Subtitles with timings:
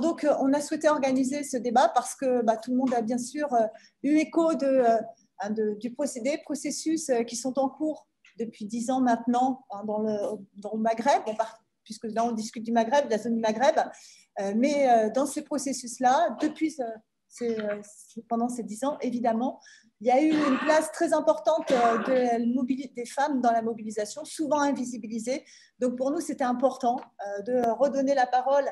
[0.00, 3.18] donc, on a souhaité organiser ce débat parce que bah, tout le monde a bien
[3.18, 3.48] sûr
[4.02, 4.84] eu écho de,
[5.78, 8.06] du procédé, processus qui sont en cours
[8.38, 10.16] depuis dix ans maintenant hein, dans, le,
[10.56, 11.22] dans le Maghreb,
[11.84, 13.76] puisque là on discute du Maghreb, de la zone du Maghreb,
[14.56, 16.76] mais dans ces processus-là, depuis
[18.28, 19.60] pendant ces dix ans, évidemment,
[20.00, 24.24] il y a eu une place très importante euh, de des femmes dans la mobilisation,
[24.24, 25.44] souvent invisibilisée.
[25.78, 28.68] Donc pour nous, c'était important euh, de redonner la parole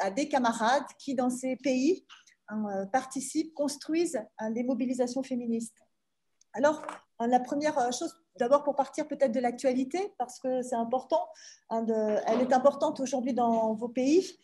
[0.00, 2.04] à des camarades qui, dans ces pays,
[2.48, 5.78] hein, euh, participent, construisent hein, des mobilisations féministes.
[6.52, 6.82] Alors,
[7.18, 11.26] hein, la première chose, d'abord pour partir peut-être de l'actualité, parce que c'est important,
[11.70, 14.38] elle est importante aujourd'hui dans vos pays,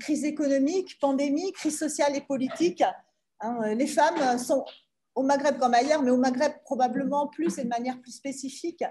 [0.00, 2.82] crise économique, pandémie, crise sociale et politique.
[3.74, 4.64] les femmes sont
[5.14, 8.84] au Maghreb comme ailleurs, mais au Maghreb probablement plus et de manière plus spécifique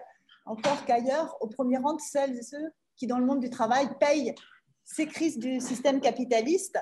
[0.50, 3.88] encore qu'ailleurs, au premier rang de celles et ceux qui, dans le monde du travail,
[4.00, 4.34] payent
[4.84, 6.80] ces crises du système capitaliste.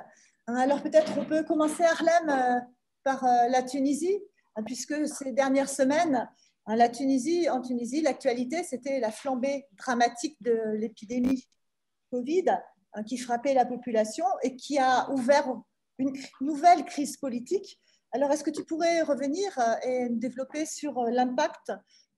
[0.48, 2.60] Alors peut-être on peut commencer, Harlem, euh,
[3.04, 4.18] par euh, la Tunisie,
[4.56, 6.30] hein, puisque ces dernières semaines,
[6.66, 11.46] hein, la Tunisie, en Tunisie, l'actualité, c'était la flambée dramatique de l'épidémie
[12.10, 12.46] Covid
[12.94, 15.54] hein, qui frappait la population et qui a ouvert
[15.98, 17.82] une nouvelle crise politique
[18.14, 21.74] alors, est-ce que tu pourrais revenir euh, et développer sur euh, l'impact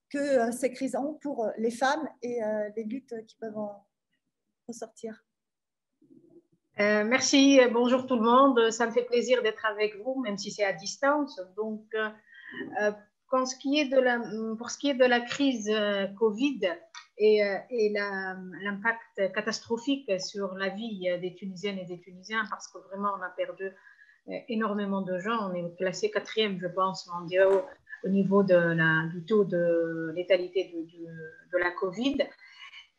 [0.09, 2.39] que euh, ces crises ont pour les femmes et
[2.75, 3.85] les luttes qui peuvent en
[4.67, 5.23] ressortir?
[6.77, 8.71] Merci, bonjour tout le monde.
[8.71, 11.41] Ça me fait plaisir d'être avec vous, même si c'est à distance.
[11.57, 11.83] Donc,
[13.29, 15.69] pour ce qui est de la crise
[16.17, 16.61] Covid
[17.17, 23.21] et l'impact catastrophique sur la vie des Tunisiennes et des Tunisiens, parce que vraiment on
[23.21, 23.69] a perdu
[24.47, 25.49] énormément de gens.
[25.49, 27.49] On est classé quatrième, je pense, mondial
[28.03, 32.17] au niveau du taux de létalité de, la Covid.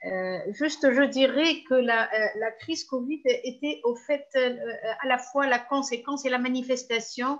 [0.06, 4.56] Euh, juste, je dirais que la, euh, la, crise Covid était au fait euh,
[5.02, 7.38] à la fois la conséquence et la manifestation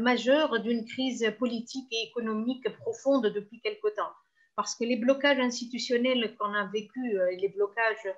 [0.00, 4.10] majeure d'une crise politique et économique profonde depuis quelque temps.
[4.54, 8.08] Parce que les blocages institutionnels qu'on a vécu, les blocages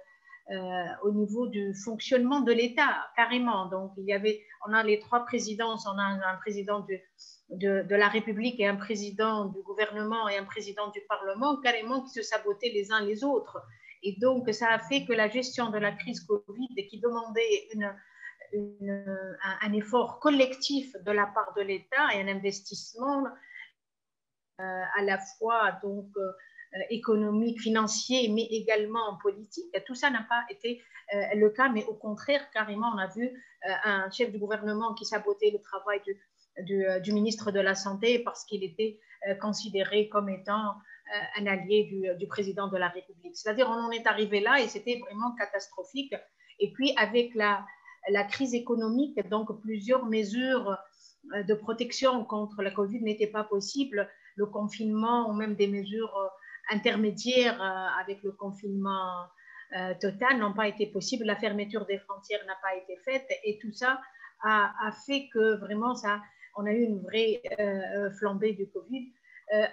[1.03, 3.67] au niveau du fonctionnement de l'État, carrément.
[3.67, 7.95] Donc, il y avait, on a les trois présidences, on a un, président de, de,
[7.95, 12.23] la République et un président du gouvernement et un président du Parlement, carrément qui se
[12.23, 13.63] sabotaient les uns les autres.
[14.03, 17.69] Et donc, ça a fait que la gestion de la crise Covid, qui demandait
[19.63, 23.25] un, effort collectif de la part de l'État et un investissement
[24.61, 26.33] euh, à la fois donc euh, euh,
[26.91, 29.67] économique, financier, mais également en politique.
[29.87, 30.83] Tout ça n'a pas été
[31.15, 34.95] euh, le cas, mais au contraire, carrément, on a vu euh, un chef du gouvernement
[34.95, 36.01] qui sabotait le travail
[36.59, 38.99] du, ministre de la Santé parce qu'il était
[39.41, 40.75] considéré comme étant
[41.37, 43.37] un allié du, président de la République.
[43.37, 46.15] C'est-à-dire, on en est arrivé là et c'était vraiment catastrophique.
[46.59, 47.65] Et puis, avec la
[48.31, 50.77] crise économique, donc plusieurs mesures
[51.33, 54.09] de protection contre la Covid n'étaient pas possibles.
[54.37, 56.15] Le confinement ou même des mesures
[56.71, 59.27] intermédiaires euh, avec le confinement
[59.77, 61.25] euh, total n'ont pas été possibles.
[61.25, 64.01] La fermeture des frontières n'a pas été faite et tout ça
[64.43, 66.23] a, fait que vraiment ça,
[66.57, 69.13] on a eu une vraie euh, flambée du Covid.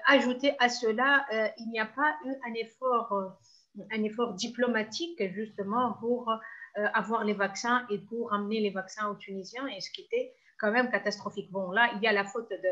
[0.07, 1.25] ajouté à cela,
[1.57, 3.37] il n'y a pas eu un effort,
[3.91, 6.29] un effort diplomatique justement pour
[6.75, 10.71] avoir les vaccins et pour amener les vaccins aux Tunisiens, et ce qui était quand
[10.71, 11.49] même catastrophique.
[11.51, 12.69] Bon, là, il y a la faute de,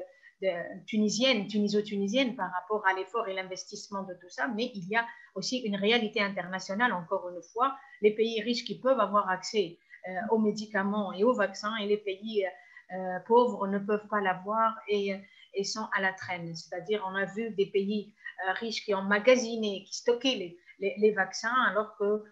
[0.85, 5.05] tunisienne, tuniso-tunisienne par rapport à l'effort et l'investissement de tout ça, mais il y a
[5.35, 7.75] aussi une réalité internationale, encore une fois.
[8.01, 11.97] Les pays riches qui peuvent avoir accès euh, aux médicaments et aux vaccins et les
[11.97, 15.15] pays euh, pauvres ne peuvent pas l'avoir et,
[15.63, 16.53] sont à la traîne.
[16.55, 18.13] C'est-à-dire, on a vu des pays
[18.47, 22.23] euh, riches qui ont magasiné, qui stockaient les, vaccins, alors que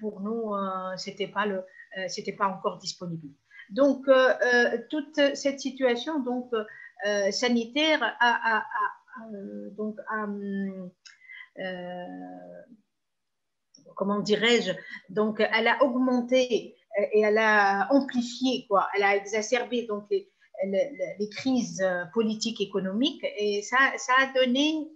[0.00, 0.52] pour nous,
[0.96, 1.64] c'était pas le,
[2.36, 3.28] pas encore disponible.
[3.70, 4.06] Donc,
[4.90, 6.50] toute cette situation, donc,
[7.06, 8.64] euh, sanitaire a,
[9.76, 10.88] donc euh,
[13.94, 14.72] comment dirais-je,
[15.08, 20.28] donc elle a augmenté euh, et elle a amplifié, quoi, elle a exacerbé donc les,
[20.64, 24.88] les, crises politiques économiques et ça, ça a donné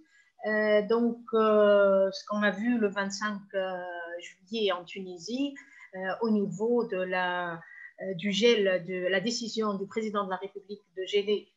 [0.89, 3.39] donc ce qu'on a vu le 25
[4.19, 5.55] juillet en Tunisie
[6.21, 7.61] au niveau de la,
[8.15, 11.52] du gel de la décision du président de la République de geler euh,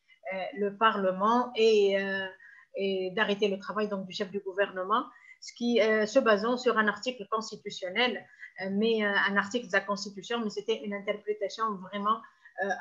[0.57, 2.27] le Parlement et, euh,
[2.75, 5.05] et d'arrêter le travail donc, du chef du gouvernement,
[5.41, 8.25] ce qui euh, se basant sur un article constitutionnel,
[8.71, 12.19] mais un article de la Constitution, mais c'était une interprétation vraiment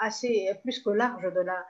[0.01, 1.67] assez plus que large de la,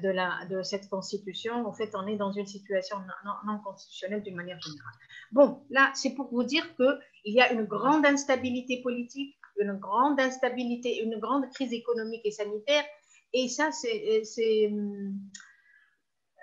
[0.00, 1.66] de, la, de cette constitution.
[1.66, 4.94] En fait, on est dans une situation non, non constitutionnelle d'une manière générale.
[5.32, 10.20] Bon, là, c'est pour vous dire qu'il y a une grande instabilité politique, une grande
[10.20, 12.84] instabilité, une grande crise économique et sanitaire.
[13.32, 14.70] Et ça, c'est,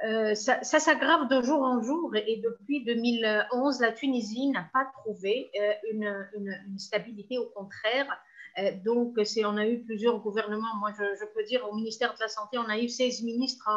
[0.05, 2.15] euh, ça, s'aggrave de jour en jour.
[2.15, 8.07] Et depuis 2011, la Tunisie n'a pas trouvé euh, une, stabilité, au contraire.
[8.59, 10.75] Euh, donc, on a eu plusieurs gouvernements.
[10.79, 13.67] Moi, je, peux dire, au ministère de la Santé, on a eu 16 ministres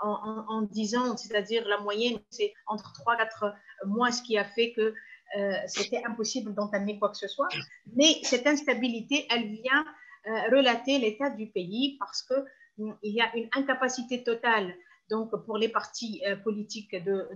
[0.00, 3.54] en, en, en 10 ans, c'est-à-dire la moyenne, c'est entre 3-4
[3.86, 4.94] mois, ce qui a fait que
[5.36, 7.48] euh, c'était impossible d'entamer quoi que ce soit.
[7.96, 10.03] Mais cette instabilité, elle vient euh,
[10.50, 14.74] relater l'état du pays parce qu'il hum, y a une incapacité totale
[15.10, 17.28] donc pour les partis euh, politiques de,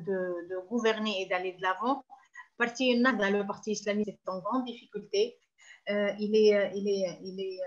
[0.68, 2.04] gouverner et d'aller de l'avant.
[2.56, 5.38] Parti le parti islamique est en grande difficulté.
[5.88, 7.60] il est, il est, il est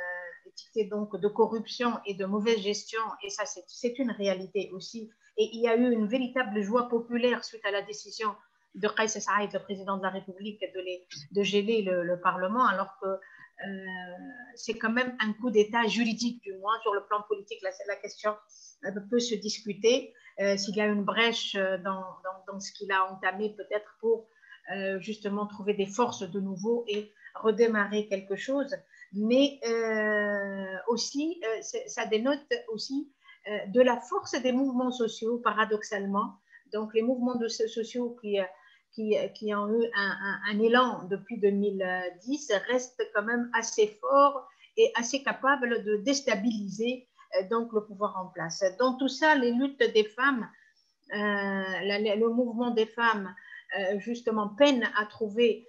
[0.45, 5.09] étiqueté donc de corruption et de mauvaise gestion, et ça c'est une réalité aussi.
[5.37, 8.29] Et il y a eu une véritable joie populaire suite à la décision
[8.75, 13.07] de Qais Saïd, le président de la République, de, les, geler le, Parlement, alors que
[13.07, 13.17] euh,
[14.55, 17.61] c'est quand même un coup d'État juridique, du moins sur le plan politique.
[17.87, 18.35] La, question
[19.09, 23.95] peut se discuter euh, s'il y a une brèche dans, ce qu'il a entamé, peut-être
[23.99, 24.27] pour
[24.75, 28.75] euh, justement trouver des forces de nouveau et redémarrer quelque chose.
[29.13, 29.59] Mais
[30.87, 33.11] aussi, ça dénote aussi
[33.67, 36.37] de la force des mouvements sociaux, paradoxalement.
[36.71, 38.39] Donc, les mouvements sociaux qui
[38.93, 44.47] qui, qui ont eu un, élan depuis 2010 restent quand même assez forts
[44.77, 48.63] et assez capables de déstabiliser euh, donc le pouvoir en place.
[48.79, 50.49] Dans tout ça, les luttes des femmes,
[51.13, 53.33] euh, le mouvement des femmes,
[53.77, 55.67] euh, justement, peine à trouver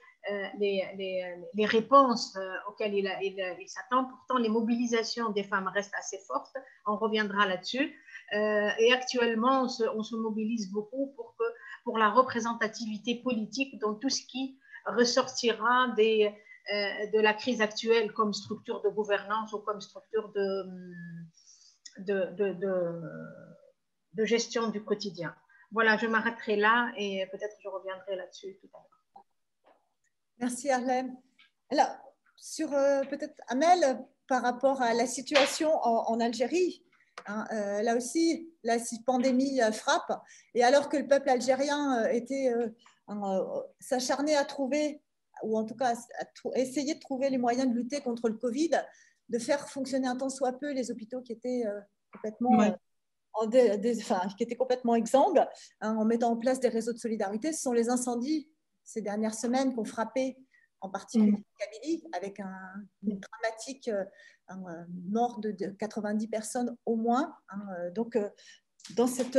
[0.56, 4.04] les, les, les, réponses auxquelles il, il, s'attend.
[4.04, 6.56] Pourtant, les mobilisations des femmes restent assez fortes.
[6.86, 7.92] On reviendra là-dessus.
[8.32, 11.44] et actuellement, on se, mobilise beaucoup pour que
[11.84, 18.32] pour la représentativité politique dans tout ce qui ressortira euh, de la crise actuelle comme
[18.32, 20.64] structure de gouvernance ou comme structure de,
[21.98, 23.04] de,
[24.24, 25.34] gestion du quotidien.
[25.70, 29.24] Voilà, je m'arrêterai là et peut-être je reviendrai là-dessus tout à l'heure.
[30.38, 31.16] Merci Arlène.
[31.70, 31.90] Alors,
[32.36, 36.84] sur euh, peut-être Amel, par rapport à la situation en Algérie,
[37.26, 38.76] Hein, euh, là aussi, la
[39.06, 40.20] pandémie euh, frappe.
[40.54, 42.52] Et alors que le peuple algérien euh, était
[43.78, 45.02] s'acharnait à trouver,
[45.42, 48.70] ou en tout cas à essayer de trouver les moyens de lutter contre le Covid,
[49.28, 51.64] de faire fonctionner un temps soit peu les hôpitaux qui étaient
[52.12, 52.58] complètement
[53.34, 55.44] en qui étaient complètement exsangues,
[55.80, 57.52] hein, en mettant en place des réseaux de solidarité.
[57.52, 58.48] Ce sont les incendies
[58.84, 60.36] ces dernières semaines qui ont frappé
[60.82, 61.44] en particulier mm.
[61.58, 62.52] Kabylie, avec un,
[63.02, 63.88] une dramatique
[64.50, 67.34] euh, mort de, 90 personnes au moins.
[67.48, 68.28] Hein, euh, donc, euh,
[68.96, 69.38] dans, cette,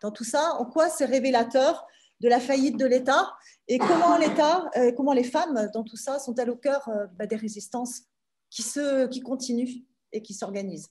[0.00, 1.86] dans tout ça, en quoi c'est révélateur
[2.20, 3.34] de la faillite de l'État
[3.66, 6.88] et comment l'État, comment les femmes dans tout ça sont-elles au cœur
[7.18, 8.02] bah, des résistances
[8.48, 9.82] qui, se, qui continuent
[10.12, 10.88] et qui s'organisent?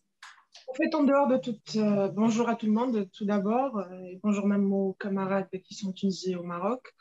[0.67, 1.55] En fait, en dehors de tout,
[2.13, 6.39] bonjour à tout le monde tout d'abord, et bonjour même aux camarades qui sont tunisiens
[6.39, 6.93] au Maroc.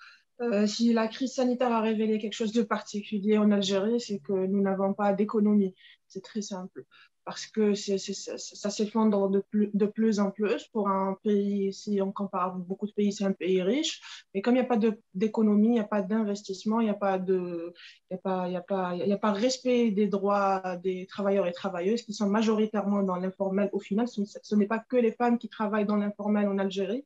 [0.66, 4.62] Si la crise sanitaire a révélé quelque chose de particulier en Algérie, c'est que nous
[4.62, 5.75] n'avons pas d'économie.
[6.08, 6.84] C'est très simple.
[7.25, 12.87] Parce que ça, s'effondre de plus, en plus pour un pays, si on compare beaucoup
[12.87, 14.00] de pays, c'est un pays riche.
[14.34, 14.81] Mais comme il n'y a pas
[15.14, 17.72] d'économie, il n'y a pas d'investissement, il n'y a pas de,
[18.10, 22.14] y a pas, y a a pas respect des droits des travailleurs et travailleuses qui
[22.14, 23.69] sont majoritairement dans l'informel.
[23.72, 27.04] Au final, ce n'est pas que les femmes qui travaillent dans l'informel en Algérie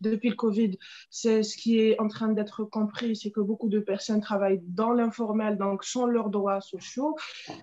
[0.00, 0.78] depuis le Covid,
[1.10, 4.92] c'est ce qui est en train d'être compris, c'est que beaucoup de personnes travaillent dans
[4.92, 7.16] l'informel, donc sans leurs droits sociaux.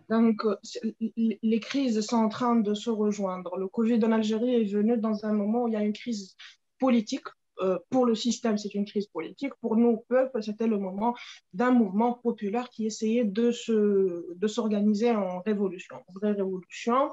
[0.10, 0.56] Donc, euh,
[1.00, 3.58] les crises sont en train de se rejoindre.
[3.58, 6.36] Le Covid en Algérie est venu dans un moment où il y a une crise
[6.80, 7.28] politique.
[7.60, 9.54] Euh, pour le système, c'est une crise politique.
[9.62, 11.14] Pour nous, peuple, c'était le moment
[11.54, 17.12] d'un mouvement populaire qui essayait de s'organiser de en révolution, en vraie révolution.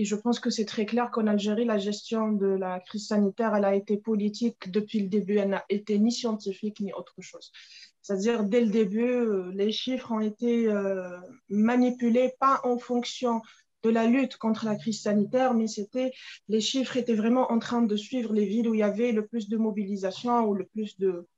[0.00, 3.54] Et je pense que c'est très clair qu'en Algérie, la gestion de la crise sanitaire,
[3.54, 5.36] elle a été politique depuis le début.
[5.36, 7.52] Elle n'a été ni scientifique ni autre chose.
[8.00, 11.18] C'est-à-dire, dès le début, euh, les chiffres ont été euh,
[11.50, 13.42] manipulés, pas en fonction
[13.82, 16.12] de la lutte contre la crise sanitaire, mais c'était
[16.48, 19.26] les chiffres étaient vraiment en train de suivre les villes où il y avait le
[19.26, 21.28] plus de mobilisation ou le plus de,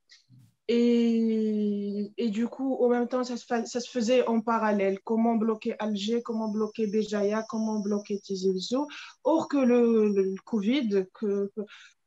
[0.69, 5.01] et, et, du coup, en même temps, ça se, ça se, faisait en parallèle.
[5.01, 8.77] Comment bloquer Alger, comment bloquer Béjaïa, comment bloquer Tizi
[9.25, 11.51] Or que le, Covid, que,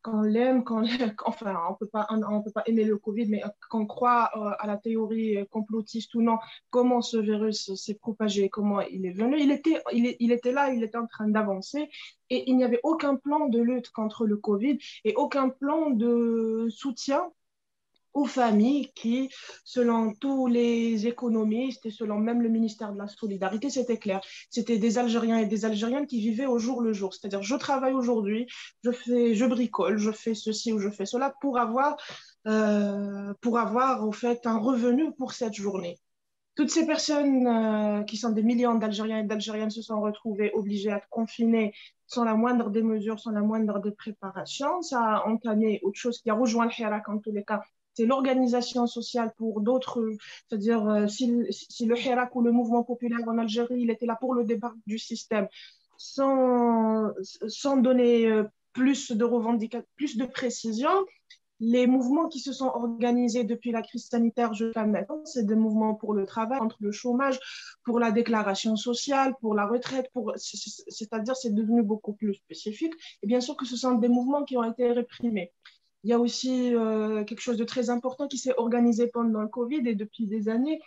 [0.01, 0.83] qu'on l'aime, qu'on,
[1.25, 4.67] enfin, on peut pas, on, peut pas aimer le Covid, mais qu'on croit euh, à
[4.67, 6.38] la théorie complotiste ou non,
[6.69, 10.71] comment ce virus s'est propagé, comment il est venu, il était, il, il était là,
[10.71, 11.89] il était en train d'avancer,
[12.29, 16.67] et il n'y avait aucun plan de lutte contre le Covid et aucun plan de
[16.69, 17.31] soutien
[18.15, 19.29] aux familles qui,
[19.65, 24.22] selon tous les économistes et selon même le ministère de la Solidarité, c'était clair.
[24.50, 27.13] C'était des Algériens et des Algériennes qui vivaient au jour le jour.
[27.13, 28.48] C'est-à-dire, je travaille aujourd'hui,
[28.84, 28.91] je,
[29.34, 31.98] je bricole, je fais ceci ou je fais cela pour avoir,
[32.48, 36.00] euh, pour avoir, au fait, un revenu pour cette journée.
[36.55, 40.89] Toutes ces personnes euh, qui sont des millions d'Algériens et d'Algériennes se sont retrouvées obligées
[40.89, 41.74] à être confinées
[42.07, 44.81] sans la moindre des mesures, sans la moindre des préparations.
[44.81, 47.62] Ça a entamé autre chose qui a rejoint le Hirak en tous les cas,
[47.96, 50.04] c'est l'organisation sociale pour d'autres,
[50.48, 54.34] c'est-à-dire euh, si, le Hirak ou le mouvement populaire en Algérie, il était là pour
[54.34, 55.48] le débat du système,
[55.98, 57.12] sans,
[57.48, 60.90] sans donner euh, plus de revendications, plus de précision,
[61.60, 65.96] les mouvements qui se sont organisés depuis la crise sanitaire jusqu'à maintenant, c'est des mouvements
[65.96, 67.40] pour le travail, contre le chômage,
[67.84, 70.34] pour la déclaration sociale, pour la retraite, pour...
[70.36, 72.94] c'est-à-dire c'est devenu beaucoup plus spécifique.
[73.24, 75.54] Et bien sûr que ce sont des mouvements qui ont été réprimés.
[76.05, 79.47] Il y a aussi euh, quelque chose de très important qui s'est organisé pendant le
[79.47, 80.79] Covid et depuis des années.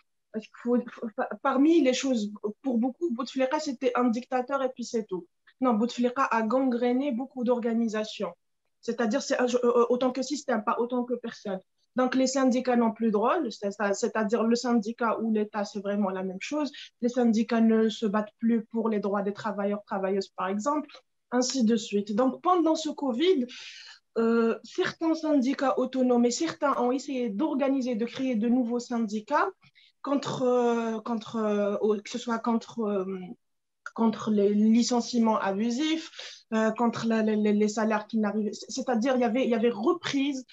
[1.43, 2.31] Parmi les choses,
[2.63, 5.27] pour beaucoup, Bouteflika, c'était un dictateur et puis c'est tout.
[5.61, 8.33] Non, Bouteflika a gangréné beaucoup d'organisations.
[8.81, 11.59] C'est-à-dire, c'est euh, autant que système, pas autant que personne.
[11.97, 16.23] Donc, les syndicats n'ont plus de rôle, c'est-à-dire le syndicat ou l'État, c'est vraiment la
[16.23, 16.71] même chose.
[17.01, 20.91] Les syndicats ne se battent plus pour les droits des travailleurs, travailleuses, par exemple,
[21.33, 22.15] ainsi de suite.
[22.15, 23.47] Donc, pendant ce Covid,
[24.17, 29.49] euh, certains syndicats autonomes et certains ont essayé d'organiser, de créer de nouveaux syndicats
[30.03, 33.07] contre, euh, contre euh, que ce soit contre,
[33.95, 36.11] contre les licenciements abusifs,
[36.77, 38.53] contre les, salaires qui n'arrivaient.
[38.53, 40.47] C'est-à-dire, il y avait, y avait reprise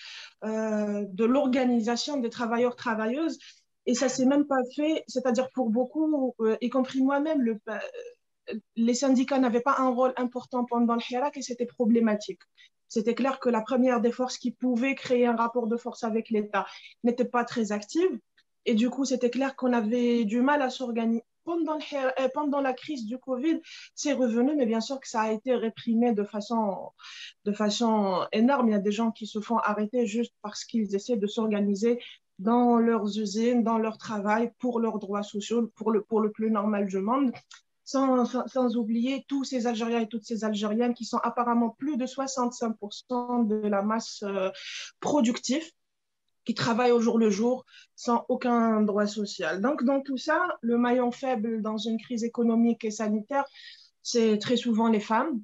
[0.43, 3.39] de l'organisation des travailleurs, travailleuses.
[3.87, 7.59] Et ça s'est même pas fait, c'est-à-dire pour beaucoup, y compris moi-même, le,
[8.75, 12.41] les syndicats n'avaient pas un rôle important pendant le Hirak et c'était problématique
[12.87, 16.29] c'était clair que la première des forces qui pouvait créer un rapport de force avec
[16.29, 16.65] l'État
[17.03, 18.19] n'était pas très active.
[18.65, 21.23] Et du coup, c'était clair qu'on avait du mal à s'organiser.
[21.43, 23.61] Pendant, euh, pendant, la crise du Covid,
[23.93, 26.91] c'est revenu, mais bien sûr que ça a été réprimé de façon,
[28.31, 28.69] énorme.
[28.69, 31.99] Il y a des gens qui se font arrêter juste parce qu'ils essaient de s'organiser
[32.39, 36.97] dans leurs usines, dans leur travail, pour leurs droits sociaux, pour le plus normal du
[36.97, 37.31] monde
[37.85, 43.47] sans, oublier tous ces Algériens et toutes ces Algériennes qui sont apparemment plus de 65%
[43.47, 44.49] de la masse euh,
[44.99, 45.63] productive
[46.45, 47.65] qui travaillent au jour le jour
[47.95, 49.61] sans aucun droit social.
[49.61, 53.45] Donc, dans tout ça, le maillon faible dans une crise économique et sanitaire,
[54.03, 55.41] c'est très souvent les femmes.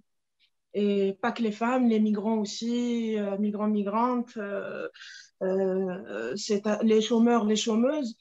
[0.74, 4.88] Et pas que les femmes, les migrants aussi, euh, migrants, migrantes, euh,
[6.84, 8.16] les chômeurs, les chômeuses.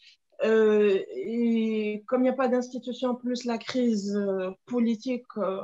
[0.45, 5.63] Euh, et comme il n'y a pas d'institution, plus la crise euh, politique euh,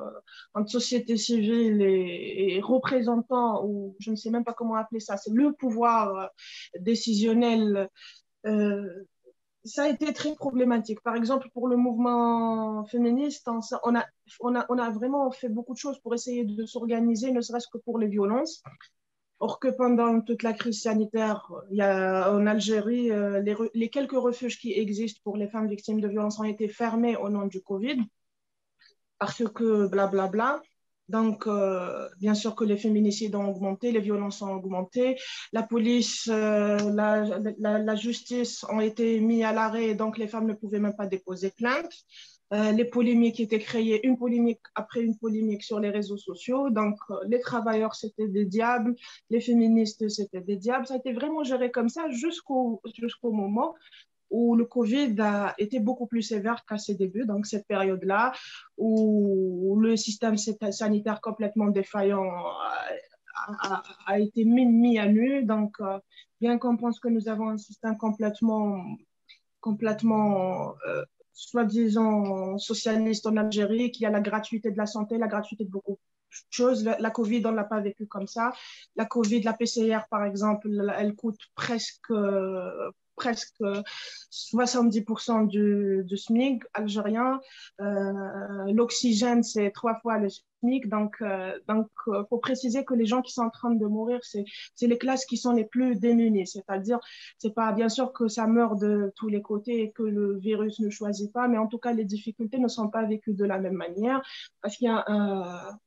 [0.54, 5.33] entre société civile et, représentants, ou je ne sais même pas comment appeler ça, c'est
[5.33, 6.30] le pouvoir
[6.78, 7.88] décisionnel,
[9.64, 11.00] ça a été très problématique.
[11.02, 13.49] Par exemple, pour le mouvement féministe,
[13.83, 17.99] on a vraiment fait beaucoup de choses pour essayer de s'organiser, ne serait-ce que pour
[17.99, 18.62] les violences.
[19.38, 23.42] Or que pendant toute la crise sanitaire, il y a, en Algérie, euh,
[23.74, 27.28] les, quelques refuges qui existent pour les femmes victimes de violences ont été fermés au
[27.28, 27.98] nom du Covid,
[29.18, 30.28] parce que blablabla.
[30.28, 30.62] Bla, bla.
[31.08, 35.16] Donc, euh, bien sûr que les féminicides ont augmenté, les violences ont augmenté,
[35.52, 37.24] la police, euh, la,
[37.58, 41.06] la, la, justice ont été mis à l'arrêt, donc les femmes ne pouvaient même pas
[41.06, 41.92] déposer plainte.
[42.52, 46.70] Euh, les polémiques étaient créées, une polémique après une polémique sur les réseaux sociaux.
[46.70, 48.94] Donc, euh, les travailleurs, c'était des diables,
[49.30, 50.86] les féministes, c'était des diables.
[50.86, 53.74] Ça a été vraiment géré comme ça jusqu'au jusqu'au moment
[54.30, 58.32] où le Covid a été beaucoup plus sévère qu'à ses débuts, donc cette période-là,
[58.76, 62.28] où le système sanitaire complètement défaillant
[63.46, 65.44] a, a, été mis, mis, à nu.
[65.44, 65.98] Donc, euh,
[66.40, 68.84] bien qu'on pense que nous avons un système complètement,
[69.60, 70.74] complètement
[71.36, 75.92] soi-disant socialiste en Algérie, qui a la gratuité de la santé, la gratuité de beaucoup
[75.92, 76.82] de choses.
[76.84, 78.52] La, Covid, on ne l'a pas vécu comme ça.
[78.96, 82.10] La Covid, la PCR, par exemple, elle coûte presque,
[83.16, 83.62] presque
[84.30, 87.40] 70% du, du, SMIC algérien.
[87.80, 90.88] Euh, L'oxygène, c'est trois fois le SMIC.
[90.88, 94.20] Donc, euh, donc, euh, faut préciser que les gens qui sont en train de mourir,
[94.23, 94.44] c'est
[94.87, 96.46] les classes qui sont les plus démunies.
[96.46, 97.00] C'est-à-dire,
[97.38, 100.78] c'est pas bien sûr que ça meurt de tous les côtés et que le virus
[100.80, 103.58] ne choisit pas, mais en tout cas, les difficultés ne sont pas vécues de la
[103.58, 104.23] même manière
[104.62, 105.78] parce qu'il y a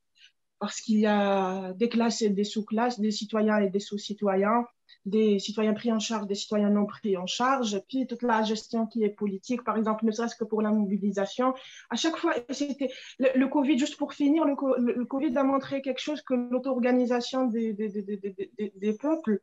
[0.59, 4.65] parce qu'il y a des classes et des sous-classes, des citoyens et des sous-citoyens
[5.09, 8.85] des citoyens pris en charge, des citoyens non pris en charge, puis toute la gestion
[8.85, 11.53] qui est politique, par exemple, ne serait-ce que pour la mobilisation.
[11.89, 12.89] À chaque fois, c'était
[13.19, 17.89] le, Covid, juste pour finir, le, Covid a montré quelque chose que l'auto-organisation des, des,
[17.89, 19.39] des, des, peuples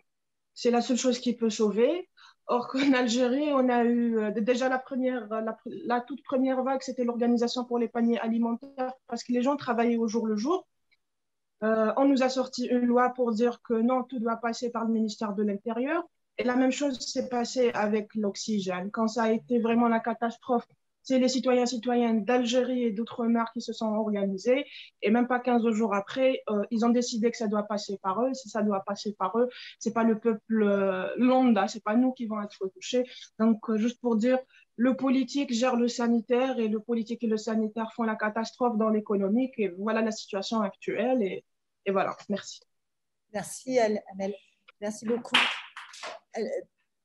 [0.56, 2.08] c'est la seule chose qui peut sauver.
[2.48, 5.28] Or qu'en Algérie, on a eu euh, déjà la, première,
[5.66, 9.96] la, toute première vague, c'était l'organisation pour les paniers alimentaires parce que les gens travaillaient
[9.96, 10.66] au jour le jour.
[11.62, 14.84] Euh, on nous a sorti une loi pour dire que non, tout doit passer par
[14.84, 16.04] le ministère de l'Intérieur.
[16.38, 18.90] Et la même chose s'est passée avec l'oxygène.
[18.90, 20.66] Quand ça a été vraiment la catastrophe,
[21.06, 24.66] c'est les citoyens citoyennes d'Algérie et d'outre-mer qui se sont organisés.
[25.02, 28.20] Et même pas 15 jours après, euh, ils ont décidé que ça doit passer par
[28.22, 28.34] eux.
[28.34, 29.48] Si ça doit passer par eux,
[29.78, 33.04] c'est pas le peuple euh, lambda, c'est pas nous qui vont être touchés.
[33.38, 34.38] Donc, euh, juste pour dire,
[34.76, 38.90] le politique gère le sanitaire et le politique et le sanitaire font la catastrophe dans
[38.90, 39.54] l'économique.
[39.58, 41.22] Et voilà la situation actuelle.
[41.22, 41.44] Et,
[41.86, 42.60] et voilà, merci.
[43.32, 44.34] Merci, Amel.
[44.80, 45.36] Merci beaucoup.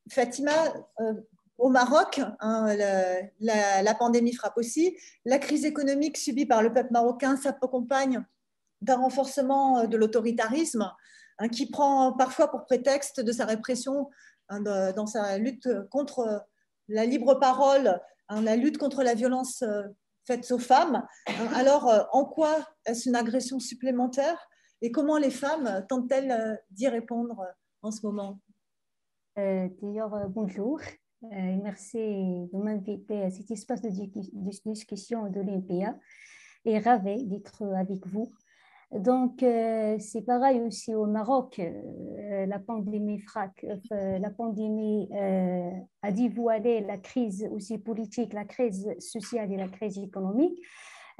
[0.09, 0.51] Fatima,
[1.61, 2.75] au Maroc, hein,
[3.39, 4.97] la, pandémie frappe aussi.
[5.25, 8.25] La crise économique subie par le peuple marocain s'accompagne
[8.81, 10.91] d'un renforcement euh, de l'autoritarisme
[11.37, 14.09] hein, qui prend parfois pour prétexte de sa répression
[14.49, 16.43] hein, dans sa lutte contre
[16.91, 19.83] la libre parole, la lutte contre la violence euh,
[20.25, 21.05] faite aux femmes.
[21.55, 24.37] Alors, euh, en quoi est-ce une agression supplémentaire
[24.81, 27.45] et comment les femmes tentent-elles d'y répondre
[27.81, 28.39] en ce moment?
[29.35, 30.79] D'ailleurs, bonjour.
[31.23, 33.89] Euh, merci de m'inviter à cet espace de,
[34.65, 35.95] discussion de l'INPA
[36.65, 38.33] et ravi d'être avec vous.
[38.91, 41.59] Donc, euh, c'est pareil aussi au Maroc.
[41.59, 45.09] Euh, la pandémie frac, la pandémie
[46.01, 50.59] a dévoilé la crise aussi politique, la crise sociale et la crise économique.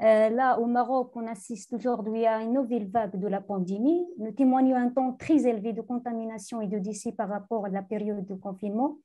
[0.00, 4.04] là, au Maroc, on assiste aujourd'hui à une nouvelle vague de la pandémie.
[4.18, 7.82] Nous témoignons un temps très élevé de contamination et de décès par rapport à la
[7.82, 8.98] période de confinement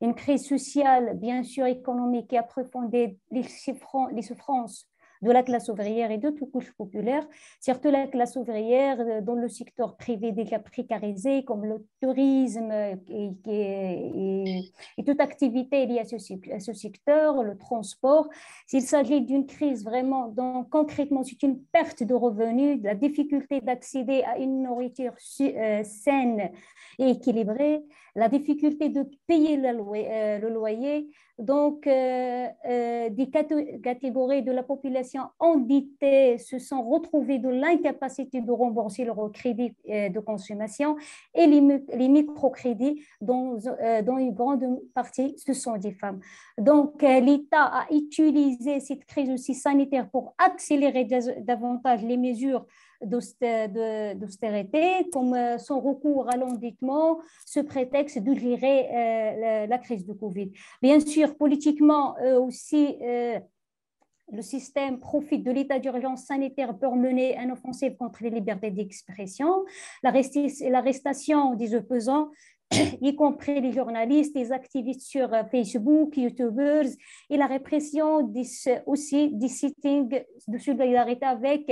[0.00, 4.88] une crise sociale, bien sûr économique, qui a approfondit les souffrances
[5.22, 7.26] de la classe ouvrière et de toute couche populaire,
[7.60, 14.62] surtout la classe ouvrière euh, dans le secteur privé déjà précarisé, comme le tourisme et,
[14.96, 16.16] et, toute activité liée à ce,
[16.52, 18.28] à ce, secteur, le transport.
[18.66, 24.22] S'il s'agit d'une crise vraiment, donc concrètement, c'est une perte de revenus, la difficulté d'accéder
[24.22, 26.50] à une nourriture euh, saine
[26.98, 27.82] et équilibrée,
[28.14, 34.62] la difficulté de payer le loyer, euh, loyer donc, euh, euh, des catégories de la
[34.62, 40.96] population endettées se sont retrouvées dans l'incapacité de rembourser leur crédit de consommation
[41.34, 43.58] et les, microcrédits, dont,
[44.04, 46.20] dont, une grande partie, ce sont des femmes.
[46.58, 51.06] Donc, l'État a utilisé cette crise aussi sanitaire pour accélérer
[51.38, 52.66] davantage les mesures
[53.02, 60.12] d'austérité, comme euh, son recours à l'endettement, ce prétexte de gérer euh, la, crise de
[60.12, 60.52] Covid.
[60.82, 63.38] Bien sûr, politiquement aussi, euh,
[64.32, 69.64] le système profite de l'état d'urgence sanitaire pour mener une offensive contre les libertés d'expression,
[70.02, 72.30] l'arrestation des opposants
[73.00, 76.86] y compris les journalistes, les activistes sur Facebook, YouTubers,
[77.28, 78.32] et la répression
[78.86, 81.70] aussi des sittings de solidarité avec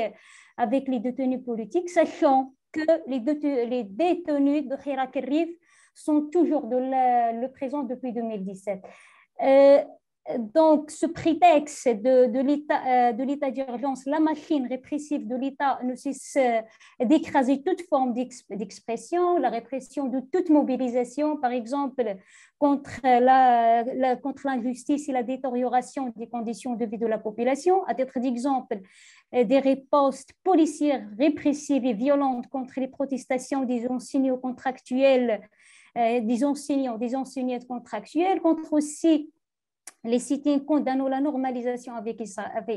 [0.59, 5.17] avec les détenus politiques, sachant que les, détenus de Hirak
[5.95, 8.81] sont toujours de le présent depuis 2017.
[9.41, 9.85] Euh,
[10.37, 16.37] donc, ce prétexte de, euh, de l'état d'urgence, la machine répressive de l'État ne cesse
[17.01, 22.17] d'écraser toute forme d'expression, la répression de toute mobilisation, par exemple,
[22.59, 23.01] contre
[24.45, 27.85] l'injustice et la détérioration des conditions de vie de la population.
[27.85, 28.81] À titre d'exemple,
[29.35, 35.41] euh, des ripostes policières répressives et violentes contre les protestations des enseignants contractuels,
[35.97, 39.31] euh, des enseignants, des enseignantes contractuelles, contre aussi
[40.05, 42.21] les cités condamnent la normalisation avec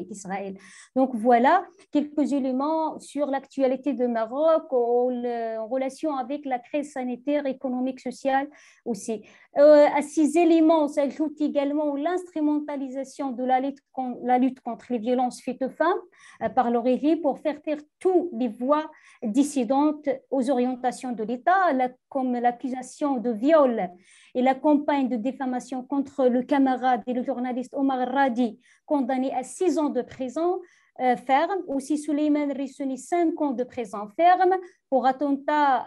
[0.09, 0.57] Israël.
[0.95, 7.99] Donc voilà quelques éléments sur l'actualité de Maroc en relation avec la crise sanitaire, économique,
[7.99, 8.47] sociale
[8.85, 9.23] aussi.
[9.57, 15.69] Euh, à ces éléments s'ajoute également l'instrumentalisation de la lutte, contre les violences faites aux
[15.69, 15.99] femmes
[16.41, 16.81] euh, par le
[17.21, 18.89] pour faire taire toutes les voix
[19.23, 21.71] dissidentes aux orientations de l'État,
[22.09, 23.89] comme l'accusation de viol
[24.33, 29.77] et la campagne de diffamation contre le camarade le journaliste Omar Radi, condamné à six
[29.77, 30.59] ans de prison
[30.99, 34.55] euh, ferme, aussi Suleiman Rissouni, cinq ans de prison ferme
[34.89, 35.85] pour attentat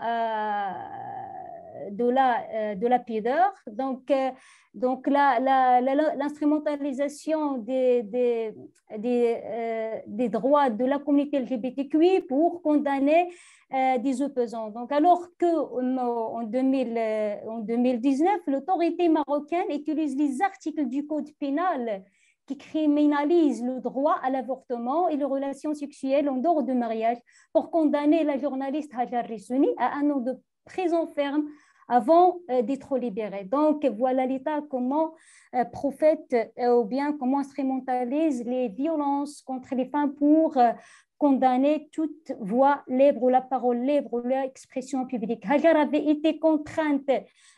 [1.91, 3.55] de la, euh, de la pudeur.
[3.67, 4.31] Donc, euh,
[4.75, 8.55] donc l'instrumentalisation des, des,
[8.99, 13.29] des, euh, des, droits de la communauté LGBTQI pour condamner
[14.01, 14.71] des opposants.
[14.71, 22.05] Donc, alors qu'en en 2019, l'autorité marocaine utilise les articles du Code pénal
[22.47, 27.19] qui criminalisent le droit à l'avortement et les relations sexuelles en dehors de mariage
[27.53, 31.47] pour condamner la journaliste Hajar Rissouni à un an de prison ferme
[31.89, 33.45] avant d'être libérés.
[33.45, 35.15] Donc voilà l'État comment
[35.73, 40.57] prophète ou bien comment instrumentalise les violences contre les femmes pour
[41.19, 45.45] condamner toute voix libre ou la parole libre ou l'expression publique.
[45.49, 47.09] Hajar avait été contrainte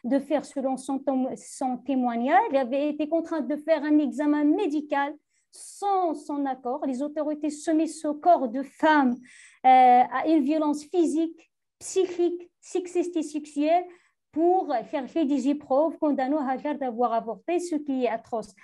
[0.05, 1.03] de faire, selon son,
[1.37, 5.15] son témoignage, elle avait été contrainte de faire un examen médical
[5.51, 6.85] sans son accord.
[6.87, 9.17] Les autorités soumises au corps de femmes
[9.65, 13.85] euh, à une violence physique, psychique, sexiste et sexuelle
[14.37, 18.55] pour chercher des épreuves condamnant Hajar d'avoir avorté, ce qui est atroce.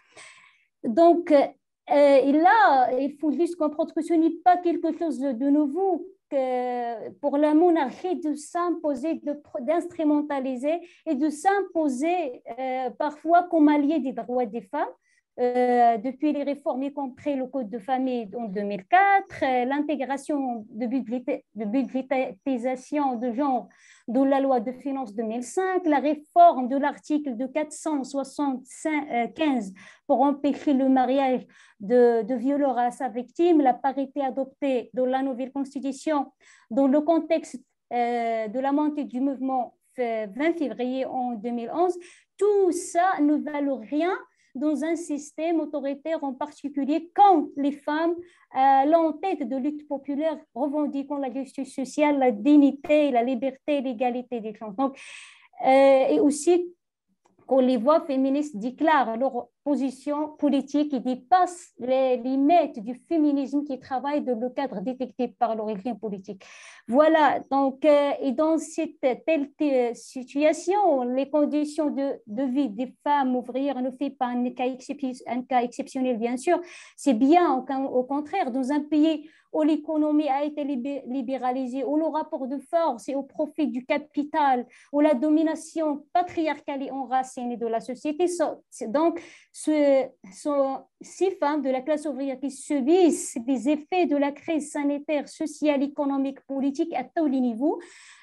[0.85, 1.45] Donc, euh,
[1.89, 7.39] là, il faut juste comprendre que ce n'est pas quelque chose de nouveau que pour
[7.39, 9.23] la monarchie de s'imposer,
[9.61, 14.95] d'instrumentaliser et de s'imposer euh, parfois comme allié des droits des femmes.
[15.41, 20.85] Euh, depuis les réformes, y compris le Code de famille en 2004, euh, l'intégration de,
[20.85, 23.71] de budgétisation de genre
[24.09, 29.73] dans la loi de finances 2005, la réforme de l'article de 475
[30.07, 31.47] pour empêcher le mariage
[31.81, 36.31] de, de à sa victime, la parité adoptée dans la nouvelle constitution
[36.71, 37.57] dans le contexte
[37.95, 41.99] euh, de la montée du mouvement 20 février en 2011,
[42.37, 44.15] tout ça ne valent rien
[44.55, 48.15] dans un système autoritaire en particulier quand les femmes,
[48.55, 54.55] euh, l'en-tête de lutte populaire revendiquant la justice sociale, la dignité, la liberté, l'égalité des
[54.55, 54.73] gens.
[54.73, 54.99] Donc,
[55.65, 56.75] euh, et aussi
[57.53, 63.79] quand les voix féministes déclarent leur position politique et dépassent les limites du féminisme qui
[63.79, 66.43] travaille dans le cadre détecté par l'origine politique.
[66.89, 69.51] Voilà, donc, euh, et dans cette telle
[69.95, 74.65] situation, les conditions de, vie des femmes ouvrières ne fait pas un cas,
[75.27, 76.59] un cas exceptionnel, bien sûr,
[76.97, 82.47] c'est bien, au contraire, dans un pays où l'économie a été libéralisée, où le rapport
[82.47, 87.81] de force est au profit du capital, où la domination patriarcale est enracinée de la
[87.81, 88.27] société.
[88.89, 89.21] Donc,
[89.53, 94.71] ce sont ces femmes de la classe ouvrière qui subissent les effets de la crise
[94.71, 97.81] sanitaire, sociale, économique, politique à tous les niveaux.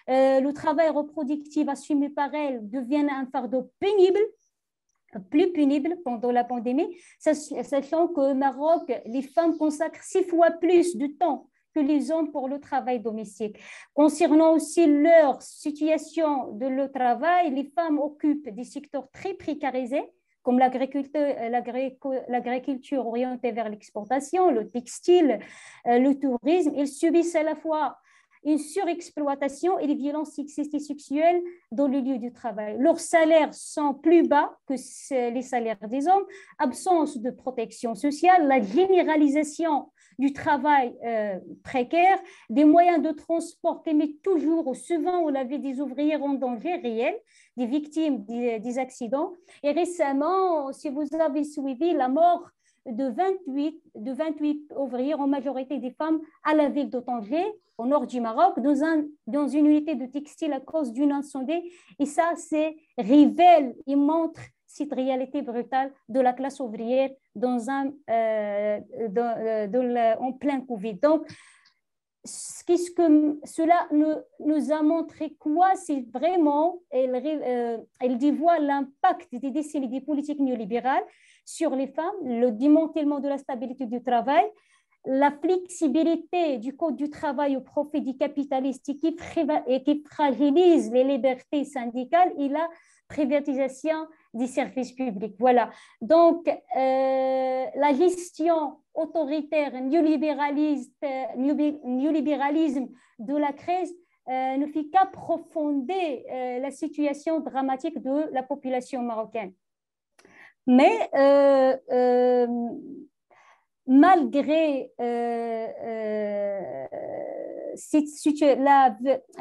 [0.09, 4.19] Euh, le travail reproductif assumé par elles devient un fardeau pénible
[5.29, 11.07] plus pénible pendant la pandémie, sachant qu'au Maroc, les femmes consacrent six fois plus de
[11.07, 13.57] temps que les hommes pour le travail domestique.
[13.93, 20.03] Concernant aussi leur situation de le travail, les femmes occupent des secteurs très précarisés,
[20.41, 25.39] comme l'agriculture orientée vers l'exportation, le textile,
[25.85, 26.73] euh, le tourisme.
[26.75, 27.97] Ils subissent à la fois
[28.43, 32.77] une surexploitation et les violences sexistes et sexuelles dans le lieu du travail.
[32.79, 34.73] Leurs salaires sont plus bas que
[35.31, 36.25] les salaires des hommes,
[36.57, 43.93] absence de protection sociale, la généralisation du travail euh, précaire, des moyens de transport qui
[43.93, 47.15] mettent toujours souvent où la vie des ouvrières en danger réel,
[47.55, 49.33] des victimes des accidents.
[49.63, 52.49] Et récemment, si vous avez suivi la mort
[52.85, 56.99] de 28, de 28 ouvriers, en majorité des femmes, à la ville de
[57.77, 61.71] au nord du Maroc, dans, un, dans une unité de textile à cause d'une incendie.
[61.97, 67.91] Et ça, c'est révèle et montre cette réalité brutale de la classe ouvrière dans un,
[68.09, 68.79] euh,
[69.17, 70.95] euh, en plein Covid.
[70.95, 71.25] Donc,
[72.25, 79.29] ce que cela nous, nous, a montré quoi C'est vraiment, elle, euh, elle dévoile l'impact
[79.33, 81.03] des décennies des politiques néolibérales
[81.49, 84.45] sur les femmes, le démantèlement de la stabilité du travail,
[85.05, 89.15] la flexibilité du code du travail au profit du capitaliste qui,
[89.67, 92.67] et qui fragilise les libertés syndicales et la
[93.07, 95.35] privatisation des services publics.
[95.39, 95.71] Voilà.
[96.01, 101.03] Donc, euh, la gestion autoritaire, néolibéraliste,
[101.35, 103.91] néolibéralisme de la crise
[104.27, 105.95] euh, ne fait qu'approfondir
[106.31, 109.53] euh, la situation dramatique de la population marocaine.
[110.69, 112.47] Mais euh, euh,
[113.87, 115.67] malgré euh,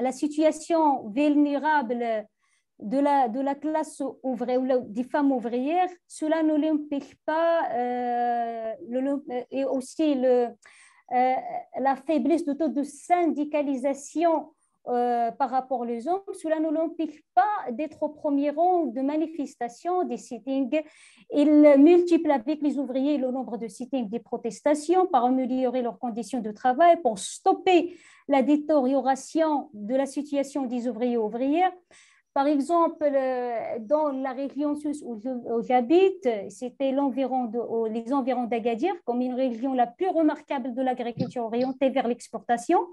[0.01, 2.27] la, situation vulnérable
[2.79, 8.64] de la, classe ouvrière ou des femmes ouvrières, cela ne l'empêche pas,
[9.51, 10.14] et aussi
[11.11, 14.55] la faiblesse de taux de syndicalisation
[14.88, 20.05] euh, par rapport aux hommes, cela ne l'empêche pas d'être au premier rang de manifestations,
[20.05, 20.81] des sittings.
[21.35, 26.40] Il multiplie avec les ouvriers le nombre de sittings, des protestations, pour améliorer leurs conditions
[26.40, 27.96] de travail, pour stopper
[28.29, 31.72] la détérioration de la situation des ouvriers et ouvrières.
[32.35, 36.98] Par exemple, euh, dans la région où j'habite, c'était les
[38.12, 42.87] environs d'Agadir, comme une région la plus remarquable de l'agriculture orientée vers l'exportation.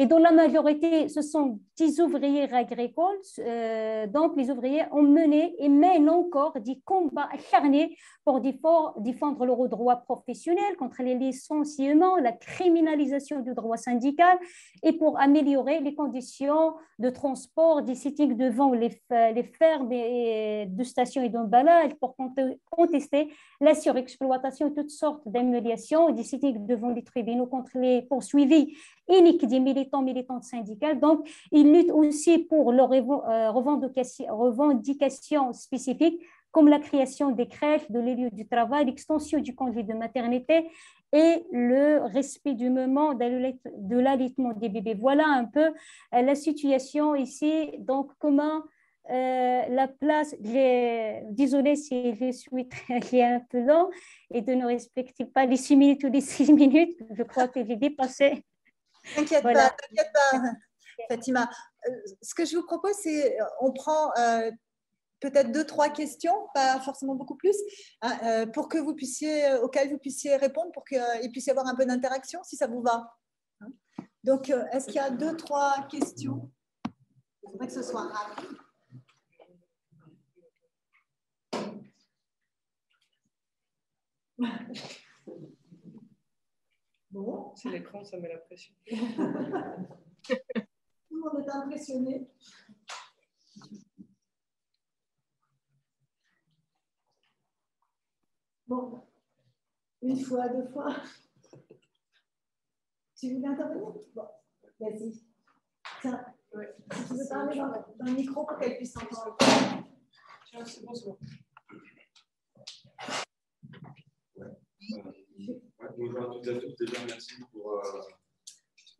[0.00, 3.18] Et dans la majorité, ce sont des ouvriers agricoles.
[3.40, 9.68] Euh, donc, les ouvriers ont mené et mènent encore des combats acharnés pour défendre leurs
[9.68, 14.38] droits professionnels contre les licenciements, la criminalisation du droit syndical
[14.84, 18.90] et pour améliorer les conditions de transport des sites devant les
[19.58, 22.16] fermes de stations et d'emballage pour
[22.70, 28.76] contester la surexploitation, toutes sortes d'humiliations, des sites devant les tribunaux contre les poursuivis
[29.08, 31.00] iniques des militants, militantes syndicales.
[31.00, 38.00] Donc, ils luttent aussi pour leurs euh, revendications spécifiques comme la création des crèches, de
[38.00, 40.70] les lieux du travail, l'extension du congé de maternité
[41.12, 44.96] et le respect du moment de l'allaitement des bébés.
[44.98, 47.70] Voilà un peu euh, la situation ici.
[47.78, 48.62] Donc, comment
[49.10, 50.34] euh, la place,
[51.30, 53.88] désolée si je suis très, un peu long
[54.30, 57.64] et de ne respecter pas les six minutes ou les six minutes, je crois que
[57.64, 58.44] j'ai dépassé.
[59.14, 60.40] T'inquiète pas, t'inquiète pas,
[61.08, 61.50] Fatima.
[61.88, 61.92] Euh,
[62.22, 64.50] ce que je vous propose, c'est on prend euh,
[65.20, 67.56] peut-être deux, trois questions, pas forcément beaucoup plus,
[68.02, 71.74] hein, pour que vous puissiez, auxquelles vous puissiez répondre, pour qu'il puisse y avoir un
[71.74, 73.12] peu d'interaction, si ça vous va.
[73.60, 73.68] Hein.
[74.24, 76.50] Donc, est-ce qu'il y a deux, trois questions?
[77.42, 78.58] Il faudrait que ce soit rapide.
[87.18, 87.52] Bon.
[87.56, 88.72] C'est l'écran, ça met la pression.
[88.86, 88.94] Tout
[91.10, 92.30] le monde est impressionné.
[98.68, 99.02] Bon,
[100.02, 100.94] une fois, deux fois.
[103.16, 104.28] Tu voulais intervenir Bon,
[104.78, 105.24] vas-y.
[106.00, 106.76] Tiens, ouais.
[106.88, 109.36] tu veux parler dans, dans, le micro pour qu'elle puisse entendre.
[110.50, 111.18] Tiens, c'est bon, c'est bon.
[115.96, 116.74] Bonjour à toutes et à tous.
[116.78, 118.00] Déjà, merci pour, euh,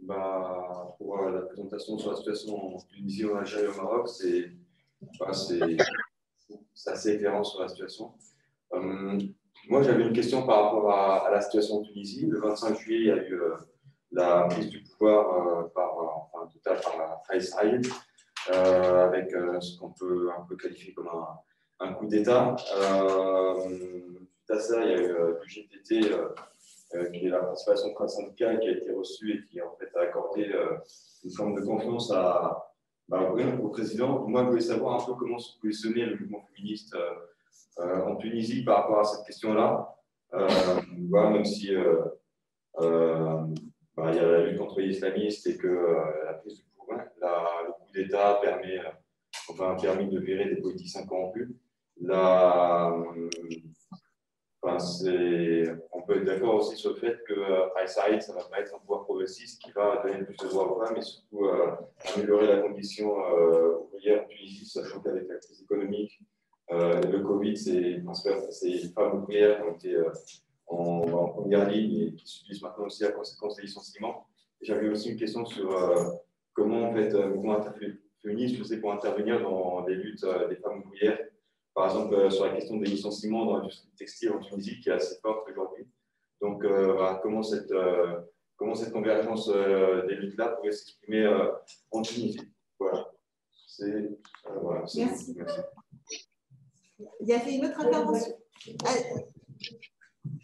[0.00, 4.08] bah, pour euh, la présentation sur la situation en Tunisie, en Algérie et au Maroc.
[4.08, 4.52] C'est
[5.18, 5.30] bah,
[6.86, 8.12] assez éclairant sur la situation.
[8.74, 9.18] Euh,
[9.68, 12.26] moi, j'avais une question par rapport à, la situation en Tunisie.
[12.26, 13.40] Le 25 juillet, il y a eu
[14.12, 15.98] la prise du pouvoir par,
[16.32, 17.22] enfin, total par
[18.50, 21.38] avec ce qu'on peut un peu qualifier comme un,
[21.80, 22.56] un coup d'État
[24.50, 26.28] à ça, il y a eu euh,
[26.92, 29.60] GTT, euh, euh, qui est la principale centrale syndicale, qui a été reçue et qui
[29.60, 30.50] en fait, a accordé
[31.24, 32.10] une forme de confiance
[33.08, 34.26] bah, au président.
[34.28, 36.96] Moi, je voulais savoir un peu comment se positionnait le mouvement féministe
[37.78, 39.94] en Tunisie par rapport à cette question-là.
[40.32, 41.70] même si
[42.76, 45.96] bah, il y a la lutte contre les islamistes et que
[46.26, 48.80] la prise du pouvoir, le coup d'État permet,
[49.48, 51.48] enfin, permis de virer des politiciens corrompus.
[54.62, 58.74] On peut être d'accord aussi sur le fait que euh, ça ne va pas être
[58.74, 61.70] un pouvoir progressiste qui va donner plus de droits aux femmes et surtout euh,
[62.14, 66.20] améliorer la condition euh, ouvrière en Tunisie, sachant qu'avec la crise économique,
[66.70, 68.02] le Covid, c'est
[68.62, 69.96] les femmes ouvrières qui ont été
[70.66, 74.26] en, première ligne et qui subissent maintenant aussi la conséquence des licenciements.
[74.60, 75.70] J'avais aussi une question sur
[76.52, 77.58] comment en fait, le mouvement
[78.20, 81.18] féministe faisait pour intervenir dans les luttes des femmes ouvrières
[81.78, 84.94] par exemple, euh, sur la question des licenciements dans l'industrie textile en Tunisie, qui est
[84.94, 85.86] assez forte aujourd'hui.
[86.40, 88.20] Donc, euh, comment, cette, euh,
[88.56, 91.24] comment cette convergence des luttes-là pourrait s'exprimer
[91.92, 93.12] en Tunisie Voilà.
[94.60, 95.36] voilà merci.
[95.36, 95.36] merci.
[97.20, 98.36] Il y avait une autre intervention.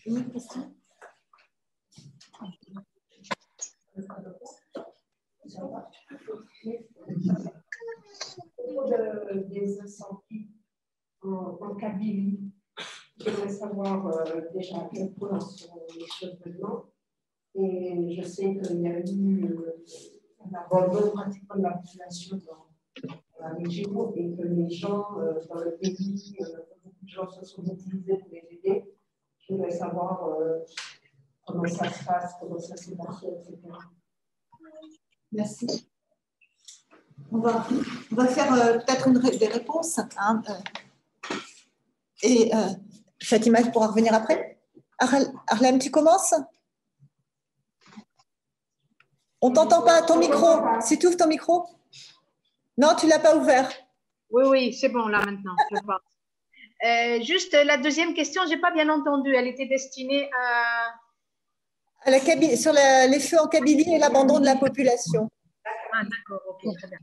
[0.06, 0.72] Une autre question?
[9.50, 10.53] Des incendies
[11.24, 12.40] en, en Kabylie.
[13.18, 16.86] Je voudrais savoir euh, déjà à quel point sont les choses maintenant.
[17.54, 19.84] Et je sais qu'il y a eu euh,
[20.44, 22.66] un abandon pratiquement de la population dans,
[23.40, 26.36] la région et que les gens euh, dans le pays,
[26.82, 28.84] beaucoup de gens se sont mobilisés pour les aider.
[29.38, 30.26] Je voudrais savoir
[31.46, 33.58] comment ça se passe, comment ça s'est passé, etc.
[35.30, 35.88] Merci.
[37.30, 37.66] On va,
[38.10, 38.48] on va faire
[38.84, 40.00] peut-être des réponses.
[40.16, 40.42] Hein,
[42.22, 42.68] et euh,
[43.22, 44.58] Fatima pourra revenir après.
[44.98, 46.34] Arlem, tu commences?
[49.40, 50.60] On t'entend pas, ton micro.
[50.80, 51.66] Si tu ouvres ton micro
[52.78, 53.70] Non, tu l'as pas ouvert.
[54.30, 56.00] Oui, oui, c'est bon là maintenant, je pense.
[56.84, 59.34] Euh, juste la deuxième question, je n'ai pas bien entendu.
[59.34, 60.94] Elle était destinée à.
[62.02, 62.18] à la
[62.56, 65.30] sur les feux en Kabylie et l'abandon de la population.
[65.92, 66.98] Ah, d'accord, ok, très bien.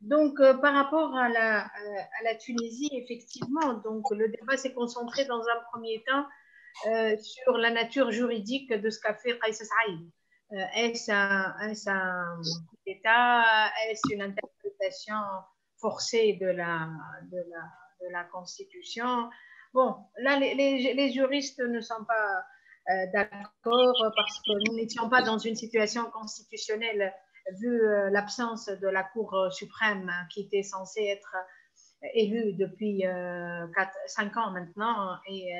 [0.00, 5.26] Donc, euh, par rapport à la, à la, Tunisie, effectivement, donc, le débat s'est concentré
[5.26, 6.26] dans un premier temps
[6.86, 10.10] euh, sur la nature juridique de ce qu'a fait Qais Saïd.
[10.52, 12.40] Euh, est-ce un, est un
[12.86, 15.16] État Est-ce une interprétation
[15.78, 16.88] forcée de la,
[18.32, 19.28] Constitution?
[19.74, 25.54] Bon, là, les, juristes ne sont pas d'accord parce que nous n'étions pas dans une
[25.54, 27.12] situation constitutionnelle
[27.58, 31.36] vu euh, l'absence de la Cour euh, suprême qui était censée être
[32.02, 33.04] euh, élue depuis
[34.06, 35.50] 5 ans maintenant et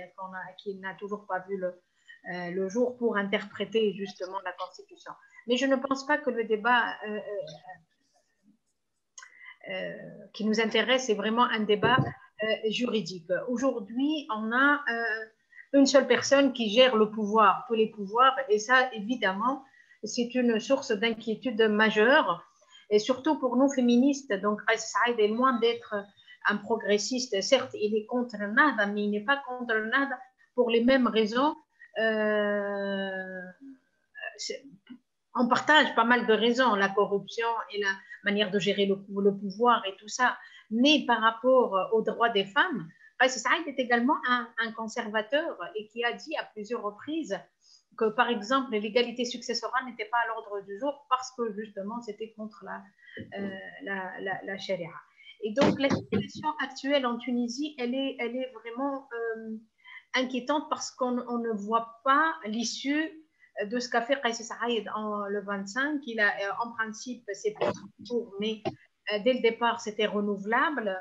[0.57, 5.13] qui n'a toujours pas vu le, jour pour interpréter justement la Constitution.
[5.47, 6.97] Mais je ne pense pas que le débat
[10.33, 11.99] qui nous intéresse est vraiment un débat
[12.71, 13.31] juridique.
[13.49, 14.83] Aujourd'hui, on a
[15.75, 19.63] une seule personne qui gère le pouvoir, tous les pouvoirs, et ça, évidemment,
[20.05, 22.45] c'est une source d'inquiétude majeure,
[22.91, 24.33] et surtout pour nous féministes.
[24.41, 25.95] Donc, Saïd est loin d'être
[26.49, 27.41] un progressiste.
[27.43, 30.19] Certes, il est contre Nada, mais il n'est pas contre Nada
[30.55, 31.55] pour les mêmes raisons.
[31.99, 33.41] Euh,
[35.35, 37.91] on partage pas mal de raisons, la corruption et la
[38.25, 40.37] manière de gérer le, pouvoir et tout ça.
[40.71, 42.89] Mais par rapport aux droits des femmes,
[43.27, 47.39] Saïd est également un, un, conservateur et qui a dit à plusieurs reprises
[47.97, 52.33] que, par exemple, l'égalité successorale n'était pas à l'ordre du jour parce que justement c'était
[52.33, 52.83] contre la,
[53.39, 53.51] euh,
[53.83, 54.91] la, la, la, charia.
[55.43, 59.57] Et donc la situation actuelle en Tunisie, elle est, elle est vraiment euh,
[60.15, 63.11] inquiétante parce qu'on ne voit pas l'issue
[63.65, 66.01] de ce qu'a fait Qais Saïd en le 25.
[66.07, 68.63] Il a, euh, en principe, c'est pour mais
[69.25, 70.97] dès le départ, c'était renouvelable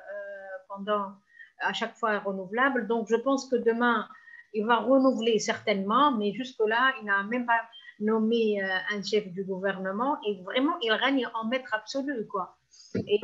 [0.67, 1.13] pendant
[1.61, 2.87] à chaque fois renouvelable.
[2.87, 4.07] Donc, je pense que demain,
[4.53, 7.61] il va renouveler certainement, mais jusque-là, il n'a même pas
[7.99, 12.25] nommé euh, un chef du gouvernement et vraiment, il règne en maître absolu.
[12.27, 12.57] Quoi.
[12.95, 13.19] Et,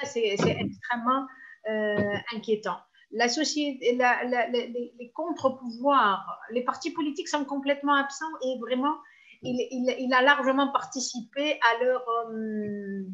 [0.00, 1.26] ça, c'est extrêmement
[1.68, 2.78] euh, inquiétant.
[3.10, 8.96] La société, les, contre-pouvoirs, les partis politiques sont complètement absents et vraiment,
[9.42, 13.04] il, a largement participé à leur, euh,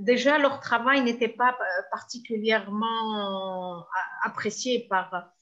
[0.00, 3.80] déjà, leur travail n'était pas euh, particulièrement euh,
[4.24, 5.32] apprécié par,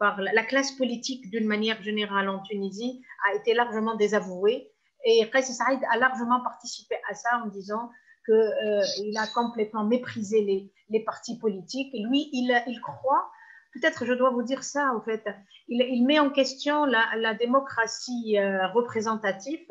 [0.00, 4.70] la classe politique d'une manière générale en Tunisie, a été largement désavoué.
[5.06, 7.90] Et Qais Saïd a largement participé à ça en disant
[8.26, 11.94] qu'il a complètement méprisé les, partis politiques.
[11.94, 13.30] Lui, il, croit,
[13.72, 15.24] peut-être je dois vous dire ça en fait,
[15.68, 18.36] il, met en question la démocratie
[18.74, 19.66] représentative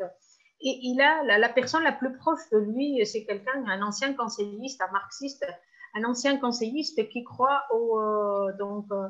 [0.60, 4.80] et il a la, personne la plus proche de lui, c'est quelqu'un, un ancien conseilliste,
[4.80, 5.46] un marxiste,
[5.94, 8.00] un ancien conseilliste qui croit au.
[8.00, 9.06] Euh, donc, euh,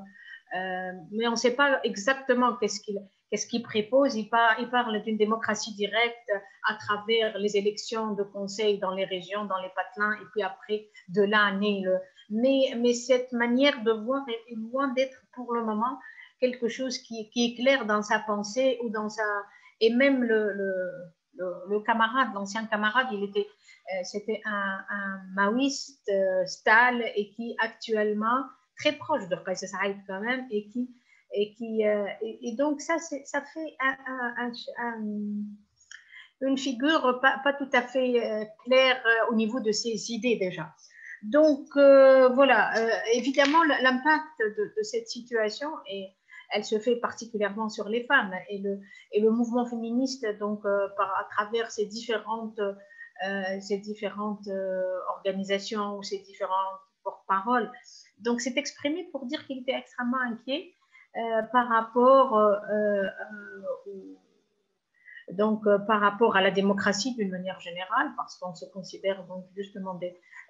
[0.56, 4.16] euh, mais on ne sait pas exactement qu'est-ce qu'il qu'est-ce qu'il prépose.
[4.16, 6.32] Il, parle d'une démocratie directe
[6.68, 10.88] à travers les élections de conseil dans les régions, dans les patelins, et puis après,
[11.08, 11.98] de là naît le.
[12.28, 15.98] Mais, mais cette manière de voir est, loin d'être pour le moment
[16.40, 19.24] quelque chose qui, qui, est clair dans sa pensée ou dans sa.
[19.80, 20.52] Et même le
[21.38, 23.46] le, camarade, l'ancien camarade, il était,
[23.94, 28.44] euh, c'était un, maoïste euh, Stal et qui actuellement
[28.78, 30.90] très proche de Qais Saïd quand même et qui
[31.32, 33.76] et qui euh, et, donc ça ça fait
[36.40, 40.74] une figure pas, tout à fait claire au niveau de ses idées déjà.
[41.22, 42.72] Donc voilà,
[43.14, 46.14] évidemment l'impact de, cette situation est
[46.52, 48.32] elle se fait particulièrement sur les femmes.
[48.48, 48.80] Et le,
[49.12, 54.98] et le mouvement féministe, donc, euh, par, à travers ces différentes, euh, ces différentes euh,
[55.16, 57.70] organisations ou ces différentes porte-paroles,
[58.18, 60.72] donc s'est exprimé pour dire qu'il était extrêmement inquiet
[61.50, 62.38] par rapport
[65.32, 69.98] donc par rapport à la démocratie d'une manière générale, parce qu'on se considère donc justement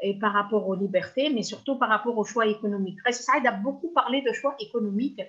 [0.03, 2.99] et par rapport aux libertés, mais surtout par rapport aux choix économiques.
[3.11, 5.23] Saïd a beaucoup parlé de choix économiques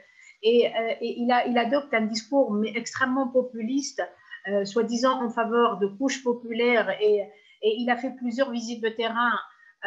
[0.43, 4.01] et, euh, il, adopte un discours extrêmement populiste,
[4.47, 7.23] euh, soi-disant en faveur de couches populaires, et,
[7.63, 9.31] il a fait plusieurs visites de terrain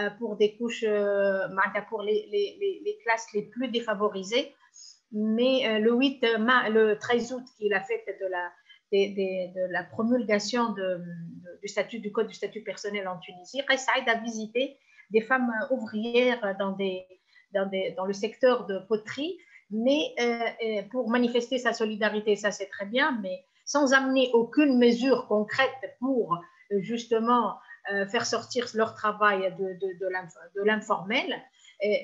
[0.01, 0.85] euh, pour des couches,
[1.89, 4.53] pour les, classes les plus défavorisées.
[5.13, 6.21] Mais le 8,
[6.71, 8.51] le 13 août, fait de la,
[8.93, 10.75] de, de la promulgation
[11.63, 14.77] du statut du code du statut personnel en Tunisie, Saïd a visité
[15.11, 16.77] des femmes ouvrières dans
[18.07, 19.39] le secteur de poterie
[19.71, 24.79] mais euh, euh, pour manifester sa solidarité, ça c'est très bien, mais sans amener aucune
[24.79, 26.35] mesure concrète pour
[26.73, 27.59] euh, justement
[28.13, 31.35] faire sortir leur travail de, l'informel,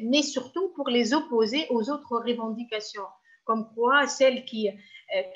[0.02, 3.06] mais surtout pour les opposer aux autres revendications,
[3.44, 4.68] comme quoi celles qui,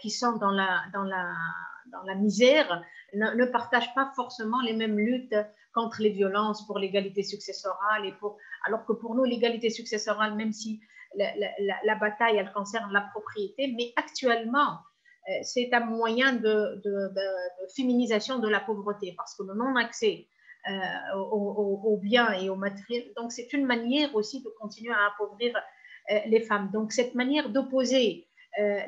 [0.08, 2.82] sont dans la misère
[3.14, 5.36] ne, partagent pas forcément les mêmes luttes
[5.74, 10.52] contre les violences, pour l'égalité successorale et pour alors que pour nous l'égalité successorale, même
[10.52, 10.80] si
[11.16, 14.78] la, bataille elle concerne la propriété, mais actuellement
[15.28, 16.80] euh, c'est un moyen de,
[17.76, 20.26] féminisation de la pauvreté parce que le non-accès
[20.68, 25.56] euh, aux, biens et aux matériels, donc c'est une manière aussi de continuer à appauvrir
[26.10, 26.70] euh, les femmes.
[26.72, 28.26] Donc cette manière d'opposer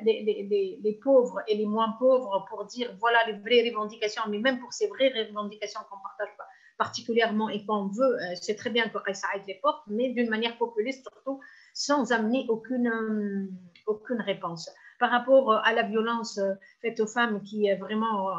[0.04, 4.72] les, pauvres et les moins pauvres pour dire voilà les vraies revendications, mais même pour
[4.72, 6.44] ces vraies revendications qu'on ne partage pas
[6.78, 10.56] particulièrement et qu'on veut, c'est très bien que ça aide les portes, mais d'une manière
[10.58, 11.40] populiste surtout,
[11.74, 13.48] sans amener aucune,
[13.86, 14.70] aucune réponse
[15.02, 18.34] par rapport euh, à la violence euh, faite aux femmes qui est vraiment, euh,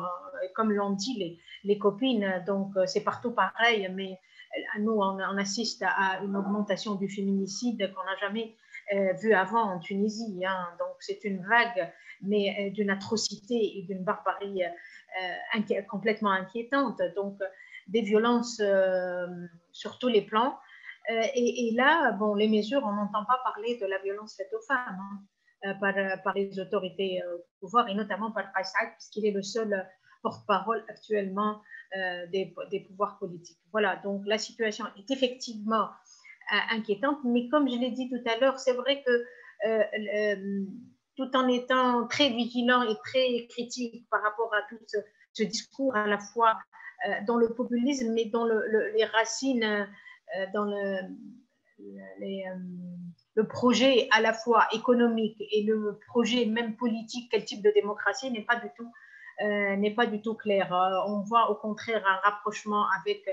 [0.55, 4.17] comme l'ont dit les, les, copines, donc c'est partout pareil, mais
[4.79, 8.55] nous, on, assiste à une augmentation du féminicide qu'on n'a jamais
[9.21, 10.43] vu avant en Tunisie.
[10.45, 10.67] Hein.
[10.77, 14.61] donc c'est une vague, mais d'une atrocité et d'une barbarie
[15.89, 17.01] complètement inquiétante.
[17.15, 17.39] Donc
[17.87, 18.61] des violences
[19.71, 20.57] sur tous les plans.
[21.09, 24.99] Et, là, bon, les mesures, on n'entend pas parler de la violence faite aux femmes.
[24.99, 25.23] Hein.
[25.65, 29.41] Euh, par, euh, les autorités euh, au pouvoir et notamment par Faisal, puisqu'il est le
[29.41, 29.87] seul
[30.21, 31.61] porte-parole actuellement
[32.31, 32.53] des,
[32.87, 33.59] pouvoirs politiques.
[33.71, 35.89] Voilà, donc la situation est effectivement
[36.71, 40.65] inquiétante, mais comme je l'ai dit tout à l'heure, c'est vrai que
[41.15, 46.07] tout en étant très vigilant et très critique par rapport à tout ce, discours à
[46.07, 46.57] la fois
[47.27, 49.87] dans le populisme, mais dans le, les racines,
[50.53, 50.97] dans le,
[52.19, 52.45] les,
[53.35, 58.31] le projet à la fois économique et le projet même politique, quel type de démocratie,
[58.31, 58.91] n'est pas du tout,
[59.41, 60.71] euh, n'est pas du tout clair.
[60.73, 63.25] Euh, on voit au contraire un rapprochement avec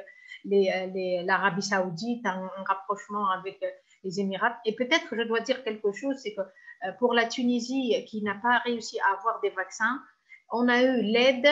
[0.44, 3.62] l'Arabie saoudite, un, rapprochement avec
[4.04, 4.58] les Émirats.
[4.64, 8.34] Et peut-être je dois dire quelque chose, c'est que euh, pour la Tunisie qui n'a
[8.34, 10.00] pas réussi à avoir des vaccins,
[10.50, 11.46] on a eu l'aide,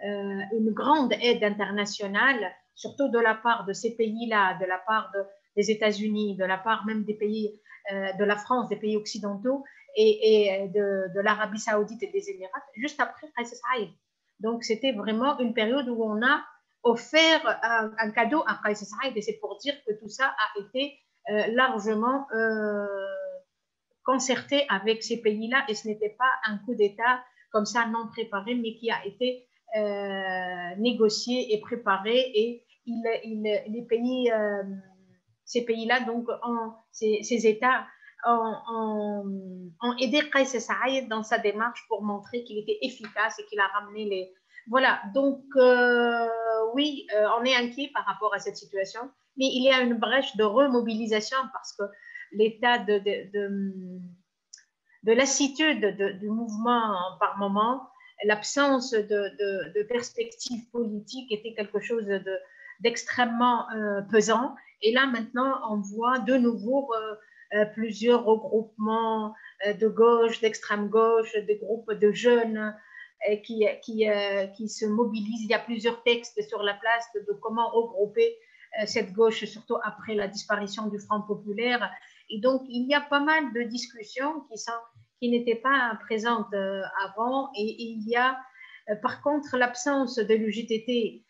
[0.00, 5.12] une grande aide internationale, surtout de la part de ces pays-là, de la part
[5.56, 9.64] des États-Unis, de la part même des pays euh, de la France, des pays occidentaux
[9.96, 13.90] et, de, l'Arabie saoudite et des Émirats, juste après Saïd.
[14.38, 16.44] Donc, c'était vraiment une période où on a
[16.84, 17.40] offert
[17.98, 20.96] un, cadeau à Qais Saïd et c'est pour dire que tout ça a été
[21.30, 22.86] euh, largement euh,
[24.04, 28.54] concerté avec ces pays-là et ce n'était pas un coup d'État comme ça non préparé,
[28.54, 29.46] mais qui a été
[30.78, 34.30] négocié et préparé et les pays
[35.52, 36.28] ces pays-là, donc
[36.90, 37.86] ces, États,
[38.26, 39.24] ont,
[40.00, 44.04] aidé Qais Saïd dans sa démarche pour montrer qu'il était efficace et qu'il a ramené
[44.06, 44.32] les...
[44.68, 46.28] Voilà, donc euh,
[46.74, 49.00] oui, euh, on est inquiet par rapport à cette situation,
[49.36, 51.82] mais il y a une brèche de remobilisation parce que
[52.32, 53.02] l'état de,
[55.04, 55.84] lassitude
[56.20, 57.88] du mouvement par moment,
[58.24, 62.06] l'absence de, perspective politique était quelque chose
[62.80, 67.14] d'extrêmement euh, pesant et là, maintenant, on voit de nouveau euh,
[67.54, 72.76] euh, plusieurs regroupements de gauche, d'extrême gauche, des groupes de jeunes
[73.44, 74.08] qui, qui,
[74.56, 75.42] qui, se mobilisent.
[75.44, 78.36] Il y a plusieurs textes sur la place de, comment regrouper
[78.86, 81.88] cette gauche, surtout après la disparition du Front populaire.
[82.28, 84.72] Et donc, il y a pas mal de discussions qui, sont,
[85.22, 86.52] qui n'étaient pas présentes
[87.04, 87.50] avant.
[87.56, 88.36] Et, il y a,
[89.02, 91.24] par contre, l'absence de l'UGTT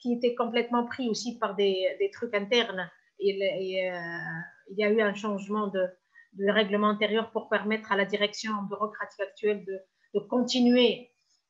[0.00, 2.90] qui était complètement pris aussi par des, trucs internes.
[3.18, 5.88] Il, euh, y a eu un changement de,
[6.48, 11.08] règlement intérieur pour permettre à la direction bureaucratique actuelle de, continuer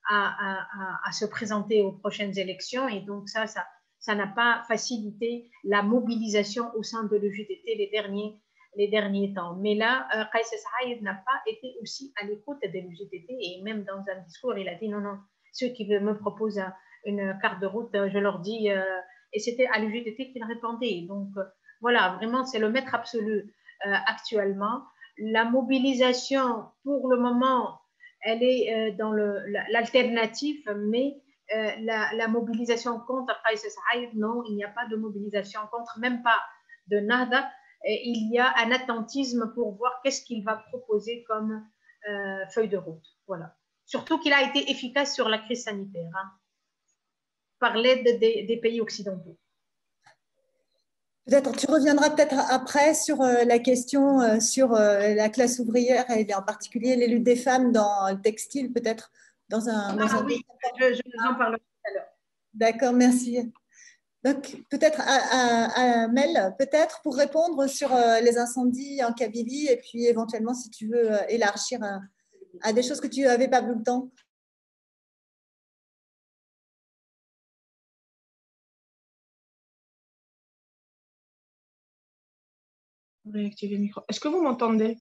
[0.08, 2.86] à, se présenter aux prochaines élections.
[2.86, 3.46] Et donc ça,
[3.98, 8.40] ça n'a pas facilité la mobilisation au sein de l'UGTT les derniers,
[8.76, 9.56] les derniers temps.
[9.56, 13.98] Mais là, euh, Qais n'a pas été aussi à l'écoute de l'UGTT et même dans
[13.98, 15.18] un discours, il a dit non, non,
[15.52, 16.62] ceux qui me proposent
[17.04, 18.82] une carte de route, je leur dis, euh,
[19.32, 21.06] et c'était à l'UGTT qu'il répondait.
[21.08, 21.28] Donc
[21.80, 23.54] voilà, vraiment, c'est le maître absolu
[23.86, 24.82] euh, actuellement.
[25.18, 27.80] La mobilisation, pour le moment,
[28.22, 31.16] elle est euh, dans l'alternative, mais
[31.54, 36.38] euh, la, mobilisation contre Qais non, il n'y a pas de mobilisation contre, même pas
[36.88, 37.50] de nada.
[37.84, 41.66] Il y a un attentisme pour voir qu'est-ce qu'il va proposer comme
[42.52, 43.06] feuille de route.
[43.26, 43.54] Voilà.
[43.86, 46.10] Surtout qu'il a été efficace sur la crise sanitaire.
[46.14, 46.30] Hein
[47.60, 49.38] par l'aide des, pays occidentaux.
[51.26, 56.10] Peut-être tu reviendras peut-être après sur euh, la question euh, sur euh, la classe ouvrière
[56.10, 59.12] et en particulier les luttes des femmes dans le textile, peut-être
[59.48, 59.96] dans un.
[59.98, 60.42] ah, oui,
[60.80, 62.08] je, vous en parlerai tout à l'heure.
[62.54, 63.52] D'accord, merci.
[64.22, 70.06] Donc, peut-être à, Mel, peut-être pour répondre sur euh, les incendies en Kabylie et puis
[70.06, 71.80] éventuellement si tu veux euh, élargir
[72.62, 74.10] à, des choses que tu n'avais pas vu le temps.
[83.24, 84.02] Le micro.
[84.08, 84.98] Est-ce que vous m'entendez?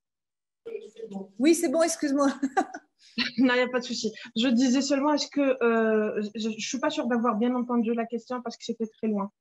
[1.39, 2.29] Oui, c'est bon, excuse-moi.
[3.37, 4.13] non, il n'y a pas de souci.
[4.35, 8.05] Je disais seulement, est-ce que euh, je ne suis pas sûre d'avoir bien entendu la
[8.05, 9.31] question parce que c'était très loin.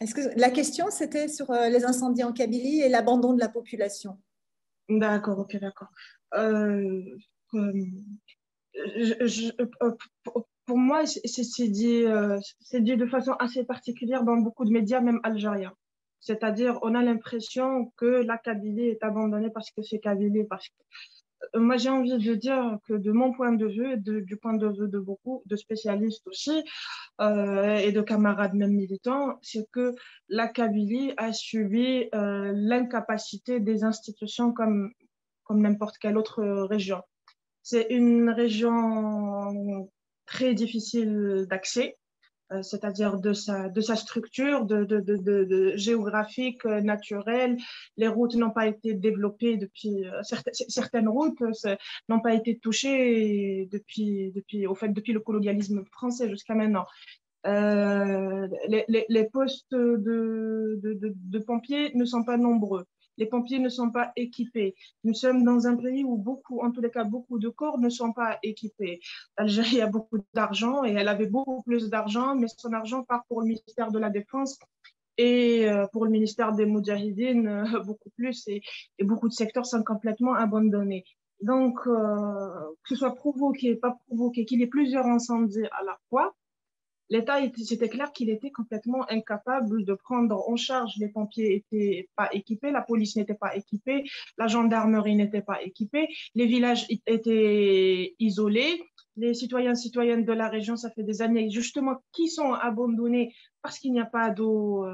[0.00, 3.48] Est-ce que la question, c'était sur euh, les incendies en Kabylie et l'abandon de la
[3.48, 4.18] population
[4.88, 5.88] D'accord, ok, d'accord.
[6.34, 7.02] Euh,
[10.66, 12.04] pour moi, c'est dit,
[12.74, 15.74] dit de façon assez particulière dans beaucoup de médias, même algériens.
[16.20, 20.44] C'est-à-dire, on a l'impression que la Kabylie est abandonnée parce que c'est Kabylie.
[20.44, 20.74] Parce que...
[21.54, 24.54] Euh, moi, j'ai envie de dire que de mon point de vue et du point
[24.54, 26.64] de vue de beaucoup de spécialistes aussi
[27.20, 29.94] euh, et de camarades même militants, c'est que
[30.28, 34.92] la Kabylie a subi euh, l'incapacité des institutions comme,
[35.44, 37.02] comme n'importe quelle autre région.
[37.62, 39.88] C'est une région
[40.24, 41.96] très difficile d'accès
[42.52, 47.56] euh, c'est-à-dire de sa, de sa structure de, de, de, géographique, euh, naturelle.
[47.96, 50.22] Les routes n'ont pas été développées depuis, euh,
[50.68, 51.42] certaines, routes
[52.08, 56.86] n'ont pas été touchées depuis, depuis, au fait, depuis le colonialisme français jusqu'à maintenant.
[57.44, 62.86] les, les, les, postes de, de, pompiers ne sont pas nombreux
[63.16, 64.74] les pompiers ne sont pas équipés.
[65.04, 67.88] Nous sommes dans un pays où beaucoup, en tous les cas, beaucoup de corps ne
[67.88, 69.00] sont pas équipés.
[69.38, 73.40] L'Algérie a beaucoup d'argent et elle avait beaucoup plus d'argent, mais son argent part pour
[73.40, 74.58] le ministère de la Défense
[75.18, 78.62] et euh, pour le ministère des Moudjahidines, euh, beaucoup plus, et,
[79.02, 81.04] beaucoup de secteurs sont complètement abandonnés.
[81.42, 82.48] Donc, euh,
[82.82, 86.34] que ce soit provoqué, pas provoqué, qu'il y ait plusieurs incendies à la fois,
[87.08, 90.92] L'État, c'était clair qu'il était complètement incapable de prendre en charge.
[90.98, 94.04] Les pompiers n'étaient pas équipés, la police n'était pas équipée,
[94.38, 98.82] la gendarmerie n'était pas équipée, les villages étaient isolés.
[99.18, 103.32] Les citoyens citoyennes de la région, ça fait des années justement, qui sont abandonnés
[103.62, 104.92] parce qu'il n'y a pas d'eau euh,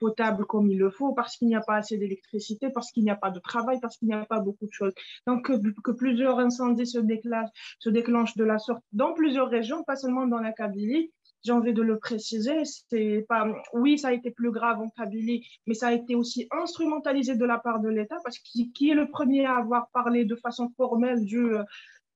[0.00, 3.10] potable comme il le faut, parce qu'il n'y a pas assez d'électricité, parce qu'il n'y
[3.10, 4.92] a pas de travail, parce qu'il n'y a pas beaucoup de choses.
[5.26, 5.52] Donc, que,
[5.82, 10.26] que plusieurs incendies se déclenchent, se déclenchent de la sorte dans plusieurs régions, pas seulement
[10.26, 11.12] dans la Kabylie,
[11.42, 15.46] j'ai envie de le préciser, c'est pas, oui, ça a été plus grave en Kabylie,
[15.66, 18.94] mais ça a été aussi instrumentalisé de la part de l'État parce qui, qui est
[18.94, 21.52] le premier à avoir parlé de façon formelle du,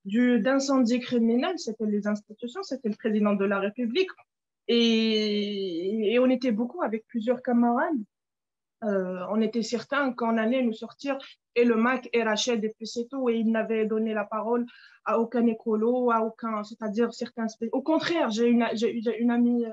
[0.04, 4.10] du, d'incendie criminel, c'était les institutions, c'était le président de la République.
[4.66, 7.98] Et, et on était beaucoup avec plusieurs camarades
[8.84, 11.16] euh, on était certain qu'on allait nous sortir
[11.54, 14.66] et le Mac et Rachid depuis c'est tout et il n'avait donné la parole
[15.04, 17.46] à aucun écolo, à aucun, c'est-à-dire certains.
[17.72, 19.70] Au contraire, j'ai une, j'ai une amie euh,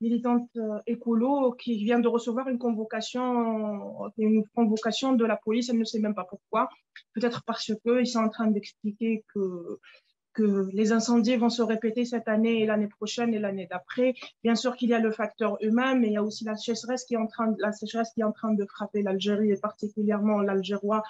[0.00, 5.78] militante euh, écolo qui vient de recevoir une convocation, une convocation de la police, elle
[5.78, 6.68] ne sait même pas pourquoi.
[7.14, 9.78] Peut-être parce qu'ils sont en train d'expliquer que
[10.32, 14.14] que les incendies vont se répéter cette année et l'année prochaine et l'année d'après.
[14.42, 17.04] Bien sûr qu'il y a le facteur humain, mais il y a aussi la sécheresse
[17.04, 20.40] qui est en train, la sécheresse qui est en train de frapper l'Algérie et particulièrement
[20.40, 21.02] l'Algérois,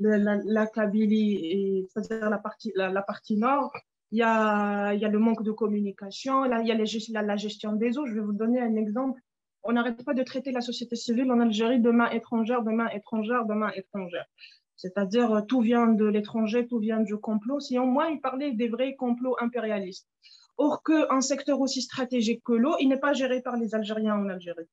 [0.00, 3.72] la, Kabylie, c'est-à-dire la partie, la, partie nord.
[4.10, 6.84] Il y, a, il y a le manque de communication, là, il y a les,
[7.10, 8.06] la, la gestion des eaux.
[8.06, 9.20] Je vais vous donner un exemple.
[9.64, 12.88] On n'arrête pas de traiter la société civile en Algérie de main étrangère, de main
[12.88, 14.26] étrangère, de main étrangère.
[14.76, 17.60] C'est-à-dire, euh, tout vient de l'étranger, tout vient du complot.
[17.60, 20.08] Si au moins il parlait des vrais complots impérialistes.
[20.56, 24.28] Or qu'un secteur aussi stratégique que l'eau, il n'est pas géré par les Algériens en
[24.28, 24.68] Algérie.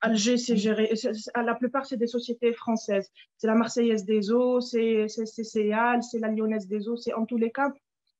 [0.00, 0.94] Alger, c'est géré,
[1.34, 3.10] la plupart, c'est des sociétés françaises.
[3.36, 7.36] C'est la Marseillaise des eaux, c'est CEAL, c'est la Lyonnaise des eaux, c'est en tous
[7.36, 7.72] les cas,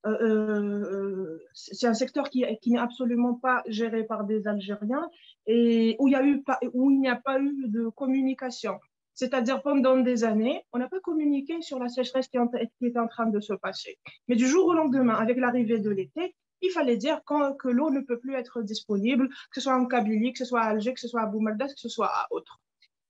[0.07, 5.09] euh, euh, c'est un secteur qui, qui n'est absolument pas géré par des Algériens
[5.47, 8.79] et où il, y a eu, où il n'y a pas eu de communication.
[9.19, 13.27] C'est-à-dire, pendant des années, on n'a pas communiqué sur la sécheresse qui, est en train
[13.27, 13.99] de se passer.
[14.29, 17.99] Mais du jour au lendemain, avec l'arrivée de l'été, il fallait dire que l'eau ne
[17.99, 21.01] peut plus être disponible, que ce soit en Kabylie, que ce soit à Alger, que
[21.01, 22.61] ce soit à Boumaldas, que ce soit à autre.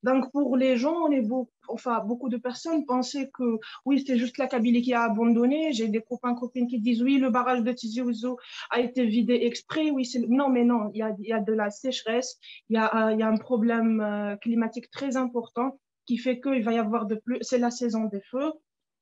[0.03, 4.17] Donc, pour les gens, on est beaucoup, enfin, beaucoup de personnes pensaient que oui, c'était
[4.17, 5.75] juste la Kabylie qui a abandonné.
[5.75, 8.39] J'ai des copains, copines qui disent oui, le barrage de Tizi Ouzou
[8.71, 9.91] a été vidé exprès.
[9.91, 12.39] Oui, non, mais non, il y a, de la sécheresse,
[12.71, 15.79] il y a, a un problème euh, climatique très important
[16.09, 18.51] qui fait qu'il va y avoir de plus, c'est la saison des feux.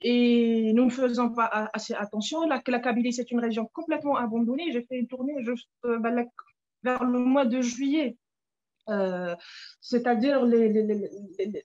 [0.00, 2.46] Et nous ne faisons pas assez attention.
[2.48, 4.72] La, la Kabylie, c'est une région complètement abandonnée.
[4.72, 6.10] J'ai fait une tournée juste euh, bah,
[6.82, 8.16] vers le mois de juillet.
[8.88, 9.36] Euh,
[9.80, 10.82] c'est-à-dire les, les,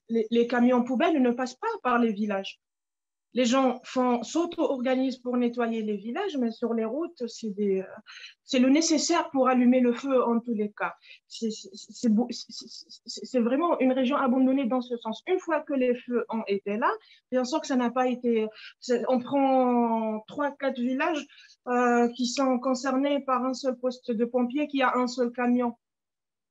[0.08, 2.60] les, les, camions poubelles ne passent pas par les villages
[3.34, 3.80] les gens
[4.22, 9.92] s'auto-organisent pour nettoyer les villages, mais sur les routes, c'est le nécessaire pour allumer le
[9.92, 10.94] feu en tous les cas.
[11.28, 12.08] C'est
[13.40, 15.22] vraiment une région abandonnée dans ce sens.
[15.26, 16.90] Une fois que les feux ont été là,
[17.30, 18.46] bien sûr que ça n'a pas été.
[19.08, 21.26] On prend trois, quatre villages
[21.68, 25.74] euh, qui sont concernés par un seul poste de pompiers qui a un seul camion.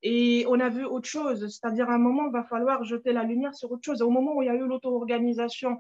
[0.04, 3.24] Et on a vu autre chose, c'est-à-dire à un moment, il va falloir jeter la
[3.24, 4.02] lumière sur autre chose.
[4.02, 5.78] Au moment où il y a eu l'auto-organisation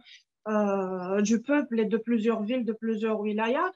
[0.47, 3.71] euh, du peuple et de plusieurs villes, de plusieurs wilayas,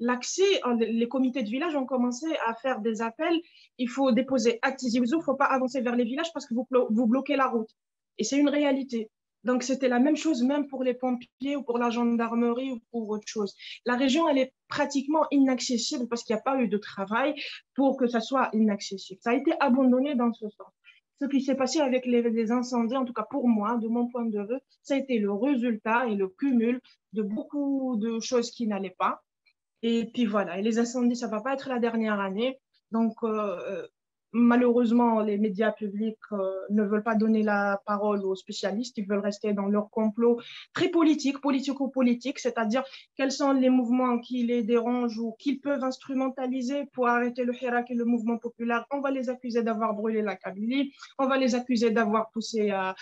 [0.00, 3.40] l'accès, les comités de village ont commencé à faire des appels.
[3.78, 6.66] Il faut déposer acte il ne faut pas avancer vers les villages parce que vous,
[6.90, 7.70] vous bloquez la route.
[8.18, 9.10] Et c'est une réalité.
[9.44, 13.10] Donc, c'était la même chose même pour les pompiers ou pour la gendarmerie ou pour
[13.10, 13.54] autre chose.
[13.84, 17.34] La région, elle est pratiquement inaccessible parce qu'il n'y a pas eu de travail
[17.74, 19.20] pour que ça soit inaccessible.
[19.22, 20.72] Ça a été abandonné dans ce sens.
[21.20, 24.08] Ce qui s'est passé avec les, les, incendies, en tout cas pour moi, de mon
[24.08, 26.80] point de vue, ça a été le résultat et le cumul
[27.12, 29.22] de beaucoup de choses qui n'allaient pas.
[29.82, 32.58] Et puis voilà, et les incendies, ça ne va pas être la dernière année.
[32.90, 33.86] Donc, euh,
[34.34, 39.20] malheureusement, les médias publics euh, ne veulent pas donner la parole aux spécialistes, ils veulent
[39.20, 40.40] rester dans leur complot
[40.74, 42.82] très politique, politico-politique, c'est-à-dire
[43.16, 47.90] quels sont les mouvements qui les dérangent ou qu'ils peuvent instrumentaliser pour arrêter le Hirak
[47.90, 48.84] et le mouvement populaire.
[48.90, 52.94] On va les accuser d'avoir brûlé la Kabylie, on va les accuser d'avoir poussé à,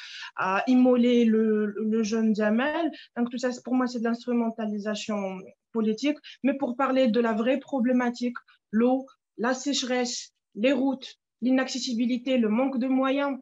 [0.66, 2.90] immoler le, le jeune Jamel.
[3.16, 5.38] Donc tout ça, pour moi, c'est de l'instrumentalisation
[5.72, 6.18] politique.
[6.42, 8.36] Mais pour parler de la vraie problématique,
[8.70, 9.06] l'eau,
[9.38, 13.38] la sécheresse, les routes, l'inaccessibilité, le manque de moyens.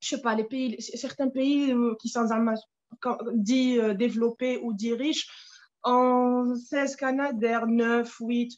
[0.00, 2.26] Je sais pas, les pays, certains pays euh, qui sont
[3.34, 5.28] dit euh, développés ou dits riches,
[5.82, 8.52] en 16 Canadair, 9, 8.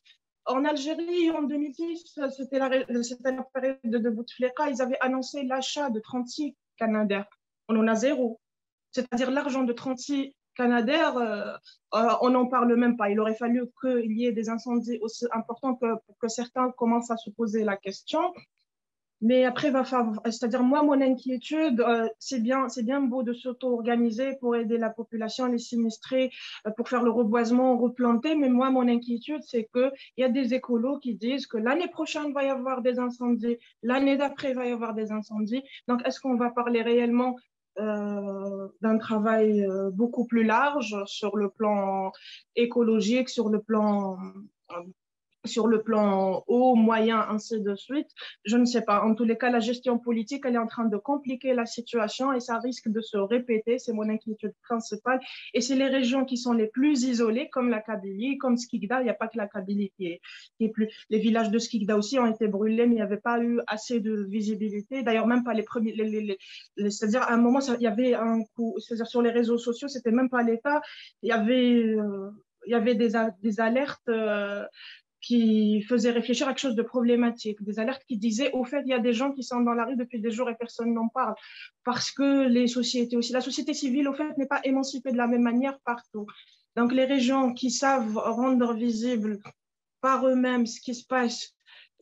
[0.46, 6.00] En Algérie, en 2010, c'était la, la, période de Bouteflika, ils avaient annoncé l'achat de
[6.00, 7.26] 36 Canadair.
[7.68, 8.40] On en a zéro.
[8.90, 11.52] C'est-à-dire l'argent de 36 Canadair, euh,
[11.92, 13.10] on n'en parle même pas.
[13.10, 17.10] Il aurait fallu qu'il y ait des incendies aussi importants que, pour que certains commencent
[17.10, 18.20] à se poser la question.
[19.20, 19.84] Mais après, va
[20.24, 24.90] c'est-à-dire moi, mon inquiétude, euh, c'est bien, c'est bien beau de s'auto-organiser pour aider la
[24.90, 26.30] population, les sinistrés,
[26.66, 28.34] euh, pour faire le reboisement, replanter.
[28.34, 31.88] Mais moi, mon inquiétude, c'est que il y a des écolos qui disent que l'année
[31.88, 35.62] prochaine va y avoir des incendies, l'année d'après va y avoir des incendies.
[35.86, 37.36] Donc, est-ce qu'on va parler réellement
[37.78, 42.10] euh, d'un travail beaucoup plus large sur le plan
[42.56, 44.16] écologique, sur le plan
[45.46, 48.08] sur le plan haut, moyen, ainsi de suite.
[48.44, 49.02] Je ne sais pas.
[49.02, 52.32] En tous les cas, la gestion politique, elle est en train de compliquer la situation
[52.32, 53.78] et ça risque de se répéter.
[53.78, 55.20] C'est mon inquiétude principale.
[55.54, 59.00] Et c'est les régions qui sont les plus isolées, comme la Kabylie, comme Skikda.
[59.00, 60.88] Il n'y a pas que la Kabylie qui est, plus.
[61.08, 64.00] Les villages de Skikda aussi ont été brûlés, mais il n'y avait pas eu assez
[64.00, 65.02] de visibilité.
[65.02, 65.94] D'ailleurs, même pas les premiers.
[66.76, 68.74] C'est-à-dire, à un moment, il y avait un coup.
[68.78, 70.80] C'est-à-dire, sur les réseaux sociaux, c'était même pas l'État.
[71.22, 71.84] Il y avait.
[71.84, 72.30] Euh,
[72.66, 73.12] il y avait des,
[73.42, 74.64] des alertes euh,
[75.20, 78.90] qui faisaient réfléchir à quelque chose de problématique, des alertes qui disaient au fait il
[78.90, 81.08] y a des gens qui sont dans la rue depuis des jours et personne n'en
[81.08, 81.34] parle
[81.84, 85.26] parce que les sociétés aussi la société civile au fait n'est pas émancipée de la
[85.26, 86.26] même manière partout.
[86.76, 89.40] Donc les régions qui savent rendre visible
[90.00, 91.54] par eux-mêmes ce qui se passe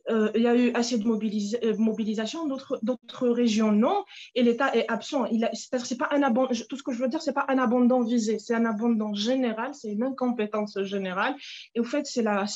[0.09, 4.03] euh, il y a eu assez de euh, mobilisation, d'autres régions non,
[4.33, 5.25] et l'État est absent.
[5.53, 8.55] C'est pas un tout ce que je veux dire, c'est pas un abandon visé, c'est
[8.55, 11.35] un abandon général, c'est une incompétence générale.
[11.75, 12.47] Et au fait, c'est la,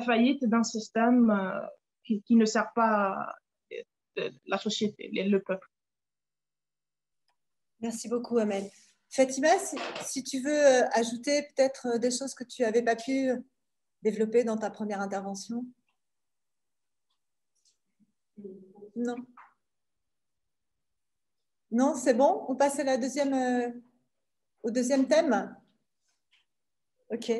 [0.00, 1.66] faillite d'un système euh,
[2.04, 3.34] qui, qui, ne sert pas
[4.46, 5.68] la société, le peuple.
[7.80, 8.70] Merci beaucoup, Amel.
[9.10, 13.30] Fatima, si, si tu veux ajouter peut-être des choses que tu n'avais pas pu
[14.02, 15.64] développer dans ta première intervention.
[18.96, 19.16] Non.
[21.70, 22.44] Non, c'est bon?
[22.48, 23.70] On passe à la deuxième, euh,
[24.62, 25.54] au deuxième thème?
[27.10, 27.30] Ok.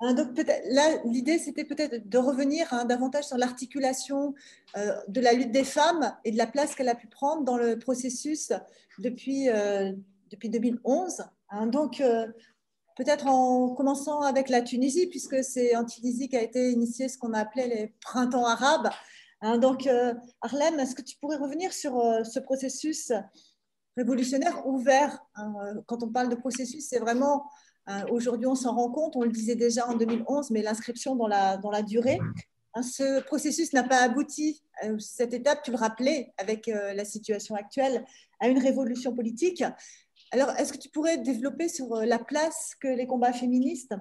[0.00, 0.36] Hein, donc
[0.70, 4.34] là, l'idée c'était peut-être de revenir hein, davantage sur l'articulation
[4.76, 7.56] euh, de la lutte des femmes et de la place qu'elle a pu prendre dans
[7.56, 8.52] le processus
[8.98, 9.92] depuis, euh,
[10.30, 11.22] depuis 2011.
[11.50, 11.66] Hein.
[11.68, 12.02] donc
[12.96, 17.32] peut-être en commençant avec la Tunisie, puisque c'est en Tunisie qu'a été initié ce qu'on
[17.34, 18.90] a appelé les printemps arabes,
[19.46, 23.12] Hein, donc, euh, Arlène, est-ce que tu pourrais revenir sur euh, ce processus
[23.96, 27.48] révolutionnaire ouvert hein, euh, Quand on parle de processus, c'est vraiment,
[28.10, 31.58] aujourd'hui on s'en rend compte, on le disait déjà en 2011, mais l'inscription dans la,
[31.58, 32.18] dans la durée.
[32.74, 34.64] Hein, ce processus n'a pas abouti,
[34.98, 38.04] cette étape, tu le rappelais, avec la situation actuelle,
[38.40, 39.62] à une révolution politique.
[40.32, 43.94] Alors, est-ce que tu pourrais développer sur la place que les combats féministes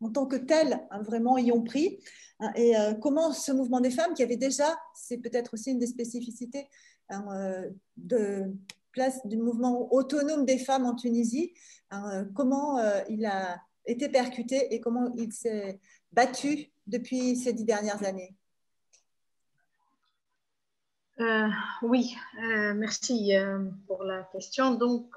[0.00, 1.98] en tant que tels vraiment y ont pris
[2.40, 5.78] Hein, et euh, comment ce mouvement des femmes, qui avait déjà, c'est peut-être aussi une
[5.78, 6.68] des spécificités
[7.10, 8.54] hein, euh, de
[8.92, 11.52] place du mouvement autonome des femmes en Tunisie,
[11.90, 12.78] hein, euh, comment
[13.08, 15.80] il a été percuté et comment il s'est
[16.12, 18.34] battu depuis ces dix dernières années?
[21.82, 22.16] Oui,
[22.74, 23.32] merci
[23.86, 24.74] pour la question.
[24.74, 25.14] Donc,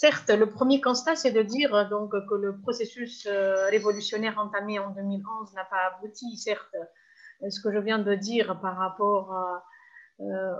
[0.00, 4.78] Certes, le premier constat, c'est de dire euh, donc, que le processus euh, révolutionnaire entamé
[4.78, 6.36] en 2011 n'a pas abouti.
[6.36, 6.76] Certes,
[7.42, 9.34] euh, ce que je viens de dire par rapport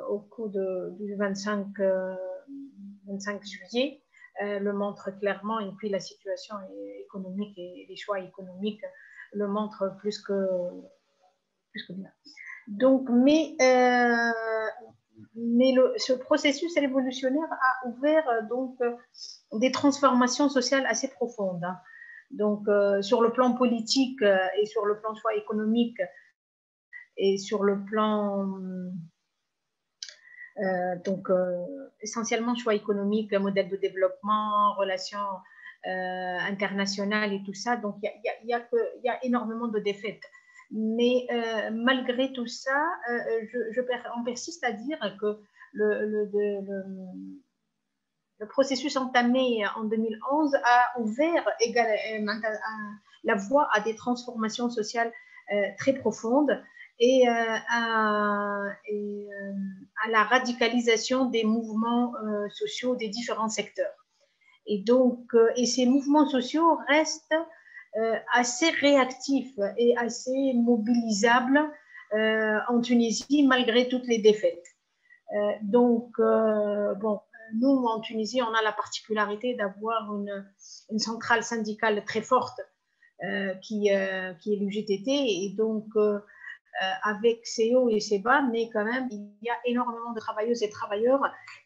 [0.08, 1.66] au cours du 25,
[3.06, 4.02] 25 juillet
[4.40, 6.54] le montre clairement, et puis la situation
[7.04, 8.84] économique et les choix économiques
[9.32, 10.48] le montrent plus que,
[11.72, 12.10] plus bien.
[12.68, 13.56] Donc, mais,
[15.34, 18.78] mais ce processus révolutionnaire a ouvert donc
[19.52, 21.64] des transformations sociales assez profondes.
[21.64, 21.78] Hein.
[22.30, 26.00] Donc, euh, sur le plan politique euh, et sur le plan choix économique
[27.16, 28.48] et sur le plan,
[30.58, 31.28] euh, donc,
[32.00, 35.18] essentiellement choix économique, modèle de développement, relations
[35.84, 37.76] internationales et tout ça.
[37.76, 40.22] Donc, il y, a, énormément de défaites.
[40.70, 41.26] Mais
[41.72, 43.80] malgré tout ça, je,
[44.16, 45.40] on persiste à dire que
[45.72, 46.30] le,
[48.48, 52.26] processus entamé en 2011 a ouvert euh,
[53.24, 55.12] la voie à des transformations sociales
[55.52, 56.62] euh, très profondes
[57.00, 58.60] et, euh, à,
[60.10, 62.12] la radicalisation des mouvements
[62.50, 64.06] sociaux des différents secteurs.
[64.66, 65.20] Et donc,
[65.56, 67.34] et ces mouvements sociaux restent
[68.32, 71.60] assez réactifs et assez mobilisables
[72.12, 74.66] en Tunisie malgré toutes les défaites.
[75.62, 77.20] donc, bon,
[77.54, 82.60] nous, en Tunisie, on a la particularité d'avoir une, centrale syndicale très forte
[83.24, 85.10] euh, qui, euh, qui, est l'UGTT.
[85.10, 86.20] Et donc, euh,
[87.02, 90.62] avec ses hauts et ses bas, mais quand même, il y a énormément de travailleuses
[90.62, 91.20] et travailleurs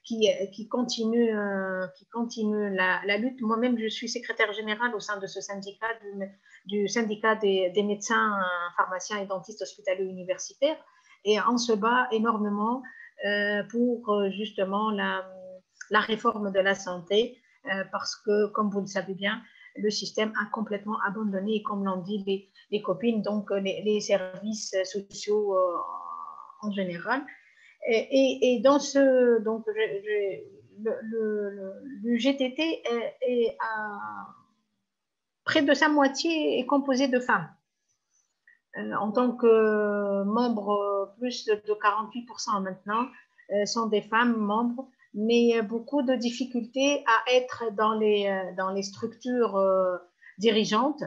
[0.05, 1.37] qui, qui continuent,
[1.97, 3.41] qui continuent la, lutte.
[3.43, 5.89] Moi-même, je suis secrétaire générale au sein de ce syndicat,
[6.67, 8.39] du, syndicat des, des, médecins,
[8.77, 10.83] pharmaciens et dentistes hospitaliers universitaires.
[11.25, 12.83] Et on se bat énormément
[13.71, 15.25] pour justement la
[15.93, 19.41] la réforme de la santé, euh, parce que, comme vous le savez bien,
[19.77, 25.57] le système a complètement abandonné, comme l'ont dit les, copines, donc euh, les, services sociaux
[25.57, 25.77] euh,
[26.63, 27.25] en général.
[27.89, 30.47] Et, dans ce, donc, le,
[32.17, 32.83] GTT
[33.23, 34.29] est, à,
[35.45, 37.49] près de sa moitié est composé de femmes.
[38.77, 43.09] en tant que membres, plus de 48% maintenant
[43.67, 48.83] sont des femmes membres mais beaucoup de difficultés à être dans les, euh, dans les
[48.83, 49.97] structures euh,
[50.39, 51.03] dirigeantes.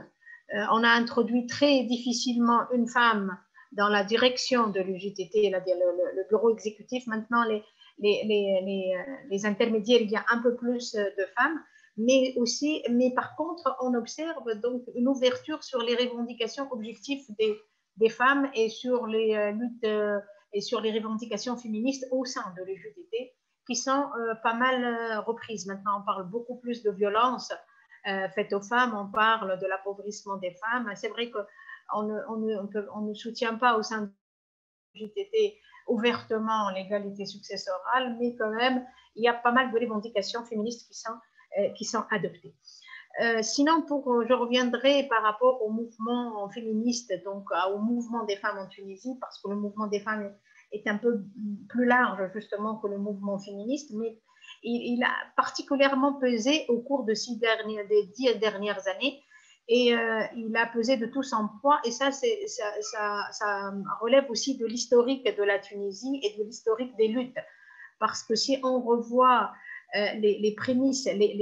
[0.53, 3.37] Euh, on a introduit très difficilement une femme
[3.71, 5.59] dans la direction de l'UGTT, le,
[6.15, 7.07] le, bureau exécutif.
[7.07, 7.63] Maintenant, les,
[7.99, 11.59] les, les, les, intermédiaires, il y a un peu plus de femmes,
[11.97, 17.57] mais aussi, mais par contre, on observe donc une ouverture sur les revendications objectives des,
[17.97, 19.91] des femmes et sur les luttes
[20.53, 23.34] et sur les revendications féministes au sein de l'UGTT
[23.65, 25.65] qui sont euh, pas mal euh, reprises.
[25.65, 27.51] Maintenant, on parle beaucoup plus de violence
[28.07, 30.91] euh, faites aux femmes, on parle de l'appauvrissement des femmes.
[30.95, 34.11] C'est vrai qu'on ne, soutient pas au sein
[34.93, 35.57] du JTT
[35.87, 38.85] ouvertement l'égalité successorale, mais quand même,
[39.15, 41.13] il y a pas mal de revendications féministes qui sont,
[41.75, 42.55] qui sont adoptées.
[43.41, 48.67] sinon, pour, je reviendrai par rapport au mouvement féministe, donc au mouvement des femmes en
[48.67, 50.35] Tunisie, parce que le mouvement des femmes
[50.75, 51.23] est un peu
[51.69, 54.19] plus large justement que le mouvement féministe, mais
[54.63, 59.21] il, a particulièrement pesé au cours de six dernières, des dix dernières années
[59.67, 64.65] et euh, il a pesé de tout son poids et ça, ça, relève aussi de
[64.65, 67.37] l'historique de la Tunisie et de l'historique des luttes.
[67.99, 69.51] Parce que si on revoit
[69.95, 71.33] euh, les, prémices, les,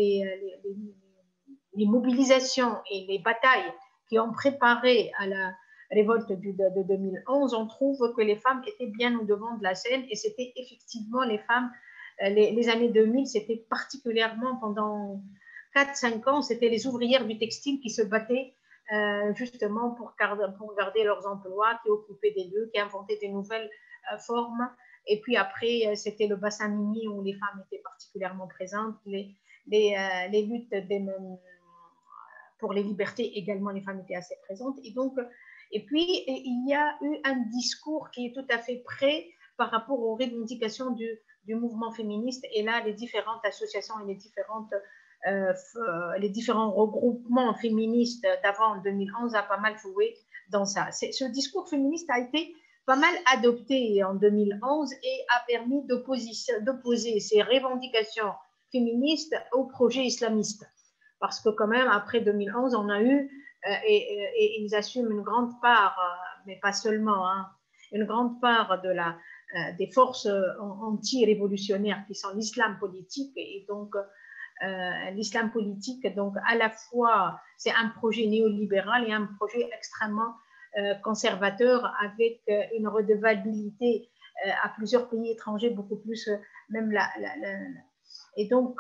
[1.76, 3.74] les, mobilisations et les batailles
[4.08, 5.54] qui ont préparé à la,
[5.94, 10.04] révolte de, 2011, on trouve que les femmes étaient bien au devant de la scène
[10.10, 11.72] et c'était effectivement les femmes,
[12.22, 15.22] euh, les, années 2000, c'était particulièrement pendant
[15.76, 18.54] 4-5 ans, c'était les ouvrières du textile qui se battaient
[18.94, 23.70] euh, justement pour garder, leurs emplois, qui occupaient des lieux, qui inventaient des nouvelles
[24.14, 24.70] euh, formes.
[25.08, 29.36] Et puis après, c'était le bassin minier où les femmes étaient particulièrement présentes, les,
[29.68, 30.74] luttes
[32.58, 34.78] pour les libertés également, les femmes étaient assez présentes.
[34.86, 35.20] Et donc,
[35.74, 39.26] et puis, il y a eu un discours qui est tout à fait prêt
[39.58, 42.46] par rapport aux revendications du, mouvement féministe.
[42.54, 44.72] Et là, les différentes associations et les, différentes,
[45.28, 45.52] euh,
[46.20, 50.16] les différents regroupements féministes d'avant 2011 a pas mal joué
[50.52, 50.92] dans ça.
[50.92, 52.56] Ce discours féministe a été
[52.86, 58.32] pas mal adopté en 2011 et a permis d'opposer ces revendications
[58.72, 60.70] féministes au projet islamiste.
[61.20, 65.60] Parce que quand même, après 2011, on a eu euh, et, ils assument une grande
[65.62, 67.48] part, euh, mais pas seulement, hein,
[67.92, 69.18] une grande part de la,
[69.56, 70.28] euh, des forces
[70.60, 73.96] anti-révolutionnaires qui sont l'islam politique et donc
[75.12, 80.36] l'islam politique, donc à la fois c'est un projet néolibéral et un projet extrêmement
[81.04, 82.42] conservateur avec
[82.78, 84.10] une redevabilité
[84.64, 86.30] à plusieurs pays étrangers, beaucoup plus
[86.70, 87.10] même la,
[88.38, 88.80] et donc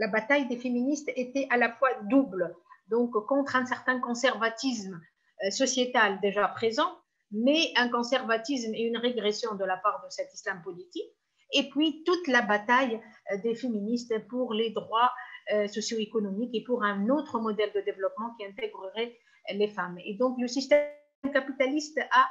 [0.00, 2.56] la bataille des féministes était à la fois double,
[2.88, 4.98] donc contre un certain conservatisme
[5.44, 6.90] euh, sociétal déjà présent,
[7.30, 11.12] mais un conservatisme et une régression de la part de cet islam politique,
[11.52, 12.98] et puis toute la bataille
[13.30, 15.12] euh, des féministes pour les droits
[15.52, 19.18] euh, socio-économiques et pour un autre modèle de développement qui intégrerait
[19.52, 19.98] les femmes.
[20.06, 20.88] Et donc le système
[21.32, 22.28] capitaliste a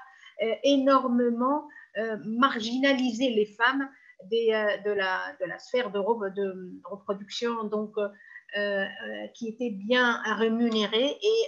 [0.63, 1.67] énormément
[2.23, 3.89] marginalisé les femmes
[4.21, 8.09] euh, de, la, de, la, sphère de, de reproduction donc, euh,
[8.57, 11.41] euh, qui était bien rémunérée et,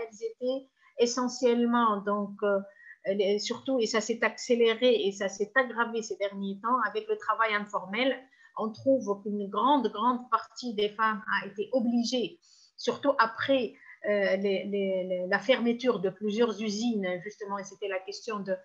[0.00, 0.66] elles étaient
[0.98, 2.32] essentiellement donc
[3.38, 7.54] surtout et ça s'est accéléré et ça s'est aggravé ces derniers temps avec le travail
[7.54, 8.18] informel
[8.58, 12.40] on trouve qu'une grande grande partie des femmes a été obligée
[12.76, 18.56] surtout après la fermeture de plusieurs usines justement et c'était la question de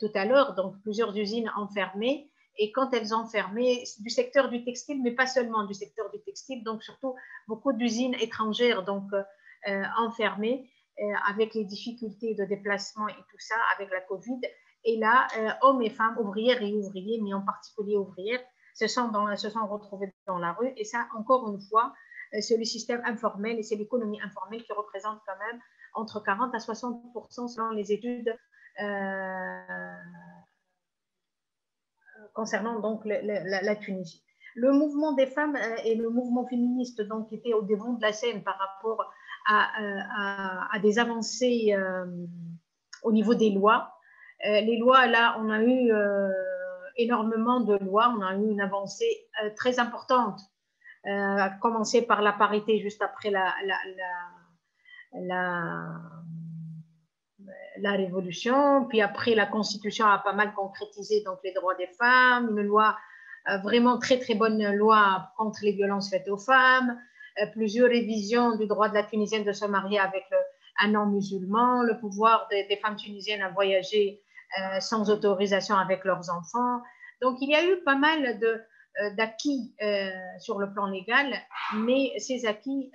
[0.00, 4.64] tout à l'heure donc plusieurs usines enfermées et quand elles ont fermé du secteur du
[4.64, 7.14] textile, mais pas seulement du secteur du textile, donc surtout
[7.48, 10.68] beaucoup d'usines étrangères donc euh, enfermées
[11.00, 14.40] euh, avec les difficultés de déplacement et tout ça, avec la Covid.
[14.84, 18.42] Et là, euh, hommes et femmes, ouvrières et ouvriers, mais en particulier ouvrières,
[18.74, 20.72] se sont, dans, se sont retrouvés dans la rue.
[20.76, 21.92] Et ça, encore une fois,
[22.40, 25.60] c'est le système informel et c'est l'économie informelle qui représente quand même
[25.94, 28.34] entre 40 à 60% selon les études
[32.34, 34.22] concernant donc la, Tunisie.
[34.54, 38.12] Le mouvement des femmes euh, et le mouvement féministe donc étaient au devant de la
[38.12, 39.10] scène par rapport
[39.46, 42.04] à, euh, des avancées euh,
[43.02, 43.94] au niveau des lois.
[44.44, 45.92] les lois, là, on a eu
[46.96, 50.40] énormément de lois, on a eu une avancée très importante,
[51.04, 53.52] à commencer par la parité juste après la,
[57.76, 62.66] Révolution, puis après la Constitution a pas mal concrétisé donc les droits des femmes, une
[62.66, 62.96] loi
[63.48, 66.96] euh, vraiment très très bonne loi contre les violences faites aux femmes,
[67.40, 70.24] euh, plusieurs révisions du droit de la Tunisienne de se marier avec
[70.78, 74.22] un non-musulman, le pouvoir des, femmes tunisiennes à voyager
[74.60, 76.82] euh, sans autorisation avec leurs enfants.
[77.20, 78.38] Donc il y a eu pas mal
[79.16, 79.74] d'acquis
[80.38, 81.32] sur le plan légal,
[81.76, 82.92] mais ces acquis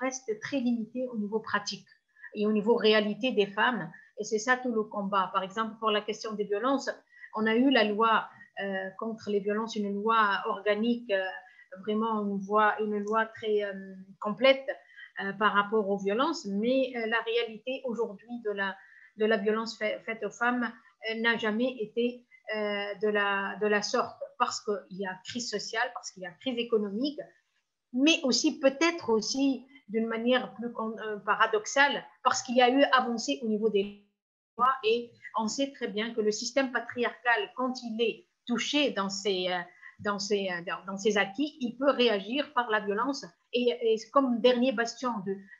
[0.00, 1.86] restent très limités au niveau pratique
[2.34, 3.90] et au niveau réalité des femmes.
[4.18, 5.30] Et c'est ça tout le combat.
[5.32, 6.90] Par exemple, pour la question des violences,
[7.34, 8.28] on a eu la loi
[8.60, 11.24] euh, contre les violences, une loi organique, euh,
[11.80, 13.72] vraiment une loi, une loi très euh,
[14.20, 14.66] complète
[15.38, 18.74] par rapport aux violences, mais la réalité aujourd'hui de la,
[19.18, 20.72] de la violence faite aux femmes
[21.18, 26.10] n'a jamais été de, la, de la sorte, parce qu'il y a crise sociale, parce
[26.12, 27.20] qu'il y a crise économique,
[27.92, 30.72] mais aussi peut-être aussi d'une manière plus
[31.24, 34.02] paradoxale, parce qu'il y a eu avancé au niveau des
[34.84, 39.48] et on sait très bien que le système patriarcal, quand il est touché dans ses,
[39.48, 39.60] euh,
[40.00, 43.24] dans ses, euh, dans ses acquis, il peut réagir par la violence.
[43.54, 45.12] Et, comme dernier bastion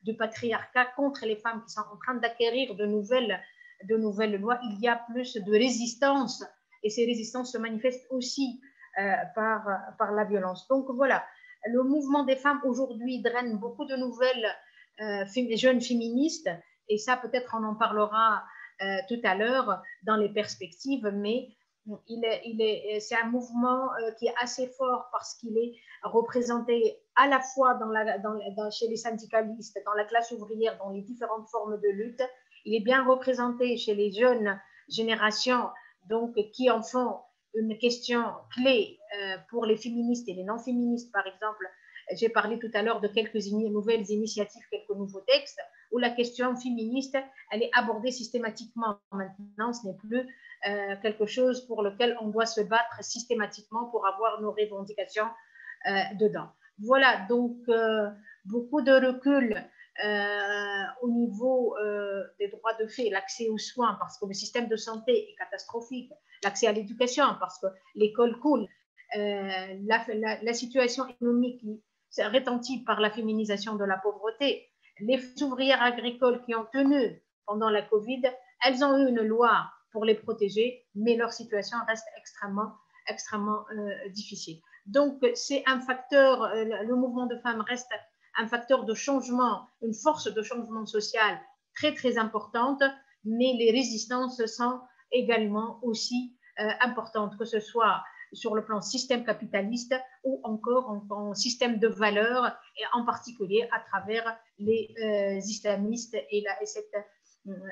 [0.02, 3.38] du patriarcat contre les femmes qui sont en train d'acquérir de nouvelles,
[3.84, 6.42] de nouvelles lois, il y a plus de résistance.
[6.82, 8.60] Et ces résistances se manifestent aussi
[8.98, 9.66] euh, par,
[9.98, 10.66] par la violence.
[10.68, 11.22] Donc voilà,
[11.66, 14.48] le mouvement des femmes aujourd'hui draine beaucoup de nouvelles
[15.56, 16.50] jeunes féministes.
[16.88, 18.42] Et ça, peut-être on en parlera
[18.82, 21.48] euh, tout à l'heure dans les perspectives, mais
[22.08, 25.74] il est, il est, c'est un mouvement euh, qui est assez fort parce qu'il est
[26.02, 30.90] représenté à la fois dans la, dans, chez les syndicalistes, dans la classe ouvrière, dans
[30.90, 32.22] les différentes formes de lutte.
[32.64, 35.68] Il est bien représenté chez les jeunes générations,
[36.08, 37.18] donc qui en font
[37.54, 38.24] une question
[38.54, 41.68] clé euh, pour les féministes et les non-féministes, par exemple.
[42.14, 45.60] J'ai parlé tout à l'heure de quelques nouvelles initiatives, quelques nouveaux textes
[45.92, 47.16] où la question féministe,
[47.50, 48.98] elle est abordée systématiquement.
[49.12, 50.26] Maintenant, ce n'est plus
[50.68, 55.28] euh, quelque chose pour lequel on doit se battre systématiquement pour avoir nos revendications
[55.86, 56.48] euh, dedans.
[56.78, 57.56] Voilà, donc
[58.46, 59.54] beaucoup de recul
[61.02, 61.76] au niveau
[62.38, 66.10] des droits de fait, l'accès aux soins, parce que le système de santé est catastrophique,
[66.42, 68.66] l'accès à l'éducation, parce que l'école coule,
[69.14, 70.04] la,
[70.42, 74.70] la, situation économique qui retentit par la féminisation de la pauvreté,
[75.00, 78.22] les ouvrières agricoles qui ont tenu pendant la Covid,
[78.64, 82.72] elles ont eu une loi pour les protéger, mais leur situation reste extrêmement,
[83.08, 84.60] extrêmement euh, difficile.
[84.86, 87.92] Donc, c'est un facteur, euh, le mouvement de femmes reste
[88.36, 91.40] un facteur de changement, une force de changement social
[91.74, 92.82] très, très importante,
[93.24, 94.80] mais les résistances sont
[95.10, 98.02] également aussi euh, importantes, que ce soit
[98.32, 102.46] sur le plan système capitaliste ou encore en, système de valeurs,
[102.78, 106.94] et en particulier à travers les euh, islamistes et, la, cette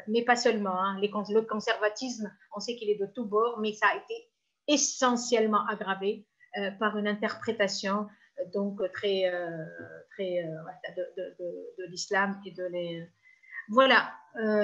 [0.08, 0.78] mais pas seulement.
[0.82, 1.00] Hein.
[1.00, 4.30] le conservatisme, on sait qu'il est de tous bords, mais ça a été
[4.66, 6.26] essentiellement aggravé
[6.58, 8.06] euh, par une interprétation euh,
[8.52, 9.30] donc très,
[10.10, 10.44] très
[10.96, 13.08] de, l'islam et de les
[13.68, 14.12] voilà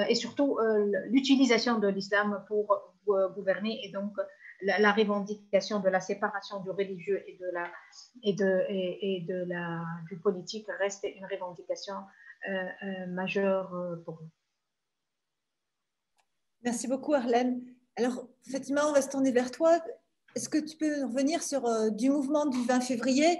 [0.07, 0.59] et surtout
[1.05, 4.13] l'utilisation de l'islam pour gouverner et donc
[4.61, 7.71] la, revendication de la séparation du religieux et de la,
[8.23, 11.95] et de, et, de la, du politique reste une revendication
[12.47, 12.51] euh,
[12.83, 14.29] euh, majeure euh, pour nous.
[16.63, 17.61] Merci beaucoup, Arlène.
[17.95, 19.79] Alors, Fatima, on va se tourner vers toi.
[20.35, 23.39] Est-ce que tu peux revenir sur du mouvement du 20 février?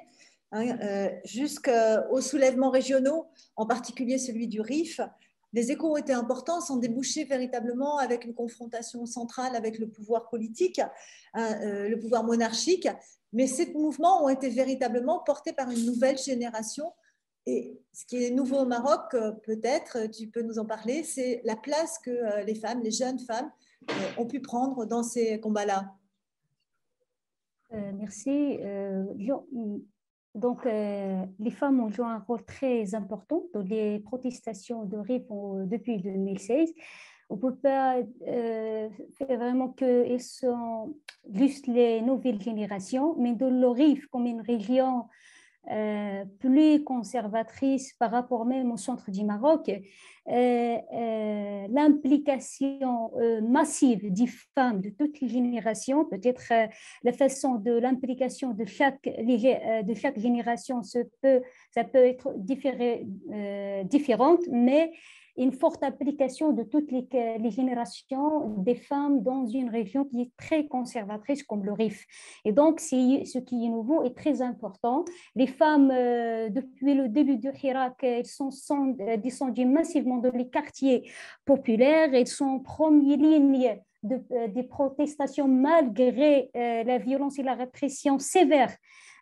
[0.51, 4.99] Hein, jusqu'aux soulèvements régionaux, en particulier celui du RIF
[5.53, 10.29] les échos ont été importants, sans déboucher véritablement avec une confrontation centrale avec le pouvoir
[10.29, 10.81] politique,
[11.33, 12.87] hein, euh, le pouvoir monarchique.
[13.33, 16.93] Mais ces mouvements ont été véritablement portés par une nouvelle génération.
[17.45, 21.41] Et ce qui est nouveau au Maroc, euh, peut-être, tu peux nous en parler, c'est
[21.45, 23.51] la place que euh, les femmes, les jeunes femmes,
[24.17, 25.95] ont pu prendre dans ces combats-là.
[27.71, 28.59] merci.
[30.37, 35.23] Donc, euh, les femmes ont joué un rôle très important dans les protestations de RIF
[35.67, 36.73] depuis 2016.
[37.29, 40.95] On ne peut pas euh, faire vraiment qu'elles sont
[41.33, 45.05] juste les nouvelles générations, mais dans le RIF comme une région
[45.69, 49.79] euh, plus conservatrice par rapport même au centre du Maroc, euh,
[50.31, 53.11] euh, l'implication
[53.41, 56.53] massive des femmes de toutes les générations, peut-être
[57.03, 61.41] la façon de l'implication de chaque, de chaque génération, ça peut,
[61.71, 64.93] ça peut être différente, mais
[65.37, 67.07] une forte application de toutes les,
[67.39, 72.05] les, générations des femmes dans une région qui est très conservatrice comme le RIF.
[72.43, 75.05] Et donc, ce qui est nouveau est très important.
[75.35, 78.49] Les femmes, euh, depuis le début du Hirak, elles sont,
[78.99, 81.09] euh, descendues massivement dans les quartiers
[81.45, 82.13] populaires.
[82.13, 88.19] Elles sont en première ligne de, euh, des protestations malgré la violence et la répression
[88.19, 89.16] sévère euh,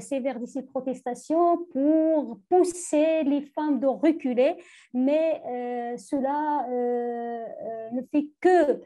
[0.00, 4.56] sévère de ces protestations pour pousser les femmes de reculer,
[4.92, 7.44] mais euh, cela euh,
[7.92, 8.80] ne fait que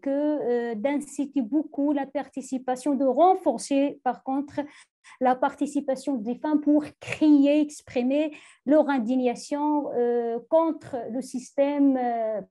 [0.00, 4.60] que d'inciter beaucoup la participation, de renforcer par contre
[5.20, 8.36] la participation des femmes pour crier, exprimer
[8.66, 9.86] leur indignation
[10.48, 11.98] contre le système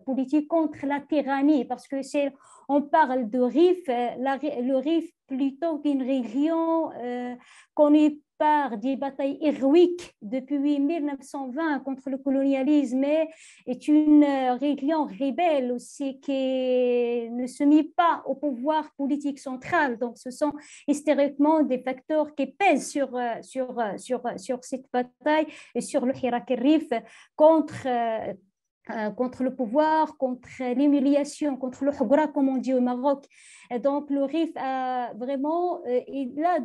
[0.06, 2.34] politique, contre la tyrannie, parce que c'est
[2.68, 7.36] on parle de RIF, le RIF plutôt qu'une région euh,
[7.74, 13.30] connue par des batailles héroïques depuis 1920 contre le colonialisme, mais
[13.66, 19.98] est une euh, région rebelle aussi qui ne se mit pas au pouvoir politique central.
[19.98, 20.52] Donc, ce sont
[20.88, 26.14] historiquement des facteurs qui pèsent sur, euh, sur, sur, sur cette bataille et sur le
[26.14, 26.52] Hirak
[27.36, 27.88] contre
[28.92, 33.26] euh, contre le pouvoir, contre l'humiliation, contre le hugura, comme on dit au Maroc.
[33.82, 36.60] Donc, le RIF a vraiment, euh, il a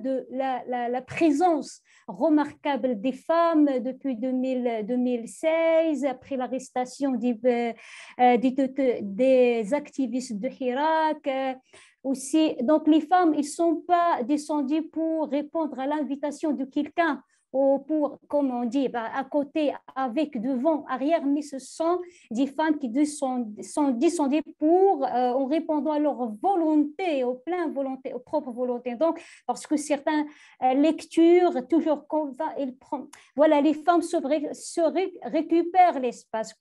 [0.88, 7.38] la, présence remarquable des femmes depuis 2000, 2016, après l'arrestation des,
[8.18, 11.56] euh, des, activistes de Hirak.
[12.04, 17.22] aussi, donc, les femmes, ils ne sont pas descendues pour répondre à l'invitation de quelqu'un
[17.52, 22.46] ou pour, comme on dit, bah, à côté, avec, devant, arrière, mais ce sont des
[22.46, 23.46] femmes qui sont,
[23.92, 28.94] descendues pour, euh, en répondant à leur volonté, au plein volonté, aux propres volontés.
[28.94, 30.26] Donc, parce que certaines
[30.62, 32.54] euh, lectures, toujours qu'on va,
[33.34, 34.16] voilà, les femmes se,
[34.52, 36.54] se récupèrent l'espace.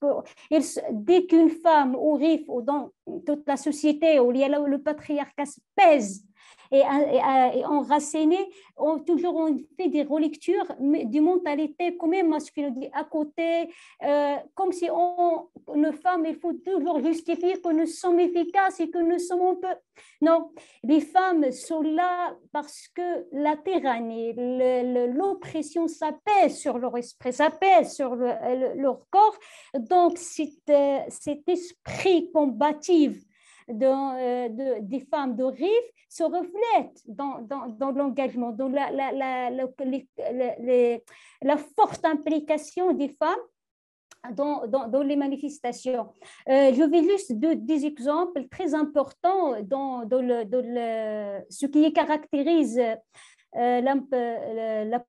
[0.90, 2.90] Dès qu'une femme arrive dans
[3.26, 5.44] toute la société où le patriarcat
[5.76, 6.24] pèse
[6.70, 13.04] et, et, enracinés, ont toujours on fait des relectures du mentalité quand même masculine à
[13.04, 13.68] côté,
[14.02, 18.90] euh, comme si on, une femme, il faut toujours justifier que nous sommes efficaces et
[18.90, 19.74] que nous sommes un peu.
[20.22, 20.50] Non,
[20.82, 24.32] les femmes sont là parce que la tyrannie,
[25.14, 29.38] l'oppression, ça pèse sur leur esprit, ça pèse sur leur corps.
[29.74, 30.18] Donc,
[30.70, 33.24] euh, cet esprit combatif
[33.70, 39.50] euh, de, des femmes de RIF se reflète dans, dans, l'engagement, dans la, la, la,
[41.42, 43.44] la, forte implication des femmes
[44.32, 46.12] dans, dans, dans, les manifestations.
[46.48, 51.92] Euh, je vais juste deux, des exemples très importants dans, dans, le, le, ce qui
[51.92, 52.80] caractérise
[53.56, 53.94] euh, la,
[54.84, 55.04] la,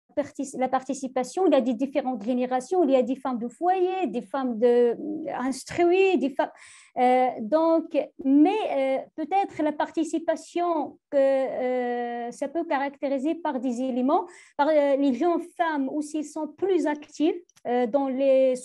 [0.58, 4.08] la, participation, il y a des différentes générations, il y a des femmes de foyer,
[4.08, 4.96] des femmes de,
[5.34, 6.52] instruites, des femmes,
[6.98, 14.26] euh, donc, mais euh, peut-être la participation que euh, ça peut caractériser par des éléments,
[14.58, 18.56] par les jeunes femmes aussi sont plus actives, dans, les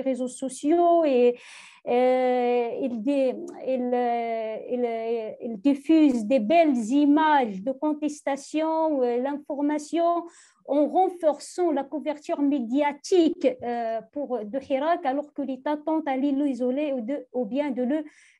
[0.00, 1.36] réseaux sociaux et
[1.86, 3.02] il,
[3.66, 3.94] il,
[5.40, 10.24] il, diffuse des belles images de contestation, l'information
[10.68, 16.94] en renforçant la couverture médiatique euh, pour, de Hirak, alors que l'État tente à l'isoler
[17.32, 17.82] ou, bien de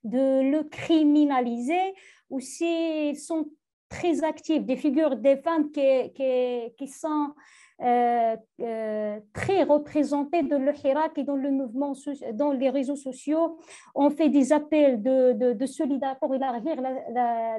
[0.05, 1.95] le, criminaliser.
[2.31, 3.49] Aussi, sont
[3.89, 7.35] très actifs, des figures des femmes qui, sont
[7.79, 11.93] très représentés dans le Hirak et dans le mouvement,
[12.33, 13.59] dans les réseaux sociaux.
[13.95, 16.77] On fait des appels de, solidarité pour élargir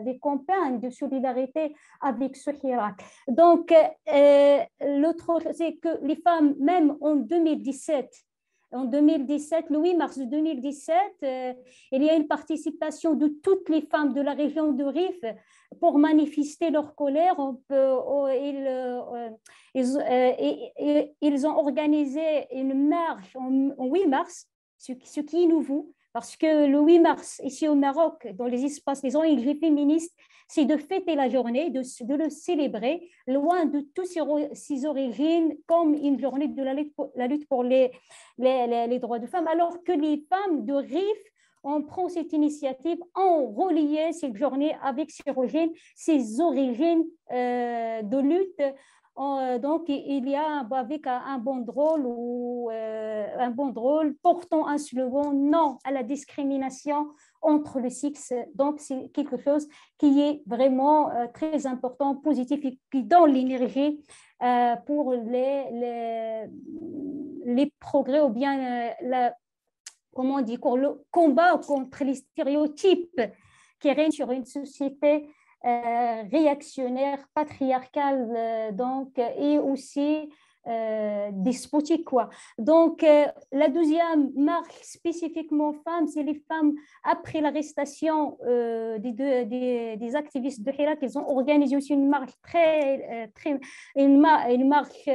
[0.03, 2.95] les campagnes de solidarité avec ce Hirak.
[3.28, 8.27] Donc, euh, l'autre, c'est que les femmes, même en 2017,
[8.72, 10.97] en 2017, le 8 mars 2017,
[11.91, 15.24] il y a une participation de toutes les femmes de la région de Rif
[15.80, 17.36] pour manifester leur colère.
[17.72, 17.99] Euh,
[19.01, 19.30] euh,
[21.22, 24.47] ils, ont organisé une marche en, 8 mars,
[24.78, 28.65] ce, ce, qui est nouveau, parce que le 8 mars, ici au Maroc, dans les
[28.65, 31.82] espaces des ONG féministes, c'est de fêter la journée, de,
[32.15, 36.74] le célébrer, loin de toutes ses, origines, comme une journée de la
[37.28, 37.91] lutte pour, les,
[38.39, 41.20] les, les, droits de femmes, alors que les femmes de RIF
[41.63, 48.18] on prend cette initiative en reliant cette journée avec ses origines, ses origines euh, de
[48.18, 48.63] lutte.
[49.20, 54.68] Euh, donc, il y a avec un, bon drôle ou euh, un bon drôle portant
[54.68, 57.09] un slogan non à la discrimination
[57.41, 58.34] entre le sexe.
[58.53, 63.99] Donc, c'est quelque chose qui est vraiment très important, positif et qui donne l'énergie
[64.86, 66.47] pour les,
[67.45, 69.34] les, progrès ou bien la,
[70.18, 73.22] comment on dit, le combat contre les stéréotypes
[73.80, 75.28] qui règnent sur une société euh,
[76.32, 80.30] réactionnaire, patriarcale, euh, donc, et aussi
[80.68, 82.05] euh, despotique.
[82.05, 82.30] Quoi.
[82.57, 83.05] Donc,
[83.51, 88.38] la deuxième marque spécifiquement femmes, c'est les femmes après l'arrestation
[88.99, 90.99] des, des, activistes de Hirak.
[91.01, 93.59] Ils ont organisé aussi une marche très, très
[93.95, 95.07] une, une marche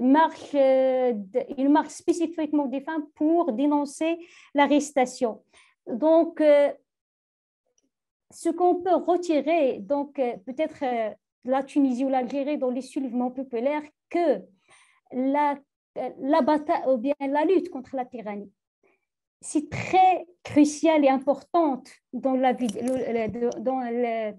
[0.00, 1.12] marche, euh,
[1.56, 4.18] une marche spécifiquement des femmes pour dénoncer
[4.54, 5.42] l'arrestation.
[5.86, 6.70] Donc, euh,
[8.30, 10.84] ce qu'on peut retirer, donc euh, peut-être
[11.44, 14.42] la Tunisie ou l'Algérie dans les soulèvements populaires, que
[15.12, 15.58] la,
[16.18, 18.52] la bataille ou bien la lutte contre la tyrannie,
[19.40, 22.68] c'est très crucial et importante dans la vie,
[23.60, 24.32] dans le,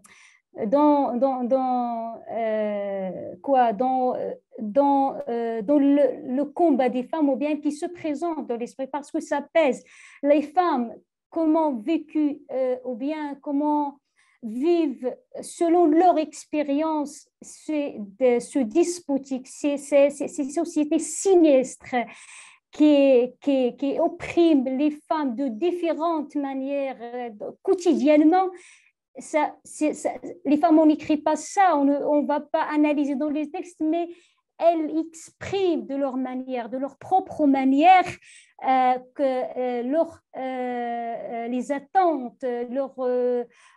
[0.65, 4.15] dans, dans, euh, quoi dans,
[4.59, 8.87] dans, euh, dans le, le, combat des femmes ou bien qui se présente dans l'esprit
[8.87, 9.83] parce que ça pèse.
[10.23, 10.93] Les femmes,
[11.29, 13.99] comment vécu euh, ou bien comment
[14.41, 17.97] vivent selon leur expérience ce,
[19.45, 21.95] ces, sociétés sinistres
[22.71, 28.49] qui, oppriment les femmes de différentes manières quotidiennement
[29.17, 29.55] ça,
[30.45, 34.07] les femmes, on n'écrit pas ça, on ne va pas analyser dans les textes, mais
[34.59, 38.05] elles expriment de leur manière, de leur propre manière,
[38.67, 40.05] euh, que euh,
[40.37, 42.93] euh, les attentes, leur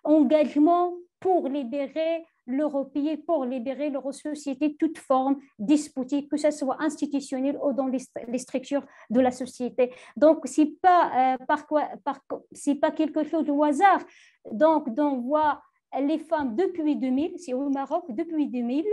[0.02, 6.82] engagement pour libérer leur pays, pour libérer leur société, toute forme despotique, que ce soit
[6.82, 9.92] institutionnelle ou dans les, structures de la société.
[10.16, 14.02] Donc, ce n'est pas, par pas quelque chose de hasard.
[14.50, 15.62] Donc, on voit
[16.00, 18.84] les femmes depuis 2000, c'est au Maroc, depuis 2000,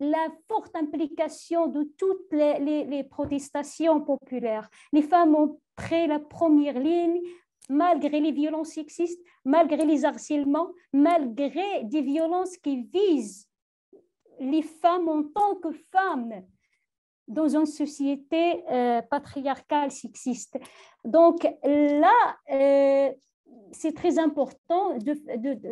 [0.00, 4.68] la forte implication de toutes les, protestations populaires.
[4.92, 7.20] Les femmes ont pris la première ligne
[7.68, 13.48] malgré les violences sexistes, malgré les harcèlements, malgré des violences qui visent
[14.38, 16.44] les femmes en tant que femmes
[17.26, 20.58] dans une société euh, patriarcale sexiste.
[21.04, 23.10] Donc là, euh,
[23.72, 25.14] c'est très important de,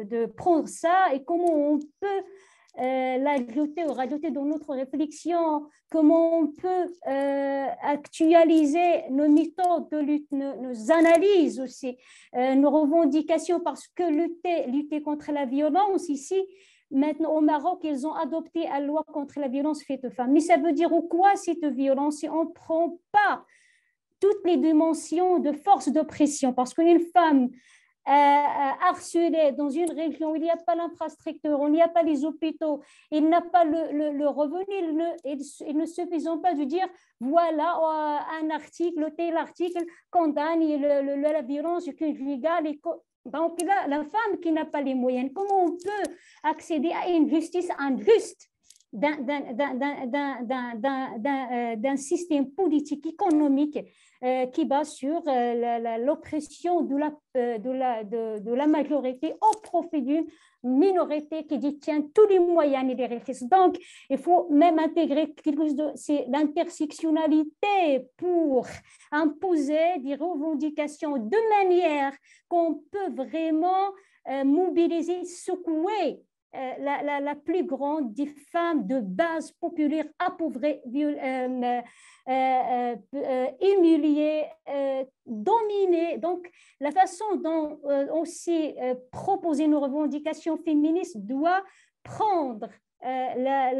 [0.04, 2.24] de, prendre ça et comment on peut
[2.76, 10.30] l'ajouter ou rajouter dans notre réflexion, comment on peut euh, actualiser nos méthodes de lutte,
[10.32, 11.96] nos, analyses aussi,
[12.34, 16.42] euh, nos revendications, parce que lutter, lutter contre la violence ici,
[16.90, 20.32] maintenant au Maroc, ils ont adopté la loi contre la violence faite aux femmes.
[20.32, 23.44] Mais ça veut dire quoi cette violence si on ne prend pas
[24.20, 27.48] toutes les dimensions de force d'oppression, parce qu'une femme euh,
[28.06, 32.02] harcelé dans une région où il n'y a pas l'infrastructure, où il n'y a pas
[32.02, 35.06] les hôpitaux, il n'a pas le, le, revenu, il ne,
[35.66, 36.86] il, ne suffit pas de dire
[37.20, 42.66] voilà euh, un article, tel article condamne la violence conjugale.
[42.66, 42.80] Et,
[43.26, 46.12] donc là, la femme qui n'a pas les moyens, comment on peut
[46.42, 48.50] accéder à une justice injuste
[48.92, 49.10] d'un
[51.96, 53.82] système politique, économique euh,
[54.52, 59.58] qui base sur euh, l'oppression de la, euh, de, la, de, de, la majorité au
[59.58, 60.24] profit d'une
[60.62, 63.42] minorité qui détient tous les moyens et les ressources.
[63.42, 63.76] Donc,
[64.08, 65.34] il faut même intégrer
[66.28, 68.66] l'intersectionnalité pour
[69.12, 72.14] imposer des revendications de manière
[72.48, 73.92] qu'on peut vraiment
[74.42, 76.22] mobiliser, secouer
[76.54, 81.82] euh, la, plus grande des femmes de base populaire appauvries, euh,
[82.28, 84.44] euh, humiliées,
[85.26, 86.18] dominées.
[86.18, 86.48] Donc,
[86.80, 88.76] la façon dont on s'est
[89.10, 91.64] proposé nos revendications féministes doit
[92.04, 92.68] prendre
[93.04, 93.70] euh, la,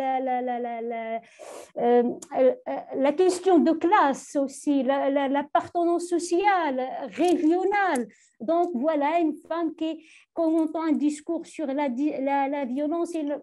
[1.78, 2.02] euh,
[2.36, 2.54] euh,
[2.96, 8.06] la, question de classe aussi, l'appartenance sociale, régionale.
[8.40, 13.40] Donc voilà, une femme qui, quand on entend un discours sur la, la, violence, il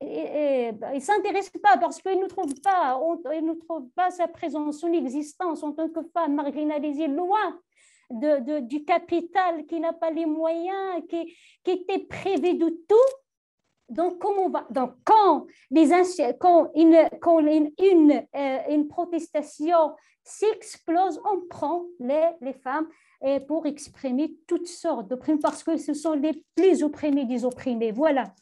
[0.00, 2.96] ne s'intéresse pas parce qu'il ne trouve pas,
[3.34, 7.58] il ne trouve pas sa présence, son existence en tant que femme marginalisée loin
[8.08, 11.34] de, de, du capital, qui n'a pas les moyens, qui,
[11.64, 13.21] qui était privé de tout
[13.92, 14.50] donc, comment
[15.20, 15.46] quand,
[16.74, 19.92] une, euh, une protestation
[20.24, 22.88] s'explose, on prend les, femmes
[23.24, 27.92] et pour exprimer toutes sortes d'opprimes parce que ce sont les plus opprimés des opprimés.
[27.92, 28.32] Voilà.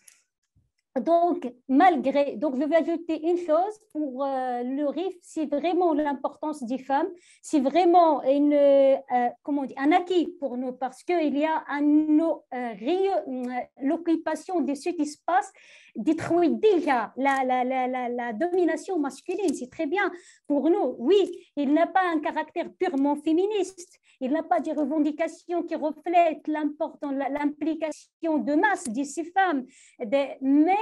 [0.99, 6.65] Donc, malgré, donc je vais ajouter une chose pour euh, le RIF, c'est vraiment l'importance
[6.65, 7.07] des femmes,
[7.43, 8.97] c'est vraiment une, euh,
[9.45, 12.19] comment un acquis pour nous parce qu'il y a un,
[12.53, 15.53] euh, l'occupation de cet espace
[15.95, 20.11] détruit déjà la, la, la, la domination masculine, c'est très bien
[20.49, 20.97] pour nous.
[20.99, 26.47] Oui, il n'a pas un caractère purement féministe, il n'a pas de revendications qui reflètent
[26.47, 29.65] l'implication de masse de ces femmes,
[30.41, 30.77] mais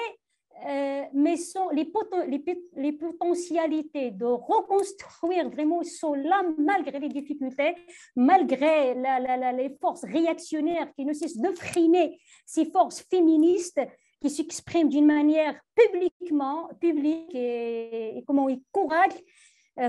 [0.67, 1.37] euh, mais
[1.73, 2.43] les,
[2.77, 7.77] les, potentialités de reconstruire vraiment sont là malgré les difficultés,
[8.17, 13.81] malgré les forces réactionnaires qui ne cessent de freiner ces forces féministes
[14.21, 18.63] qui s'expriment d'une manière publiquement, publique et, et comment ils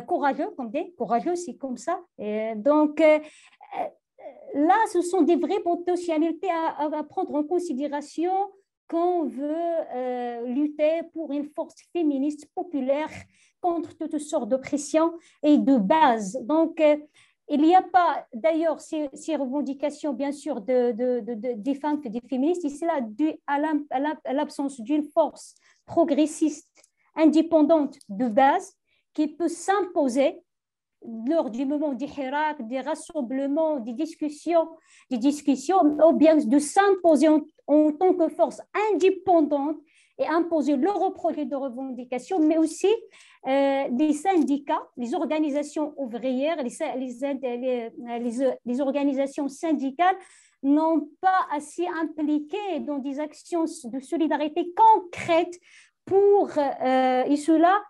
[0.05, 1.99] courageux, comme dit, courageux, c'est comme ça.
[2.17, 3.19] Et donc, euh,
[3.77, 3.85] euh,
[4.53, 8.31] là, ce sont des vraies potentialités à, prendre en considération
[8.87, 13.09] quand on veut lutter pour une force féministe populaire
[13.61, 15.13] contre toutes sortes d'oppressions
[15.43, 16.39] et de base.
[16.41, 16.81] Donc,
[17.51, 22.09] il n'y a pas, d'ailleurs, ces, revendications, bien sûr, de, de, de, des femmes et
[22.09, 23.59] des féministes, c'est là dû à
[24.33, 25.55] l'absence d'une force
[25.85, 26.83] progressiste,
[27.15, 28.78] indépendante de base,
[29.13, 30.41] qui peut s'imposer
[31.27, 34.67] lors du moment du hirak, des rassemblements, des discussions,
[35.09, 38.61] des discussions, ou bien de s'imposer en, tant que force
[38.91, 39.77] indépendante
[40.17, 42.93] et imposer leur projet de revendication, mais aussi
[43.47, 50.17] euh, les syndicats, les organisations ouvrières, les, les, les, les organisations syndicales
[50.61, 55.57] n'ont pas assez impliqué dans des actions de solidarité concrètes
[56.05, 57.81] pour, euh, cela,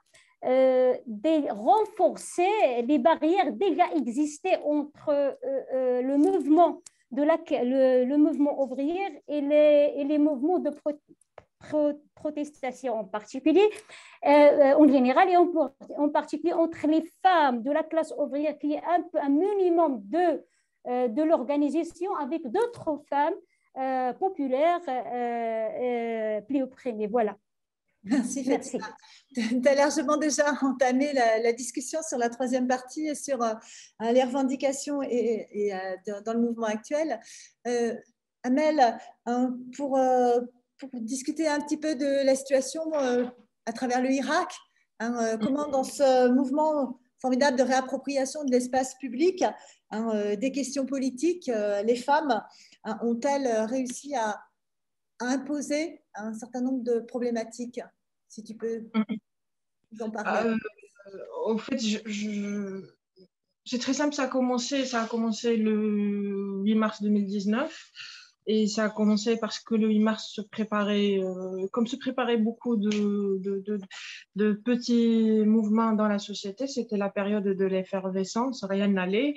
[0.45, 5.33] euh, de renforcer les barrières déjà existantes entre euh,
[5.73, 10.71] euh, le mouvement de la, le, mouvement ouvrier et les, et les mouvements de
[12.15, 13.69] protestation en particulier,
[14.23, 15.51] en général et en,
[15.97, 20.41] en, particulier entre les femmes de la classe ouvrière qui est un, un minimum de,
[21.09, 24.79] de l'organisation avec d'autres femmes populaires
[26.47, 27.07] plus opprimées.
[27.07, 27.35] Voilà.
[28.03, 28.88] Merci, Fatima.
[29.34, 33.53] Tu as largement déjà entamé la, discussion sur la troisième partie et sur euh,
[34.11, 37.19] les revendications et, euh, dans le mouvement actuel.
[37.67, 37.95] Euh,
[38.43, 38.97] Amel,
[39.76, 39.99] pour,
[40.77, 42.81] pour, discuter un petit peu de la situation
[43.65, 44.49] à travers le Irak,
[44.99, 49.43] hein, comment dans ce mouvement formidable de réappropriation de l'espace public,
[49.91, 51.51] hein, des questions politiques,
[51.84, 52.41] les femmes
[52.85, 54.39] hein, ont-elles réussi à
[55.19, 57.81] imposer un certain nombre de problématiques,
[58.27, 58.83] si tu peux
[59.91, 60.49] nous en parler.
[60.49, 62.81] Euh, au fait, je,
[63.65, 67.91] c'est très simple, ça a, commencé, ça a commencé le 8 mars 2019.
[68.51, 72.37] Et ça a commencé parce que le 8 mars se préparait, euh, comme se préparaient
[72.37, 73.79] beaucoup de, de, de,
[74.37, 79.35] de, petits mouvements dans la société, c'était la période de l'effervescence, rien n'allait.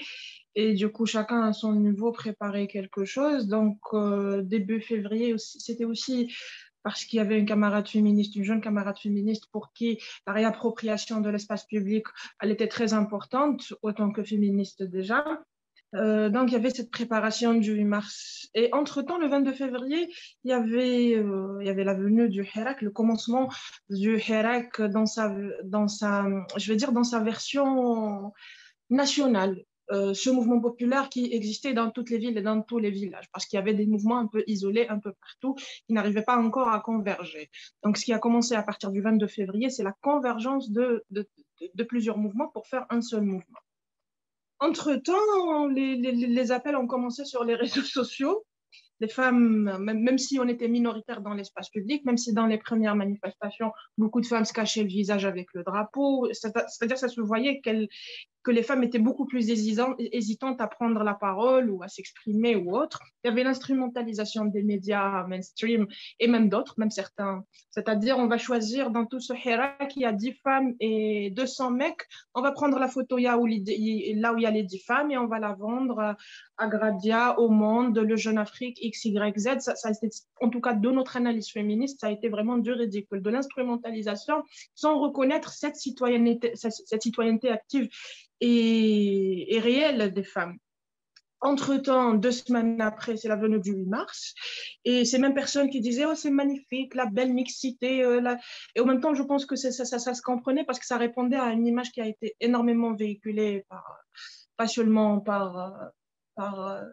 [0.55, 3.49] Et du coup, chacun à son niveau préparait quelque chose.
[3.49, 6.33] Donc, euh, début février, c'était aussi
[6.83, 11.21] parce qu'il y avait une camarade féministe, une jeune camarade féministe pour qui la réappropriation
[11.21, 12.05] de l'espace public,
[12.41, 15.25] elle était très importante, autant que féministe déjà.
[15.95, 18.49] Euh, donc, il y avait cette préparation du 8 mars.
[18.55, 20.09] Et entre-temps, le 22 février,
[20.45, 23.49] il y avait, euh, il y avait la venue du Hirak, le commencement
[23.91, 25.35] du Hirak dans sa,
[25.65, 26.25] dans sa,
[26.57, 28.33] je vais dire, dans sa version
[28.89, 29.63] nationale.
[29.93, 33.29] Euh, ce mouvement populaire qui existait dans toutes les villes et dans tous les villages,
[33.31, 35.55] parce qu'il y avait des mouvements un peu isolés un peu partout
[35.87, 37.51] qui n'arrivaient pas encore à converger.
[37.83, 41.05] Donc, ce qui a commencé à partir du 22 février, c'est la convergence de,
[41.87, 43.59] plusieurs mouvements pour faire un seul mouvement.
[44.61, 48.47] Entre-temps, les, appels ont commencé sur les réseaux sociaux.
[49.01, 52.95] Les femmes, même, si on était minoritaire dans l'espace public, même si dans les premières
[52.95, 57.61] manifestations, beaucoup de femmes se cachaient le visage avec le drapeau, c'est-à-dire ça se voyait
[57.61, 57.89] qu'elles
[58.43, 62.77] que les femmes étaient beaucoup plus hésitantes à prendre la parole ou à s'exprimer ou
[62.77, 63.01] autre.
[63.23, 65.87] Il y avait l'instrumentalisation des médias mainstream
[66.19, 67.45] et même d'autres, même certains.
[67.71, 72.03] C'est-à-dire, on va choisir dans tout ce hira qui a 10 femmes et 200 mecs,
[72.35, 75.27] on va prendre la photo là où il y a les 10 femmes et on
[75.27, 76.17] va la vendre
[76.59, 79.61] à Gradia, au Monde, le Jeune Afrique, X, Y, Z.
[79.61, 79.91] Ça, ça
[80.41, 84.43] en tout cas, de notre analyse féministe, ça a été vraiment du ridicule, de l'instrumentalisation
[84.75, 86.53] sans reconnaître cette citoyenneté
[87.51, 87.89] active
[88.43, 90.59] et, réelle des femmes.
[91.41, 94.35] Entre-temps, deux semaines après, c'est la venue du 8 mars.
[94.85, 98.05] Et ces mêmes personnes qui disaient Oh, c'est magnifique, la belle mixité.
[98.05, 98.37] Euh,
[98.77, 100.99] et en même temps, je pense que ça, ça, ça, se comprenait parce que ça
[100.99, 103.65] répondait à une image qui a été énormément véhiculée,
[104.57, 105.91] pas seulement par,
[106.37, 106.85] par,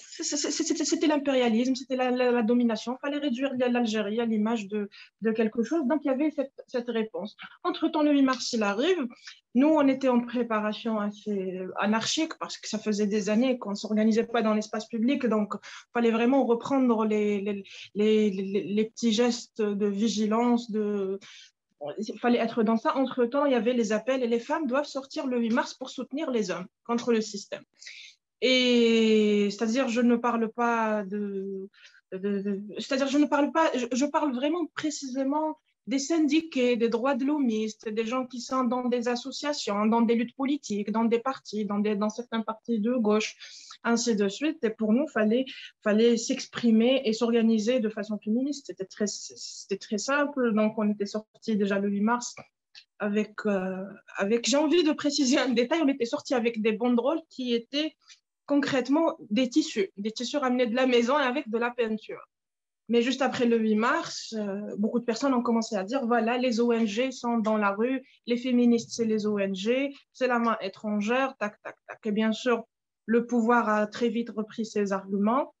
[0.00, 2.96] c'était l'impérialisme, c'était la, domination.
[2.96, 4.88] Il fallait réduire l'Algérie à l'image de,
[5.32, 5.86] quelque chose.
[5.86, 7.36] Donc, il y avait cette, réponse.
[7.62, 9.06] Entre-temps, le 8 mars, il arrive.
[9.54, 13.76] Nous, on était en préparation assez anarchique parce que ça faisait des années qu'on ne
[13.76, 15.26] s'organisait pas dans l'espace public.
[15.26, 17.64] Donc, il fallait vraiment reprendre les,
[17.94, 20.70] petits gestes de vigilance,
[21.98, 22.96] il fallait être dans ça.
[22.96, 25.90] Entre-temps, il y avait les appels et les femmes doivent sortir le 8 mars pour
[25.90, 27.62] soutenir les hommes contre le système.
[28.40, 31.68] Et c'est-à-dire, je ne parle pas de,
[32.78, 37.88] c'est-à-dire, je ne parle pas, je, parle vraiment précisément des syndiqués, des droits de l'homiste,
[37.88, 41.78] des gens qui sont dans des associations, dans des luttes politiques, dans des partis, dans,
[41.78, 43.36] dans certains partis de gauche,
[43.82, 44.64] ainsi de suite.
[44.64, 45.44] Et pour nous, fallait,
[45.82, 48.66] fallait s'exprimer et s'organiser de façon féministe.
[48.68, 49.06] C'était très,
[49.78, 50.54] très simple.
[50.54, 52.34] Donc, on était sorti déjà le 8 mars
[52.98, 53.84] avec, euh,
[54.16, 57.94] avec j'ai envie de préciser un détail, on était sorti avec des banderoles qui étaient
[58.46, 62.28] concrètement des tissus, des tissus ramenés de la maison et avec de la peinture.
[62.88, 66.36] Mais juste après le 8 mars, euh, beaucoup de personnes ont commencé à dire, voilà,
[66.36, 71.34] les ONG sont dans la rue, les féministes, c'est les ONG, c'est la main étrangère,
[71.38, 72.04] tac, tac, tac.
[72.04, 72.64] Et bien sûr,
[73.06, 75.54] le pouvoir a très vite repris ses arguments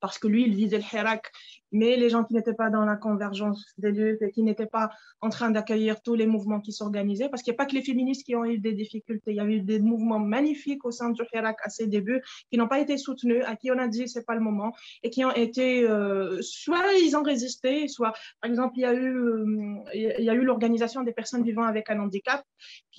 [0.00, 1.30] parce que lui, il visait le Hirak
[1.72, 4.90] mais les gens qui n'étaient pas dans la convergence des luttes et qui n'étaient pas
[5.20, 7.82] en train d'accueillir tous les mouvements qui s'organisaient, parce qu'il n'y a pas que les
[7.82, 11.10] féministes qui ont eu des difficultés, il y a eu des mouvements magnifiques au sein
[11.10, 14.08] du Hirak à ses débuts qui n'ont pas été soutenus, à qui on a dit
[14.08, 14.72] c'est pas le moment,
[15.02, 18.94] et qui ont été, euh, soit ils ont résisté, soit, par exemple, il y a
[18.94, 22.44] eu, euh, il y a eu l'organisation des personnes vivant avec un handicap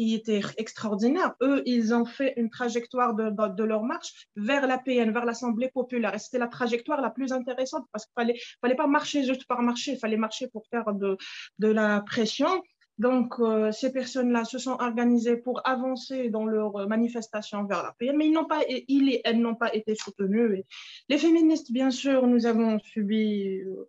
[0.01, 1.35] qui était extraordinaire.
[1.43, 6.15] Eux, ils ont fait une trajectoire de, leur marche vers la PN, vers l'Assemblée populaire,
[6.15, 9.61] et c'était la trajectoire la plus intéressante parce qu'il fallait fallait pas marcher juste par
[9.61, 11.17] marcher, il fallait marcher pour faire de,
[11.59, 12.63] de la pression.
[12.97, 18.11] Donc, euh, ces personnes-là se sont organisées pour avancer dans leur manifestation vers la paix,
[18.13, 18.31] mais
[18.67, 20.63] et elles n'ont pas été soutenues.
[21.09, 23.87] les féministes, bien sûr, nous avons subi, euh,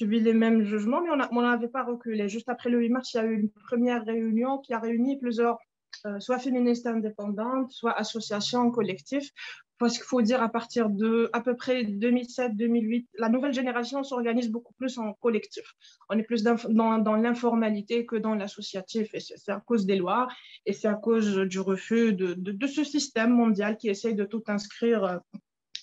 [0.00, 2.28] les mêmes jugements, mais on n'avait pas reculé.
[2.28, 5.18] Juste après le 8 mars, il y a eu une première réunion qui a réuni
[5.18, 5.58] plusieurs
[6.06, 9.30] euh, soit féministes indépendantes, soit associations, collectifs,
[9.82, 14.48] parce qu'il faut dire à partir de à peu près 2007-2008, la nouvelle génération s'organise
[14.48, 15.74] beaucoup plus en collectif.
[16.08, 20.28] On est plus dans, l'informalité que dans l'associatif, et c'est à cause des lois,
[20.66, 24.44] et c'est à cause du refus de, de, ce système mondial qui essaye de tout
[24.46, 25.16] inscrire euh,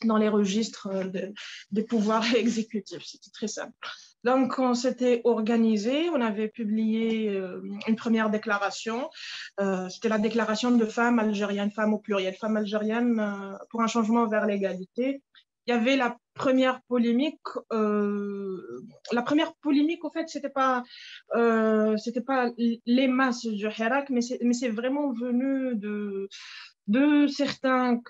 [0.06, 1.30] dans les registres euh,
[1.72, 3.04] des pouvoirs exécutifs.
[3.04, 3.74] C'était très simple.
[4.24, 9.10] Donc, on s'était organisé, on avait publié euh, une première déclaration.
[9.62, 13.88] Euh, c'était la déclaration de femmes algériennes, femmes au pluriel, femmes algériennes euh, pour un
[13.88, 15.24] changement vers l'égalité.
[15.68, 17.40] Il y avait la première polémique.
[17.70, 20.84] la première polémique, au fait, c'était pas,
[21.32, 22.50] pas
[22.86, 26.28] les masses du Hirak, mais c'est vraiment venu de,
[26.88, 28.02] de certains,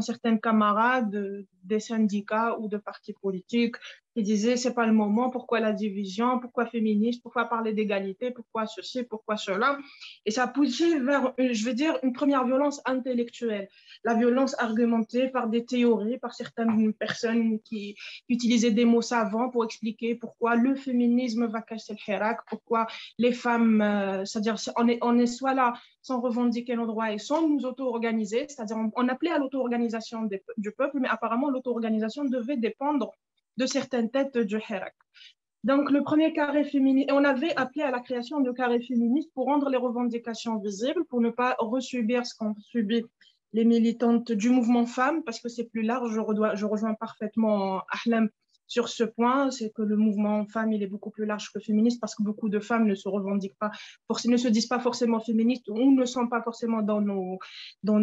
[0.00, 3.76] certains camarades des syndicats ou de partis politiques
[4.14, 8.66] qui disaient c'est pas le moment, pourquoi la division, pourquoi féministe, pourquoi parler d'égalité, pourquoi
[8.66, 9.78] ceci, pourquoi cela.
[10.26, 13.68] Et ça a poussé vers, je veux dire, une première violence intellectuelle,
[14.04, 17.96] la violence argumentée par des théories, par certaines personnes qui,
[18.28, 22.86] utilisaient des mots savants pour expliquer pourquoi le féminisme va casser le hirak, pourquoi
[23.18, 27.18] les femmes, euh, c'est-à-dire on est, on est soit là sans revendiquer nos droits et
[27.18, 33.12] sans nous auto-organiser, c'est-à-dire on, appelait à l'auto-organisation du peuple, mais apparemment l'auto-organisation devait dépendre
[33.56, 34.94] de certaines têtes du Hirak.
[35.64, 39.46] Donc, le premier carré féministe, on avait appelé à la création de carrés féministes pour
[39.46, 43.04] rendre les revendications visibles, pour ne pas resubir ce qu'ont subi
[43.52, 46.10] les militantes du mouvement femmes, parce que c'est plus large.
[46.12, 48.28] Je, je rejoins parfaitement Ahlam
[48.72, 52.00] sur ce point, c'est que le mouvement femmes, il est beaucoup plus large que féministe
[52.00, 53.70] parce que beaucoup de femmes ne se revendiquent pas,
[54.24, 57.38] ne se disent pas forcément féministes ou ne sont pas forcément dans nos,
[57.82, 58.00] dans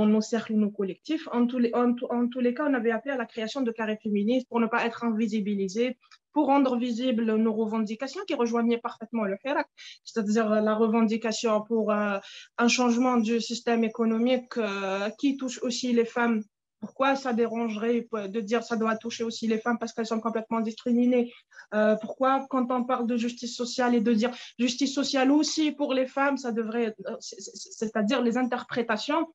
[0.00, 1.28] dans nos cercles nos collectifs.
[1.30, 4.00] En tous, les, en, tous les cas, on avait appelé à la création de carrés
[4.02, 5.96] féministes pour ne pas être invisibilisés,
[6.32, 9.68] pour rendre visibles nos revendications qui rejoignaient parfaitement le Hirak,
[10.02, 12.18] c'est-à-dire la revendication pour euh,
[12.58, 16.42] un changement du système économique euh, qui touche aussi les femmes
[16.84, 20.60] pourquoi ça dérangerait de dire ça doit toucher aussi les femmes parce qu'elles sont complètement
[20.60, 21.32] discriminées?
[21.72, 25.94] Euh, Pourquoi, quand on parle de justice sociale et de dire justice sociale aussi pour
[25.94, 29.32] les femmes, ça devrait, euh, c'est-à-dire les interprétations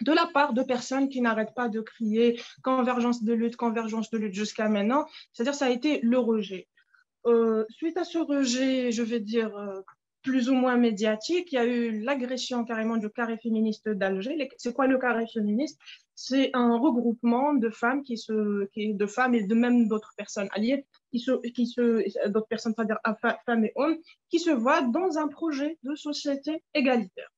[0.00, 4.18] de la part de personnes qui n'arrêtent pas de crier convergence de lutte, convergence de
[4.18, 6.66] lutte jusqu'à maintenant, c'est-à-dire ça a été le rejet.
[7.26, 9.52] Euh, suite à ce rejet, je vais dire,
[10.22, 11.52] plus ou moins médiatique.
[11.52, 14.48] Il y a eu l'agression carrément du carré féministe d'Alger.
[14.58, 15.78] C'est quoi le carré féministe?
[16.14, 18.32] C'est un regroupement de femmes qui se,
[18.76, 22.98] de femmes et de même d'autres personnes alliées, qui se, qui se, d'autres personnes, c'est-à-dire
[23.46, 23.96] femmes et hommes,
[24.28, 27.30] qui se voient dans un projet de société égalitaire.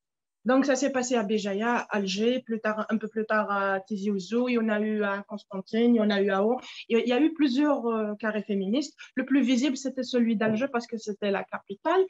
[0.45, 4.11] Donc, ça s'est passé à Béjaïa, Alger, plus tard, un peu plus tard à Tizi
[4.11, 6.61] Ouzou, il y en a eu à Constantine, il y en a eu à Oran.
[6.89, 8.97] Il y a eu plusieurs euh, carrés féministes.
[9.15, 12.05] Le plus visible, c'était celui d'Alger parce que c'était la capitale.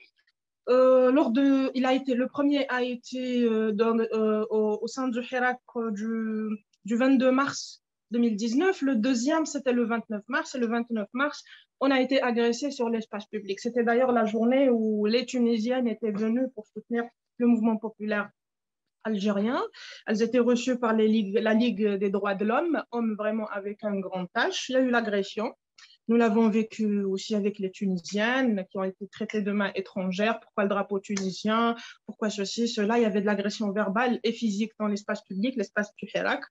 [0.68, 5.08] Euh, lors de, il a été, le premier a été euh, dans, euh, au, sein
[5.08, 5.58] du Hirak
[5.90, 6.48] du,
[6.84, 7.82] du 22 mars
[8.12, 8.82] 2019.
[8.82, 10.54] Le deuxième, c'était le 29 mars.
[10.54, 11.42] Et le 29 mars,
[11.80, 13.58] on a été agressé sur l'espace public.
[13.58, 17.04] C'était d'ailleurs la journée où les Tunisiennes étaient venues pour soutenir
[17.38, 18.30] le mouvement populaire
[19.04, 19.60] algérien.
[20.06, 23.82] Elles étaient reçues par les ligues, la Ligue des droits de l'homme, hommes vraiment avec
[23.82, 24.68] un grand tâche.
[24.68, 25.52] Il y a eu l'agression.
[26.12, 30.40] Nous l'avons vécu aussi avec les Tunisiennes qui ont été traitées de main étrangère.
[30.40, 31.74] Pourquoi le drapeau tunisien?
[32.04, 32.98] Pourquoi ceci, cela?
[32.98, 36.42] Il y avait de l'agression verbale et physique dans l'espace public, l'espace du Hirak.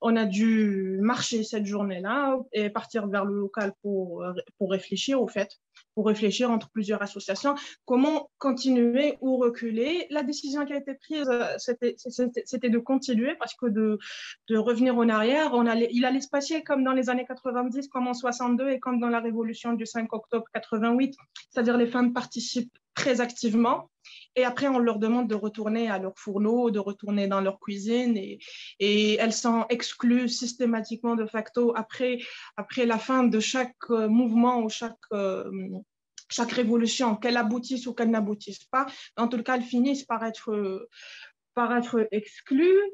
[0.00, 4.24] On a dû marcher cette journée-là et partir vers le local pour,
[4.56, 5.50] pour réfléchir au fait
[5.98, 10.06] pour réfléchir entre plusieurs associations, comment continuer ou reculer.
[10.10, 13.98] La décision qui a été prise, c'était de continuer parce que de,
[14.46, 17.88] de, revenir en arrière, on allait, il allait se passer comme dans les années 90,
[17.88, 21.16] comme en 62 et comme dans la révolution du 5 octobre 88,
[21.50, 23.90] c'est-à-dire les femmes participent très activement.
[24.38, 28.16] Et après, on leur demande de retourner à leur fourneau, de retourner dans leur cuisine.
[28.16, 32.20] Et, elles sont exclues systématiquement de facto après,
[32.56, 35.50] après la fin de chaque euh, mouvement ou chaque, euh,
[36.52, 38.86] révolution, qu'elle aboutisse ou qu'elle n'aboutisse pas.
[39.16, 40.88] En tout cas, elles finissent par être,
[41.54, 42.84] par être exclues.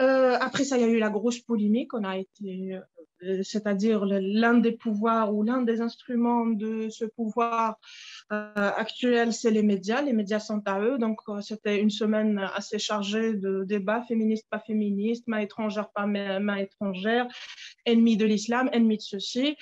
[0.00, 1.92] Euh, après ça, il y a eu la grosse polémique.
[1.92, 2.78] On a été
[3.42, 7.78] c'est-à-dire l'un des pouvoirs ou l'un des instruments de ce pouvoir
[8.32, 10.02] euh, actuel, c'est les médias.
[10.02, 10.98] Les médias sont à eux.
[10.98, 16.06] Donc, euh, c'était une semaine assez chargée de débats féministes, pas féministes, main étrangère, pas
[16.06, 17.26] main étrangère,
[17.84, 19.56] ennemis de l'islam, ennemis de ceci.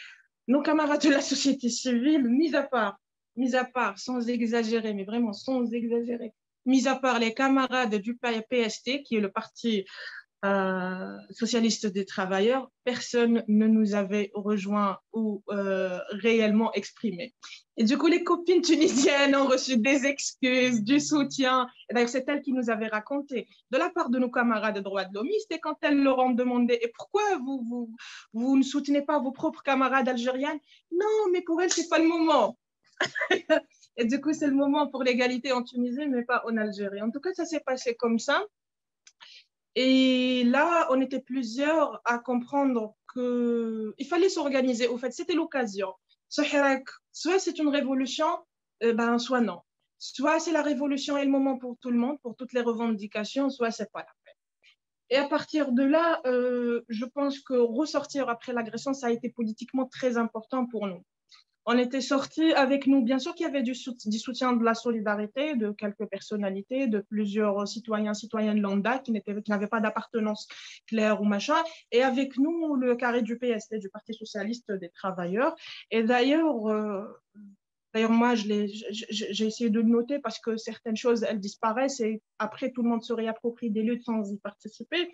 [0.49, 2.99] Nos camarades de la société civile, mis à part,
[3.37, 6.33] mis à part, sans exagérer, mais vraiment sans exagérer,
[6.67, 9.85] mis à part les camarades du PST, qui est le parti
[10.45, 17.35] euh, socialiste des travailleurs, personne ne nous avait rejoint ou euh, réellement exprimé.
[17.77, 21.67] Et du coup, les copines tunisiennes ont reçu des excuses, du soutien.
[21.91, 25.07] D'ailleurs, c'est elles qui nous avaient raconté de la part de nos camarades de droits
[25.07, 25.29] de l'homme.
[25.41, 27.97] C'était quand elles leur ont demandé Et pourquoi vous, vous,
[28.35, 30.61] vous ne soutenez pas vos propres camarades algériennes?
[30.93, 32.59] Non, mais pour elles, c'est pas le moment.
[33.97, 37.01] Et du coup, c'est le moment pour l'égalité en Tunisie, mais pas en Algérie.
[37.01, 38.45] En tout cas, ça s'est passé comme ça.
[39.77, 44.87] Et là, on était plusieurs à comprendre qu'il fallait s'organiser.
[44.89, 45.93] Au fait, c'était l'occasion.
[46.29, 48.27] Soit c'est une révolution,
[48.83, 49.61] euh, ben, soit non.
[49.99, 53.51] Soit c'est la révolution et le moment pour tout le monde, pour toutes les revendications,
[53.51, 54.35] soit c'est pas la peine.
[55.11, 59.29] Et à partir de là, euh, je pense que ressortir après l'agression, ça a été
[59.31, 61.03] politiquement très important pour nous.
[61.67, 63.03] On était sortis avec nous.
[63.03, 67.67] Bien sûr qu'il y avait du, soutien de la solidarité de quelques personnalités, de plusieurs
[67.67, 70.47] citoyens, citoyennes lambda qui n'avaient pas d'appartenance
[70.87, 71.57] claire ou machin.
[71.91, 75.55] Et avec nous, le carré du PST, du Parti socialiste des travailleurs.
[75.91, 77.05] Et d'ailleurs, euh,
[77.93, 78.65] D'ailleurs, moi, j'ai
[79.47, 83.05] essayé de le noter parce que certaines choses, elles disparaissent et après, tout le monde
[83.05, 85.13] se réapproprie des luttes sans y participer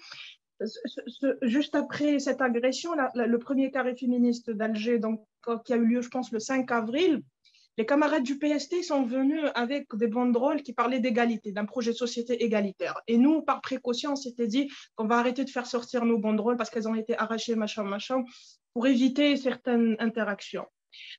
[1.43, 5.25] juste après cette agression, le premier carré féministe d'Alger, donc,
[5.65, 7.23] qui a eu lieu, je pense, le 5 avril,
[7.79, 11.97] les camarades du PST sont venus avec des banderoles qui parlaient d'égalité, d'un projet de
[11.97, 13.01] société égalitaire.
[13.07, 16.57] Et nous, par précaution, on s'était dit qu'on va arrêter de faire sortir nos banderoles
[16.57, 18.23] parce qu'elles ont été arrachées, machin, machin,
[18.75, 20.67] pour éviter certaines interactions.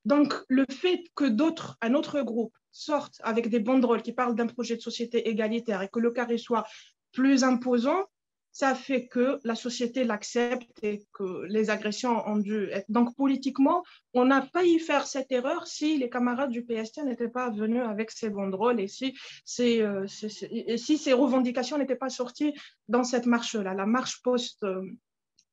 [0.06, 4.48] Donc, le fait que d'autres, un autre groupe, sortent avec des banderoles qui parlent d'un
[4.48, 6.66] projet de société égalitaire et que le carré soit
[7.12, 8.06] plus imposant,
[8.52, 12.86] ça fait que la société l'accepte et que les agressions ont dû être.
[12.90, 13.84] Donc, politiquement,
[14.14, 17.84] on n'a pas y faire cette erreur si les camarades du PST n'étaient pas venus
[17.84, 19.16] avec ces banderoles et si,
[19.46, 22.54] ces, euh, si ces revendications n'étaient pas sorties
[22.90, 24.64] dans cette marche-là, la marche post.
[24.64, 24.84] Euh,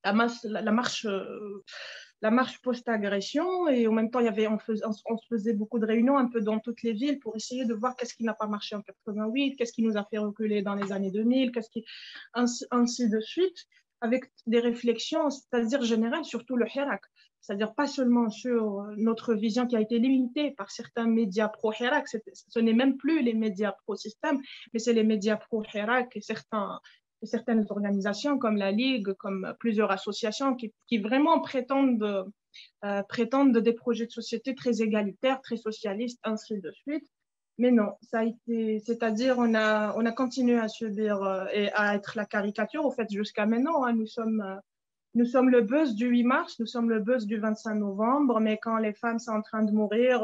[0.04, 1.64] la, marche euh,
[2.20, 5.52] la marche post-agression et en même temps, il y avait, on, faisait, on, se faisait
[5.52, 8.24] beaucoup de réunions un peu dans toutes les villes pour essayer de voir qu'est-ce qui
[8.24, 11.52] n'a pas marché en 88, qu'est-ce qui nous a fait reculer dans les années 2000,
[11.52, 11.84] qu'est-ce qui,
[12.34, 13.66] ainsi, de suite,
[14.00, 17.02] avec des réflexions, c'est-à-dire générales, surtout le Hirak,
[17.40, 22.58] c'est-à-dire pas seulement sur notre vision qui a été limitée par certains médias pro-Hirak, ce
[22.58, 24.40] n'est même plus les médias pro-système,
[24.72, 26.80] mais c'est les médias pro-Hirak et certains,
[27.26, 32.30] certaines organisations comme la Ligue, comme plusieurs associations qui, vraiment prétendent,
[32.84, 37.06] euh, prétendent des projets de société très égalitaires, très socialistes, ainsi de suite.
[37.60, 41.72] Mais non, ça a été, c'est-à-dire on a, on a continué à subir euh, et
[41.72, 43.84] à être la caricature, au fait, jusqu'à maintenant.
[43.84, 44.56] Hein, euh,
[45.14, 48.58] nous sommes le buzz du 8 mars, nous sommes le buzz du 25 novembre, mais
[48.58, 50.22] quand les femmes sont en train de mourir,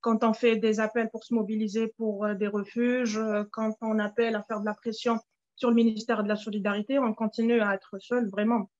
[0.00, 3.20] quand on fait des appels pour se mobiliser pour des refuges,
[3.50, 5.18] quand on appelle à faire de la pression
[5.56, 8.70] sur le ministère de la Solidarité, on continue à être seul, vraiment.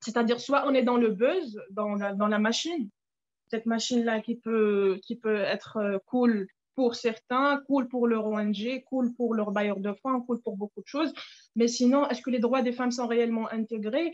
[0.00, 2.90] C'est-à-dire, soit on est dans le buzz, dans la, machine,
[3.48, 8.82] cette machine-là qui peut, qui peut être euh, cool pour certains, cool pour leur ONG,
[8.88, 11.12] cool pour leur bailleur de fonds, cool pour beaucoup de choses.
[11.56, 14.12] Mais sinon, est-ce que les droits des femmes sont réellement intégrés?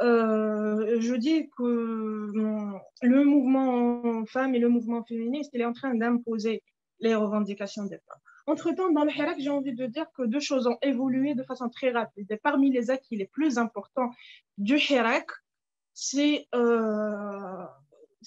[0.00, 5.72] Euh, Je dis que hum, le mouvement femmes et le mouvement féministe, il est en
[5.72, 6.62] train d'imposer
[7.00, 8.20] les revendications des femmes.
[8.46, 11.68] Entre-temps, dans le Hirak, j'ai envie de dire que deux choses ont évolué de façon
[11.68, 12.30] très rapide.
[12.30, 14.10] Et parmi les acquis les plus importants
[14.56, 15.30] du Hirak,
[15.92, 17.64] c'est euh,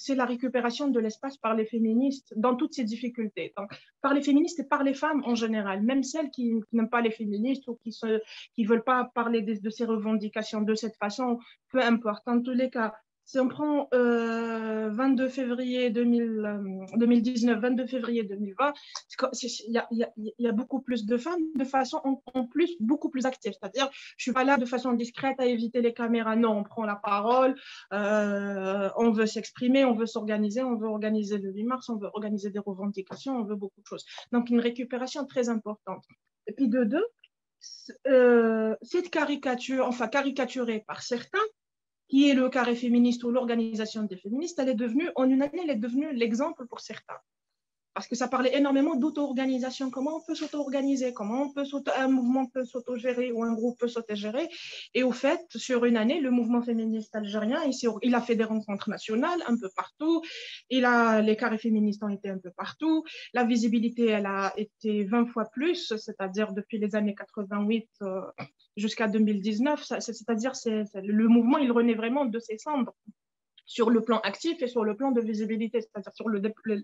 [0.10, 3.54] la récupération de l'espace par les féministes dans toutes ces difficultés.
[4.02, 7.12] Par les féministes et par les femmes en général, même celles qui, n'aiment pas les
[7.12, 11.40] féministes ou qui ne veulent pas parler de, de, ces revendications de cette façon,
[11.72, 12.28] peu importe.
[12.28, 12.94] En tous les cas,
[13.30, 18.74] si on prend 22 euh, février 2019, 22 euh, février 2020,
[19.44, 19.84] il
[20.40, 22.02] y, a, beaucoup plus de femmes de façon
[22.34, 23.54] en, plus beaucoup plus active.
[23.54, 23.88] C'est-à-dire,
[24.18, 26.36] je suis pas là de façon discrète à éviter les caméras.
[26.36, 27.54] Non, on prend la parole,
[27.94, 32.10] euh, on veut s'exprimer, on veut s'organiser, on veut organiser le 8 mars, on veut
[32.12, 34.06] organiser des revendications, on veut beaucoup de choses.
[34.32, 36.04] Donc, une récupération très importante.
[36.48, 37.06] Et puis de deux,
[38.82, 41.38] cette caricature, enfin caricaturée par certains,
[42.10, 45.62] qui est le carré féministe ou l'organisation des féministes, elle est devenue, en une année,
[45.64, 47.20] elle est devenue l'exemple pour certains
[47.94, 49.90] parce que ça parlait énormément d'auto-organisation.
[49.90, 51.14] Comment on peut s'auto-organiser?
[51.14, 51.52] Comment
[51.98, 54.48] un mouvement peut s'auto-gérer ou un groupe peut s'auto-gérer?
[54.94, 57.62] Et au fait, sur une année, le mouvement féministe algérien,
[58.02, 60.22] il, a fait des rencontres nationales un peu partout.
[60.70, 63.04] Il a, les carrés féministes ont été un peu partout.
[63.34, 68.22] La visibilité, elle a été 20 fois plus, c'est-à-dire depuis les années 88 euh,
[68.78, 69.84] jusqu'à 2019.
[70.00, 72.94] C'est-à-dire, c'est, le mouvement, il renaît vraiment de ses cendres
[73.66, 76.84] sur le plan actif et sur le plan de visibilité, c'est-à-dire sur le, le,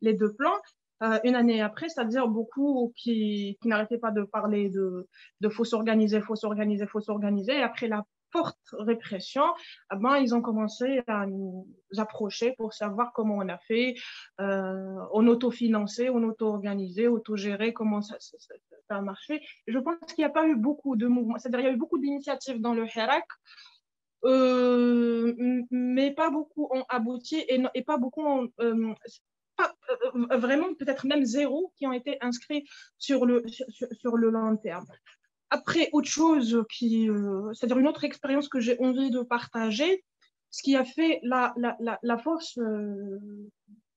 [0.00, 0.58] les deux plans.
[1.02, 5.08] Euh, une année après, c'est-à-dire beaucoup qui, qui n'arrêtaient pas de parler de,
[5.40, 7.60] de faut s'organiser, faut s'organiser, faut s'organiser.
[7.62, 8.04] Après la
[8.34, 9.44] forte répression,
[9.92, 13.94] eh ben, ils ont commencé à nous approcher pour savoir comment on a fait,
[14.40, 18.54] euh, on autofinancé, on auto-organisé, auto-géré, comment ça, ça,
[18.88, 19.40] a marché.
[19.66, 21.76] je pense qu'il n'y a pas eu beaucoup de mouvements, c'est-à-dire il y a eu
[21.76, 23.26] beaucoup d'initiatives dans le Hirak,
[24.24, 25.34] euh,
[25.70, 28.94] mais pas beaucoup ont abouti et, et pas beaucoup ont, euh,
[29.60, 32.66] euh, vraiment peut-être même zéro qui ont été inscrits
[32.98, 34.86] sur le, sur, le long terme.
[35.50, 40.04] Après, autre chose, qui, euh, c'est-à-dire une autre expérience que j'ai envie de partager,
[40.50, 43.18] ce qui a fait la, la, la, force, euh,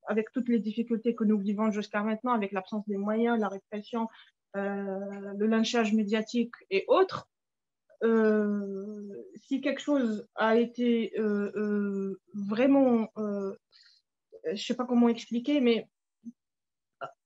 [0.08, 4.08] avec toutes les difficultés que nous vivons jusqu'à maintenant, avec l'absence des moyens, la répression,
[4.54, 7.28] le lynchage médiatique et autres,
[8.02, 11.14] si quelque chose a été
[12.34, 13.08] vraiment
[14.48, 15.88] je ne sais pas comment expliquer, mais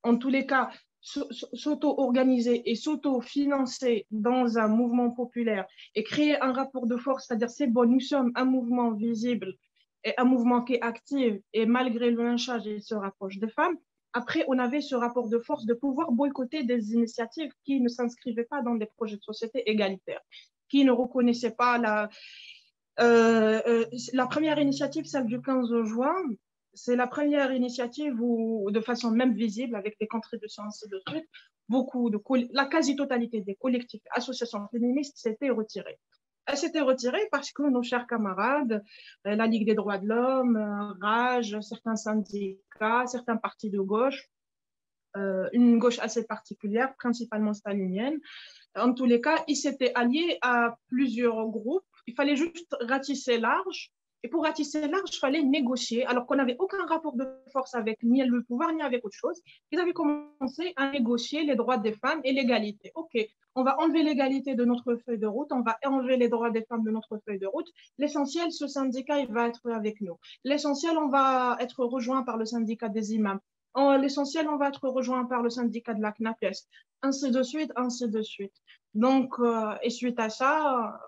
[0.03, 0.69] en tous les cas,
[1.02, 5.65] s'auto-organiser et s'auto-financer dans un mouvement populaire
[5.95, 9.56] et créer un rapport de force, c'est-à-dire c'est bon, nous sommes un mouvement visible
[10.03, 13.77] et un mouvement qui est actif et malgré le lynchage, il se rapproche des femmes.
[14.14, 18.43] Après, on avait ce rapport de force de pouvoir boycotter des initiatives qui ne s'inscrivaient
[18.43, 20.22] pas dans des projets de société égalitaires,
[20.69, 22.10] qui ne reconnaissaient pas la...
[22.99, 26.14] Euh, euh, la première initiative, celle du 15 juin,
[26.73, 31.26] c'est la première initiative où, de façon même visible, avec des contributions ainsi de suite,
[31.68, 32.19] beaucoup de,
[32.53, 35.99] la quasi-totalité des collectifs, associations féministes s'étaient retirées.
[36.45, 38.84] Elles s'étaient retirées parce que nos chers camarades,
[39.27, 44.27] euh, la Ligue des droits de l'homme, euh, RAGE, certains syndicats, certains partis de gauche,
[45.18, 48.18] euh, une gauche assez particulière, principalement stalinienne,
[48.76, 51.85] en tous les cas, ils s'étaient alliés à plusieurs groupes.
[52.07, 53.91] Il fallait juste ratisser large
[54.23, 58.03] et pour ratisser large, il fallait négocier, alors qu'on n'avait aucun rapport de force avec
[58.03, 59.39] ni le pouvoir, ni avec autre chose.
[59.72, 62.91] Ils avaient commencé à négocier les droits des femmes et l'égalité.
[62.95, 63.18] OK,
[63.56, 66.64] on va enlever l'égalité de notre feuille de route, on va enlever les droits des
[66.64, 67.68] femmes de notre feuille de route.
[67.98, 70.18] L'essentiel, ce syndicat, il va être avec nous.
[70.43, 73.39] L'essentiel, on va être rejoint par le syndicat des imams.
[73.76, 76.68] L'essentiel, on va être rejoint par le syndicat de la CNAPES.
[77.02, 78.53] Ainsi de suite, ainsi de suite.
[78.93, 80.99] Donc, euh, et suite à ça,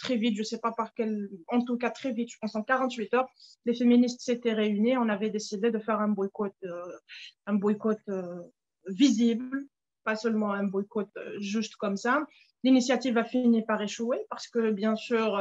[0.00, 2.56] très vite, je ne sais pas par quel, en tout cas très vite, je pense
[2.56, 3.28] en 48 heures,
[3.66, 6.98] les féministes s'étaient réunies, on avait décidé de faire un boycott, euh,
[7.46, 8.42] un boycott euh,
[8.88, 9.66] visible,
[10.02, 12.26] pas seulement un boycott euh, juste comme ça.
[12.64, 15.38] L'initiative a fini par échouer parce que, bien sûr,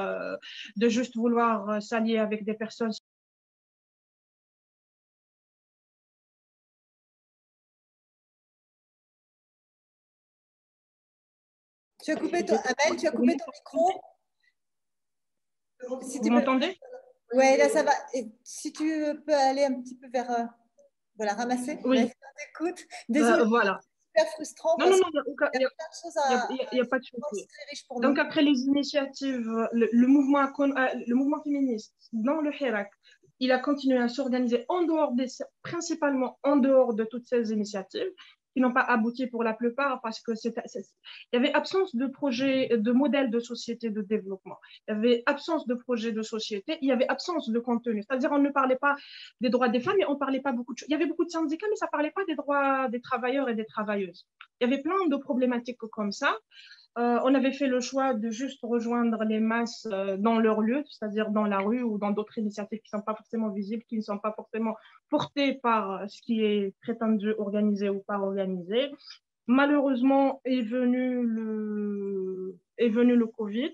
[0.77, 2.93] de juste vouloir s'allier avec des personnes
[12.01, 14.01] Tu as coupé ton, Amel, tu as coupé ton micro
[15.87, 16.77] vous m'entendez?
[17.33, 17.91] Oui, là ça va.
[18.13, 18.85] Et si tu
[19.25, 20.29] peux aller un petit peu vers.
[20.31, 20.43] Euh,
[21.15, 21.79] voilà, ramasser.
[21.83, 22.09] Oui.
[22.49, 22.85] Écoute.
[23.09, 23.41] Désolée.
[23.41, 23.79] Euh, voilà.
[24.15, 24.77] Super frustrant.
[24.79, 25.21] Non, non, non,
[25.53, 27.47] il n'y a, pas de souci.
[28.01, 32.89] Donc, après les initiatives, le, mouvement, euh, le mouvement féministe dans le Hirak,
[33.39, 35.27] il a continué à s'organiser en dehors des,
[35.61, 38.11] principalement en dehors de toutes ces initiatives
[38.53, 40.51] qui n'ont pas abouti pour la plupart parce que il
[41.33, 44.57] y avait absence de projet, de modèle de société de développement.
[44.87, 48.03] Il y avait absence de projet de société, il y avait absence de contenu.
[48.03, 48.95] C'est-à-dire, on ne parlait pas
[49.41, 50.89] des droits des femmes, mais on parlait pas beaucoup de choses.
[50.89, 53.55] Il y avait beaucoup de syndicats, mais ça parlait pas des droits des travailleurs et
[53.55, 54.27] des travailleuses.
[54.59, 56.35] Il y avait plein de problématiques comme ça.
[56.97, 60.83] Euh, on avait fait le choix de juste rejoindre les masses euh, dans leur lieu,
[60.89, 63.97] c'est-à-dire dans la rue ou dans d'autres initiatives qui ne sont pas forcément visibles, qui
[63.97, 64.75] ne sont pas forcément
[65.09, 68.91] portées par euh, ce qui est prétendu organisé ou pas organisé.
[69.45, 73.71] Malheureusement, est venu le, est venu le Covid.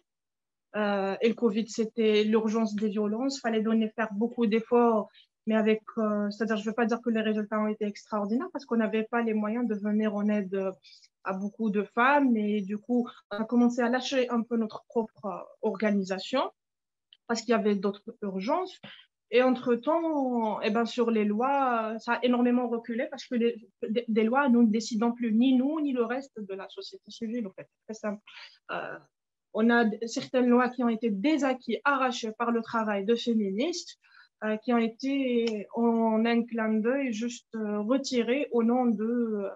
[0.75, 3.37] et le Covid, c'était l'urgence des violences.
[3.37, 5.09] Il fallait donner, faire beaucoup d'efforts,
[5.47, 5.81] mais avec,
[6.29, 9.03] c'est-à-dire, je ne veux pas dire que les résultats ont été extraordinaires parce qu'on n'avait
[9.03, 10.57] pas les moyens de venir en aide
[11.25, 14.85] à beaucoup de femmes et du coup, on a commencé à lâcher un peu notre
[14.87, 16.51] propre euh, organisation
[17.27, 18.79] parce qu'il y avait d'autres urgences.
[19.31, 24.49] Et entre-temps, eh ben, sur les lois, ça a énormément reculé parce que des, lois,
[24.49, 27.47] nous ne décidons plus, ni nous, ni le reste de la société civile.
[27.47, 28.21] En fait, très simple.
[28.71, 28.97] Euh,
[29.53, 33.97] on a certaines lois qui ont été désacquises, arrachées par le travail de féministes,
[34.43, 39.49] euh, qui ont été en un clin d'œil juste retirées au nom de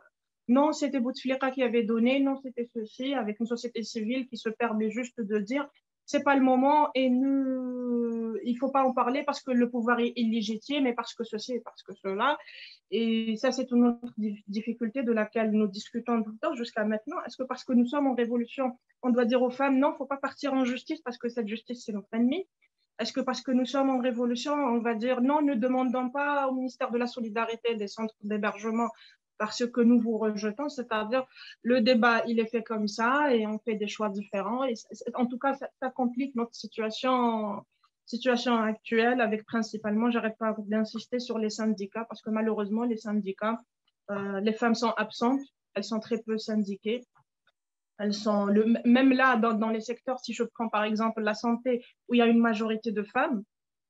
[0.49, 4.49] non, c'était Bouteflika qui avait donné, non, c'était ceci, avec une société civile qui se
[4.49, 5.69] permet juste de dire
[6.09, 9.99] c'est pas le moment et nous, il faut pas en parler parce que le pouvoir
[9.99, 12.35] est illégitime et parce que ceci et parce que cela.
[12.89, 14.11] Et ça, c'est une autre
[14.47, 16.23] difficulté de laquelle nous discutons
[16.55, 17.17] jusqu'à maintenant.
[17.27, 20.07] Est-ce que parce que nous sommes en révolution, on doit dire aux femmes non, faut
[20.07, 22.47] pas partir en justice parce que cette justice, c'est notre ennemi?
[22.97, 26.47] Est-ce que parce que nous sommes en révolution, on va dire non, ne demandons pas
[26.47, 28.89] au ministère de la Solidarité des centres d'hébergement
[29.39, 31.25] parce que nous vous rejetons, c'est-à-dire
[31.63, 34.65] le débat, il est fait comme ça et on fait des choix différents.
[35.15, 37.65] En tout cas, ça, complique notre situation,
[38.05, 43.57] situation actuelle avec principalement, j'arrête pas d'insister sur les syndicats parce que malheureusement, les syndicats,
[44.11, 45.41] euh, les femmes sont absentes,
[45.73, 47.01] elles sont très peu syndiquées.
[47.97, 48.47] Elles sont
[48.85, 52.17] même là, dans, dans les secteurs, si je prends par exemple la santé, où il
[52.17, 53.43] y a une majorité de femmes,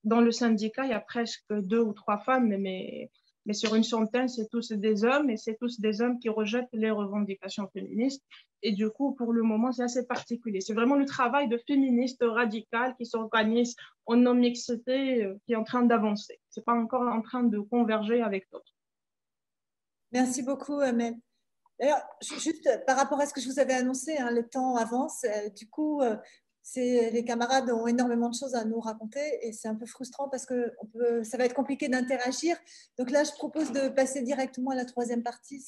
[0.04, 3.10] dans le syndicat, il y a presque deux ou trois femmes, mais
[3.46, 6.70] mais sur une centaine, c'est tous des hommes et c'est tous des hommes qui rejettent
[6.74, 8.24] les revendications féministes.
[8.62, 10.62] Et du coup, pour le moment, c'est assez particulier.
[10.62, 13.76] C'est vraiment le travail de féministes radicales qui s'organisent
[14.06, 16.40] en non-mixité euh, qui est en train d'avancer.
[16.50, 18.76] Ce n'est pas encore en train de converger avec d'autres.
[20.12, 21.16] Merci beaucoup, Amel.
[21.80, 25.24] D'ailleurs, juste par rapport à ce que je vous avais annoncé, hein, le temps avance.
[25.24, 26.18] Euh, du coup, euh,
[26.76, 30.46] les camarades ont énormément de choses à nous raconter et c'est un peu frustrant parce
[30.46, 30.72] que
[31.24, 32.58] ça va être compliqué d'interagir.
[32.98, 35.64] Donc là, je propose de passer directement à la troisième partie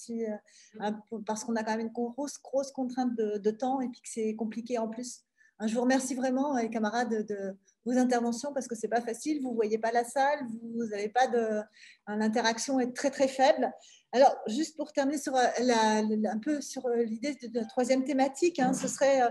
[0.82, 0.92] euh,
[1.26, 2.38] parce qu'on a quand même une grosse,
[2.74, 5.24] contrainte de, temps et puis que c'est compliqué en plus.
[5.60, 9.42] Hein, je vous remercie vraiment, les camarades, de vos interventions parce que c'est pas facile.
[9.42, 11.62] Vous voyez pas la salle, vous n'avez pas de.
[12.08, 13.72] Hein, l'interaction est très, très faible.
[14.14, 18.60] Alors, juste pour terminer sur euh, un peu sur euh, l'idée de, la troisième thématique,
[18.60, 19.22] hein, ce serait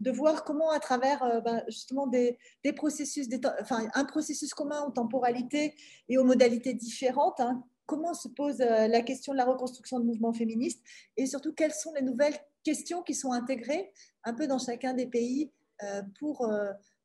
[0.00, 2.38] de voir comment à travers euh, ben, justement des,
[2.74, 3.28] processus,
[3.60, 5.74] enfin, un processus commun en temporalité
[6.08, 10.04] et aux modalités différentes, hein, comment se pose euh, la question de la reconstruction de
[10.04, 10.82] mouvements féministes
[11.16, 13.92] et surtout quelles sont les nouvelles questions qui sont intégrées
[14.24, 15.52] un peu dans chacun des pays
[15.82, 16.50] euh, pour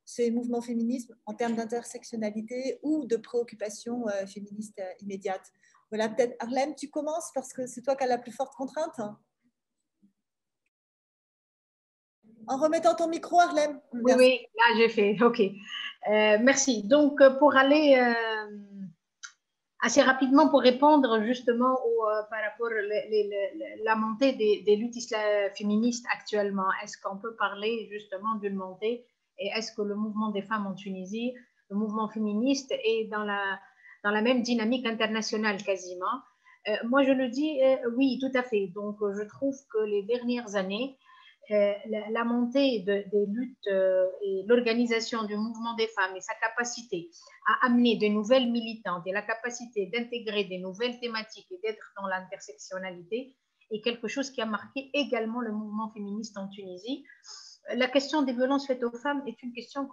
[0.05, 5.51] ces mouvements féministes en termes d'intersectionnalité ou de préoccupations féministes immédiates.
[5.89, 8.99] Voilà, peut-être Arlène, tu commences parce que c'est toi qui as la plus forte contrainte.
[12.47, 13.79] En remettant ton micro, Arlem.
[13.93, 15.17] Oui, oui, là j'ai fait.
[15.21, 15.41] OK.
[16.09, 16.83] Euh, merci.
[16.83, 18.57] Donc, euh, pour aller euh,
[19.81, 24.95] assez rapidement, pour répondre justement au, par rapport à la montée des, luttes
[25.55, 29.05] féministes actuellement, est-ce qu'on peut parler justement d'une montée?
[29.37, 31.33] Et est-ce que le mouvement des femmes en Tunisie,
[31.69, 33.59] le mouvement féministe, est dans la,
[34.03, 36.21] dans la même dynamique internationale quasiment?
[36.83, 37.59] Moi, je le dis
[37.97, 38.67] oui, tout à fait.
[38.67, 40.95] Donc, je trouve que les dernières années,
[41.51, 41.73] euh,
[42.11, 47.09] la, montée des luttes euh, et l'organisation du mouvement des femmes et sa capacité
[47.45, 52.07] à amener de nouvelles militantes et la capacité d'intégrer des nouvelles thématiques et d'être dans
[52.07, 53.35] l'intersectionnalité
[53.69, 57.03] est quelque chose qui a marqué également le mouvement féministe en Tunisie.
[57.73, 59.89] La question des violences faites aux femmes est une question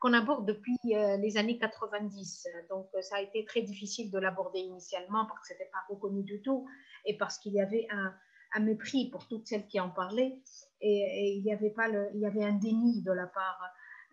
[0.00, 2.48] qu'on aborde depuis euh, les années 90.
[2.68, 6.22] Donc, ça a été très difficile de l'aborder initialement parce que ce n'était pas reconnu
[6.22, 6.66] du tout
[7.06, 10.38] et parce qu'il y avait un mépris pour toutes celles qui en parlaient
[10.82, 13.60] et, il y avait pas il y avait un déni de la part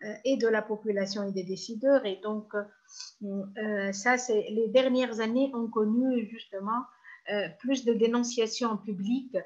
[0.03, 4.67] euh, et de la population et des décideurs et donc euh, euh, ça c'est les
[4.69, 6.83] dernières années ont connu justement
[7.59, 9.37] plus de dénonciations publiques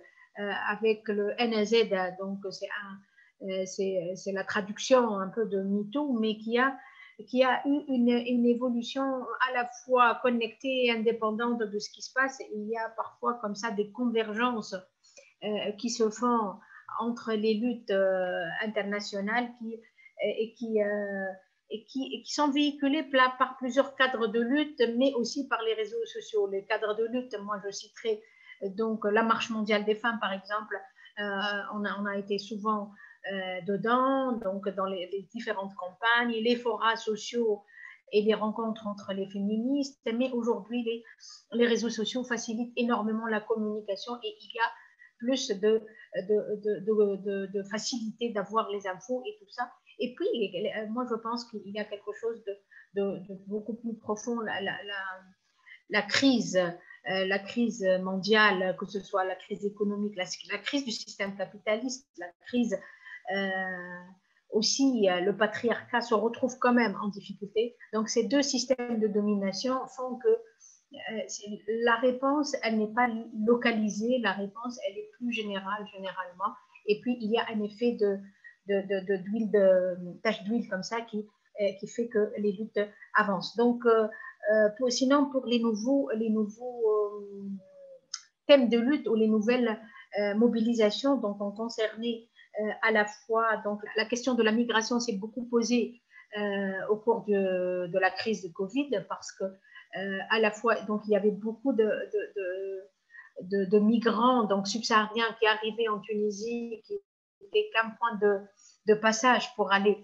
[0.69, 6.77] avec le NZ donc c'est c'est la traduction un peu de MeToo mais qui a
[7.27, 9.03] qui a eu une, une, évolution
[9.49, 12.41] à la fois connectée et indépendante de ce qui se passe.
[12.55, 14.75] Il y a parfois comme ça des convergences
[15.77, 16.55] qui se font
[16.99, 19.75] entre les luttes euh, internationales qui,
[20.57, 21.25] qui, euh,
[21.69, 25.73] et, qui, et qui sont véhiculées par plusieurs cadres de lutte, mais aussi par les
[25.73, 26.47] réseaux sociaux.
[26.49, 28.21] Les cadres de lutte, moi je citerai
[28.75, 30.79] donc la Marche mondiale des femmes, par exemple,
[31.17, 32.91] on, a, on, a, été souvent
[33.31, 37.63] euh, dedans, donc dans les, différentes campagnes, les forats sociaux
[38.11, 40.01] et les rencontres entre les féministes.
[40.13, 41.03] Mais aujourd'hui, les,
[41.53, 44.69] les, réseaux sociaux facilitent énormément la communication et il y a
[45.23, 45.81] plus de,
[46.27, 46.37] de,
[47.25, 49.71] de, de facilité d'avoir les infos et tout ça.
[49.99, 50.27] Et puis,
[50.89, 52.43] moi, je pense qu'il y a quelque chose
[52.95, 54.39] de, beaucoup plus profond.
[54.41, 54.77] La, la,
[55.89, 60.91] la, crise, euh, la crise mondiale, que ce soit la crise économique, la, crise du
[60.91, 62.77] système capitaliste, la crise
[63.35, 63.99] euh,
[64.53, 67.75] aussi euh, le patriarcat se retrouve quand même en difficulté.
[67.93, 70.29] Donc ces deux systèmes de domination font que
[71.83, 73.07] la réponse, elle n'est pas
[73.45, 76.53] localisée, la réponse, elle est plus générale généralement.
[76.87, 78.17] Et puis il y a un effet de,
[78.67, 81.25] de, d'huile, de, tache d'huile comme ça qui,
[81.79, 82.79] qui fait que les luttes
[83.15, 83.55] avancent.
[83.55, 83.83] Donc
[84.77, 86.09] pour, sinon pour les nouveaux,
[88.47, 89.79] thèmes de lutte ou les nouvelles
[90.35, 92.27] mobilisations dont on concernait
[92.61, 96.01] euh, à la fois, donc la question de la migration s'est beaucoup posée
[96.37, 99.49] euh, au cours de, la crise de Covid parce que euh,
[100.29, 105.99] à la fois, donc il y avait beaucoup de, migrants donc subsahariens qui arrivaient en
[105.99, 106.99] Tunisie, qui
[107.41, 108.19] n'étaient qu'un point
[108.87, 110.03] de, passage pour aller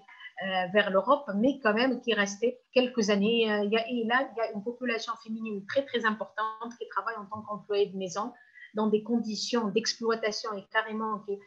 [0.73, 3.51] vers l'Europe, mais quand même qui restaient quelques années.
[3.51, 7.25] A, et là, il y a une population féminine très très importante qui travaille en
[7.25, 8.31] tant qu'employée de maison
[8.75, 11.37] dans des conditions d'exploitation et carrément qui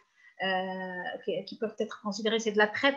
[0.45, 2.97] euh, peuvent être considérées, c'est de la traite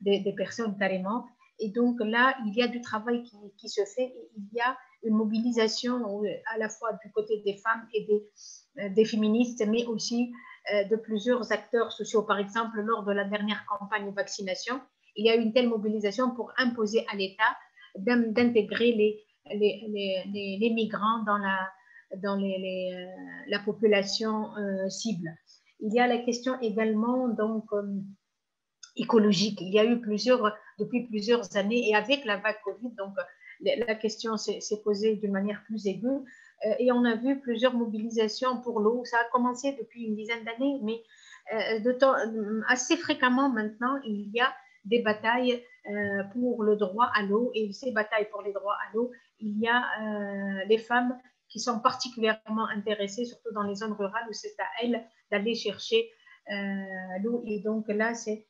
[0.00, 1.26] des, personnes carrément.
[1.60, 3.22] Et donc là, il y a du travail
[3.58, 6.22] qui, se fait, il y a une mobilisation
[6.52, 10.32] à la fois du côté des femmes et des, euh, féministes, mais aussi
[10.72, 12.22] euh, de plusieurs acteurs sociaux.
[12.22, 14.80] Par exemple, lors de la dernière campagne de vaccination,
[15.16, 17.56] il y a eu une telle mobilisation pour imposer à l'État
[17.96, 21.68] d'intégrer les, migrants dans la,
[23.64, 24.50] population
[24.88, 25.28] cible.
[25.82, 27.82] Il y a la question également donc euh,
[28.96, 29.60] écologique.
[29.60, 33.14] Il y a eu plusieurs depuis plusieurs années et avec la vague Covid, donc
[33.60, 36.08] la question s'est posée d'une manière plus aiguë
[36.66, 39.04] euh, et on a vu plusieurs mobilisations pour l'eau.
[39.04, 41.02] Ça a commencé depuis une dizaine d'années, mais
[41.52, 42.14] euh, de temps,
[42.68, 44.52] assez fréquemment maintenant, il y a
[44.84, 45.62] des batailles
[46.32, 47.50] pour le droit à l'eau.
[47.54, 51.80] Et ces batailles pour les droits à l'eau, il y a les femmes qui sont
[51.80, 56.10] particulièrement intéressées, surtout dans les zones rurales où c'est à elles d'aller chercher
[57.22, 57.42] l'eau.
[57.46, 58.46] Et donc là, c'est,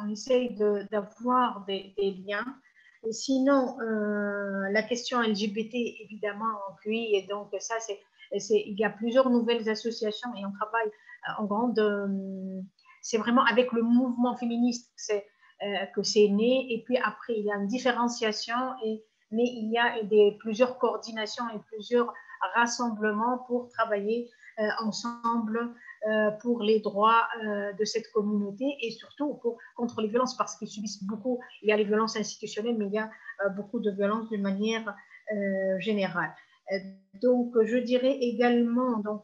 [0.00, 0.54] on essaye
[0.90, 1.94] d'avoir des,
[2.26, 2.46] liens.
[3.10, 8.00] Sinon, la question LGBT, évidemment, puis, et donc ça, c'est
[8.50, 11.78] il y a plusieurs nouvelles associations et on travaille euh, en grande.
[11.78, 12.60] Euh,
[13.02, 16.72] c'est vraiment avec le mouvement féministe euh, que c'est né.
[16.72, 20.78] Et puis après, il y a une différenciation, et, mais il y a des, plusieurs
[20.78, 22.12] coordinations et plusieurs
[22.54, 24.28] rassemblements pour travailler
[24.80, 25.74] ensemble
[26.40, 27.28] pour les droits
[27.78, 29.40] de cette communauté et surtout
[29.76, 31.38] contre les violences parce qu'ils subissent beaucoup.
[31.62, 33.10] Il y a les violences institutionnelles, mais il y a
[33.56, 34.94] beaucoup de violences de manière
[35.78, 36.34] générale.
[36.70, 36.78] Euh,
[37.20, 39.22] donc, je dirais également, donc,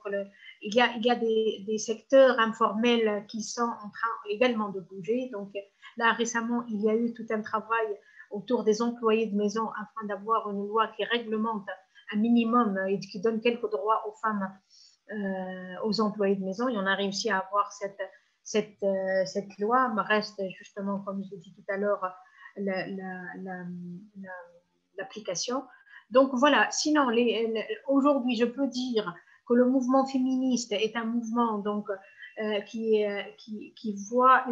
[0.62, 5.30] il y a, des, des, secteurs informels qui sont en train également de bouger.
[5.32, 5.52] Donc,
[5.96, 7.86] là, récemment, il y a eu tout un travail
[8.30, 11.66] autour des employés de maison afin d'avoir une loi qui réglemente
[12.12, 14.67] un minimum et qui donne quelques droits aux femmes, euh,
[15.84, 16.68] aux employés de maison.
[16.68, 18.00] Et on a réussi à avoir cette,
[18.48, 19.92] cette, euh, cette loi.
[19.94, 22.02] Mais reste justement, comme je l'ai dit tout à l'heure,
[24.96, 25.64] l'application.
[26.10, 27.08] Donc voilà, sinon,
[27.86, 29.14] aujourd'hui, je peux dire
[29.46, 31.86] que le mouvement féministe est un mouvement donc,
[32.40, 33.04] euh, qui,
[34.10, 34.44] voit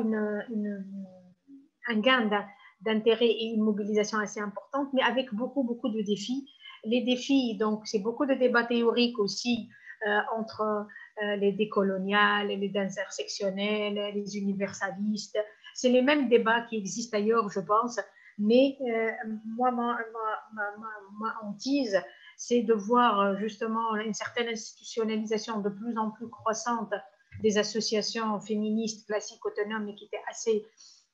[1.89, 2.31] un gain
[2.83, 6.47] d'intérêt et une mobilisation assez importante, mais avec beaucoup, beaucoup de défis.
[6.85, 9.86] Les défis, donc, c'est beaucoup de débats théoriques aussi euh,
[10.37, 10.87] entre
[11.23, 15.39] euh, les décoloniales, les intersectionnels, les universalistes.
[15.75, 17.99] C'est les mêmes débats qui existent ailleurs, je pense,
[18.39, 19.11] mais euh,
[19.57, 21.99] moi, ma, hantise,
[22.37, 26.93] c'est de voir euh, justement une certaine institutionnalisation de plus en plus croissante
[27.43, 30.67] des associations féministes classiques autonomes et qui étaient assez,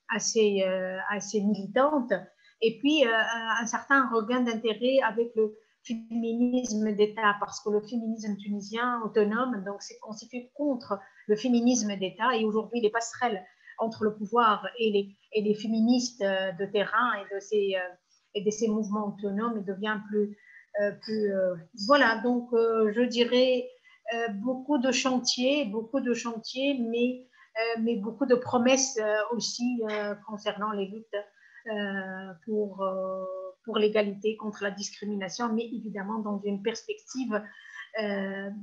[0.09, 2.13] assez, euh, assez militantes.
[2.61, 9.01] Et puis, un certain regain d'intérêt avec le féminisme d'État, parce que le féminisme tunisien
[9.03, 12.35] autonome donc, s'est constitué contre le féminisme d'État.
[12.35, 13.43] Et aujourd'hui, les passerelles
[13.79, 17.95] entre le pouvoir et les, et les féministes euh, de terrain et de ces, euh,
[18.35, 20.37] et de ces mouvements autonomes devient plus...
[20.81, 21.31] Euh, plus
[21.85, 23.69] voilà, donc je dirais
[24.41, 27.27] beaucoup de chantiers, beaucoup de chantiers, mais,
[27.79, 28.99] mais beaucoup de promesses
[29.33, 29.83] aussi
[30.25, 31.15] concernant les luttes
[32.45, 32.83] pour,
[33.65, 37.41] pour l'égalité contre la discrimination, mais évidemment dans une perspective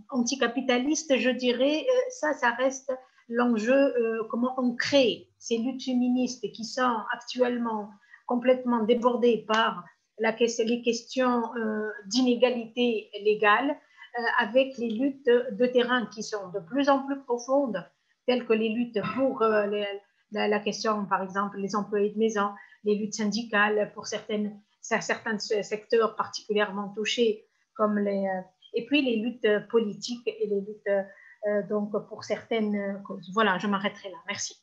[0.09, 2.93] anticapitaliste, je dirais, ça, ça reste
[3.31, 7.91] l'enjeu, euh, comment on crée ces luttes féministes qui sont actuellement
[8.27, 9.85] complètement débordées par
[10.19, 16.59] la, les questions euh, d'inégalité légale, euh, avec les luttes de terrain qui sont de
[16.59, 17.83] plus en plus profondes,
[18.27, 22.51] telles que les luttes pour la, question, par exemple, les employés de maison,
[22.85, 28.27] les luttes syndicales pour certaines, certains secteurs particulièrement touchés, comme les,
[28.75, 31.07] et puis les luttes politiques et les luttes
[31.47, 33.31] euh, donc, pour certaines causes.
[33.33, 34.19] Voilà, je m'arrêterai là.
[34.27, 34.63] Merci.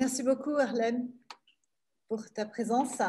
[0.00, 1.10] Merci beaucoup, Arlène,
[2.08, 3.00] pour ta présence.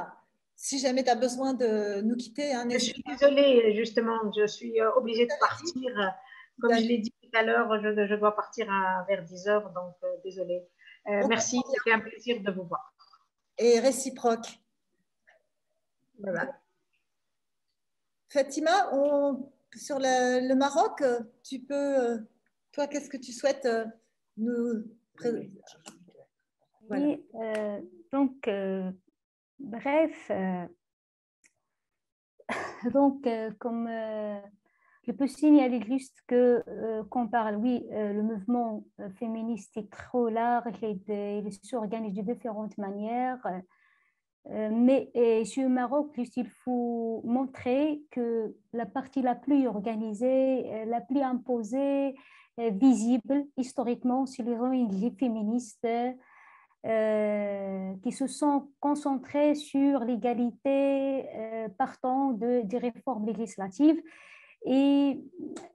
[0.55, 2.53] Si jamais tu as besoin de nous quitter.
[2.53, 6.15] Hein, je suis désolée, justement, je suis euh, obligée de partir.
[6.61, 9.69] Comme je l'ai dit tout à l'heure, je, je, dois partir à, vers 10 heures,
[9.71, 10.63] donc euh, désolée.
[11.05, 12.93] merci, c'était un plaisir de vous voir.
[13.57, 14.59] Et réciproque.
[16.19, 16.59] Voilà.
[18.29, 21.03] Fatima, on sur le, Maroc,
[21.43, 22.17] tu peux, euh,
[22.71, 23.85] toi, qu'est-ce que tu souhaites euh,
[24.37, 24.83] nous
[25.15, 25.51] présenter
[26.89, 27.81] Oui, euh,
[28.11, 28.49] donc,
[29.59, 30.31] bref,
[32.93, 33.27] donc,
[33.59, 33.89] comme
[35.07, 36.63] je peux signaler juste que
[37.09, 38.85] qu'on parle, oui, le mouvement
[39.17, 43.45] féministe est trop large et il s'organise de différentes manières.
[44.51, 50.85] Euh, mais ici au Maroc, il faut montrer que la partie la plus organisée, euh,
[50.85, 52.15] la plus imposée,
[52.59, 55.87] euh, visible historiquement, c'est les ONG féministes
[58.03, 61.25] qui se sont concentrées sur l'égalité
[61.79, 63.99] partant de, des réformes législatives
[64.65, 65.19] et,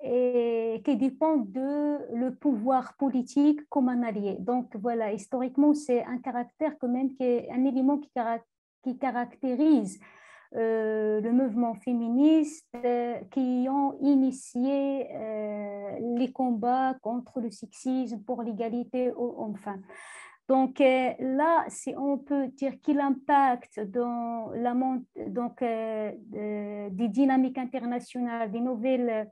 [0.05, 4.37] et, qui dépendent de le pouvoir politique comme un allié.
[4.39, 8.47] Donc voilà, historiquement, c'est un caractère quand même qui est un élément qui caractérise
[8.83, 10.01] qui caractérisent
[10.57, 18.43] euh, le mouvement féministe euh, qui ont initié euh, les combats contre le sexisme pour
[18.43, 19.83] l'égalité hommes-femmes.
[20.49, 24.75] Donc là, si on peut dire qu'il impacte dans la
[25.29, 29.31] donc, des dynamiques internationales, des nouvelles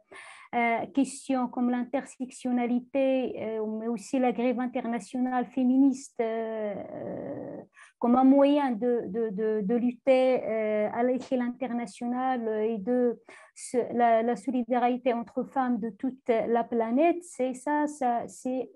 [0.95, 6.23] questions comme l'intersectionnalité, mais aussi la grève internationale féministe
[7.99, 13.21] comme un moyen de, de, de, lutter à l'échelle internationale et de
[13.93, 18.71] la, solidarité entre femmes de toute la planète, c'est ça, ça c'est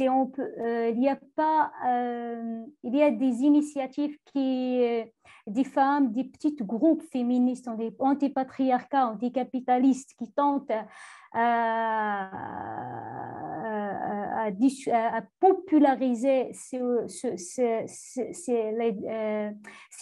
[0.00, 5.04] euh, il y a pas, euh, il y a des initiatives qui, euh,
[5.46, 10.72] des femmes, des petits groupes féministes, antipatriarcats, anticapitalistes qui tentent
[14.92, 16.78] à, populariser ces,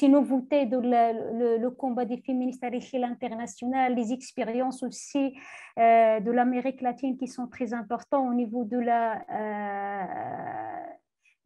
[0.09, 5.35] nouveautés de le, combat des féministes à l'échelle internationale, les expériences aussi
[5.77, 9.25] de l'Amérique latine qui sont très importantes au niveau de la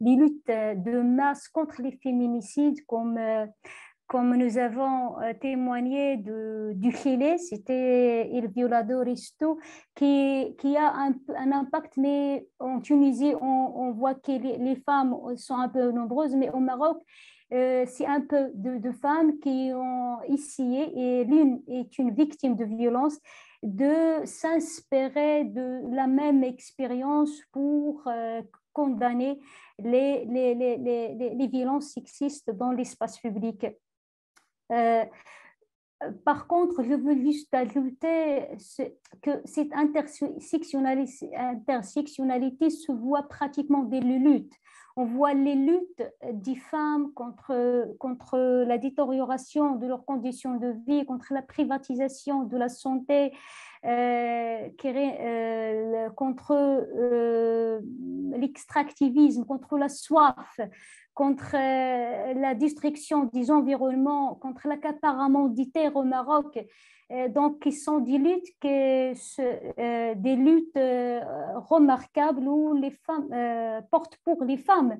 [0.03, 3.19] les luttes de masse contre les féminicides comme
[4.11, 9.57] comme nous avons euh, témoigné du Chili, c'était Il Violadoristo,
[9.95, 15.69] qui, qui a un, impact, mais en Tunisie, on, voit que les, femmes sont un
[15.69, 16.97] peu nombreuses, mais au Maroc,
[17.53, 22.65] euh, c'est un peu de, femmes qui ont essayé, et l'une est une victime de
[22.65, 23.17] violence,
[23.63, 28.41] de s'inspirer de la même expérience pour euh,
[28.73, 29.39] condamner
[29.79, 33.65] les, les, les, les, violences sexistes dans l'espace public.
[34.71, 35.05] Euh,
[36.25, 38.47] par contre, je veux juste ajouter
[39.21, 41.29] que cette intersectionnalité,
[42.69, 44.53] se voit pratiquement dès les luttes.
[44.97, 46.03] On voit les luttes
[46.33, 52.57] des femmes contre, contre la détérioration de leurs conditions de vie, contre la privatisation de
[52.57, 53.31] la santé,
[53.85, 56.87] euh, euh, contre
[58.37, 60.59] l'extractivisme, contre la soif,
[61.21, 66.57] contre euh, la destruction des environnements, contre l'accaparement des terres au Maroc.
[67.11, 70.79] Euh, donc, qui sont des luttes, euh, des luttes
[71.69, 73.29] remarquables où les femmes
[73.91, 74.99] portent pour les femmes.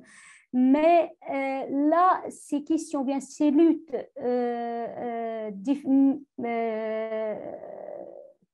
[0.53, 3.95] Mais là, ces questions, bien ces luttes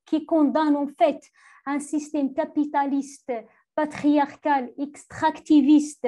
[0.05, 1.19] qui condamnent en fait
[1.65, 3.33] un système capitaliste,
[3.75, 6.07] patriarcal, extractiviste,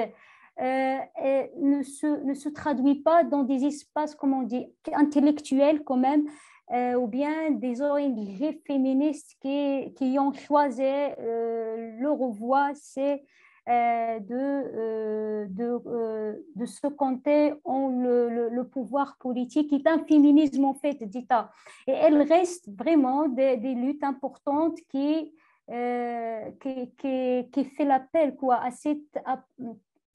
[0.58, 6.26] ne, se, ne se traduit pas dans des espaces, comment on dit, intellectuels quand même,
[6.72, 13.24] euh, ou bien des ONG féministes qui, qui ont choisi euh, leur voie, c'est
[13.66, 20.74] de, de, de, se compter en le, le, pouvoir politique, qui est un féminisme en
[20.74, 21.52] fait d'État.
[21.86, 25.32] Et elle reste vraiment des, des luttes importantes qui,
[25.68, 29.20] qui, qui, qui, fait l'appel à cette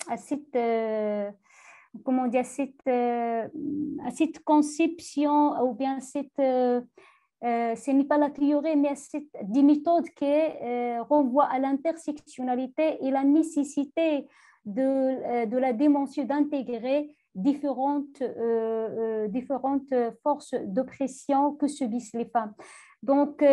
[0.07, 1.29] à cette, euh,
[2.03, 3.47] comment dire, cette, euh,
[4.05, 6.81] à cette conception ou bien cette, euh,
[7.41, 10.33] ce n'est pas la théorie, mais cette, des méthodes qui
[11.09, 14.27] renvoient à l'intersectionnalité et la nécessité
[14.65, 18.23] de, de la dimension d'intégrer différentes,
[19.27, 22.53] différentes forces d'oppression que subissent les femmes.
[23.03, 23.45] Donc,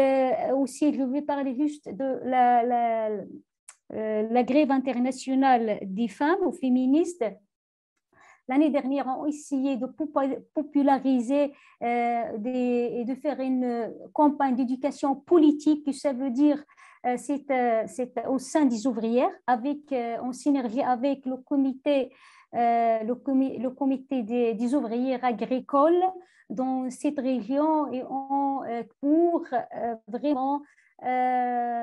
[0.57, 3.11] aussi, je vais parler juste de la,
[3.93, 7.24] la grève internationale des femmes ou féministes.
[8.48, 9.86] L'année dernière ont essayé de
[10.55, 11.52] populariser
[11.82, 16.62] euh, et de faire une campagne d'éducation politique, ça veut dire
[17.06, 22.12] euh, c'est au sein des ouvrières, avec, en synergie avec le comité,
[22.52, 26.05] le, comité des, ouvrières agricoles
[26.51, 28.02] dans cette région et
[29.01, 29.47] pour
[30.09, 30.59] vraiment euh,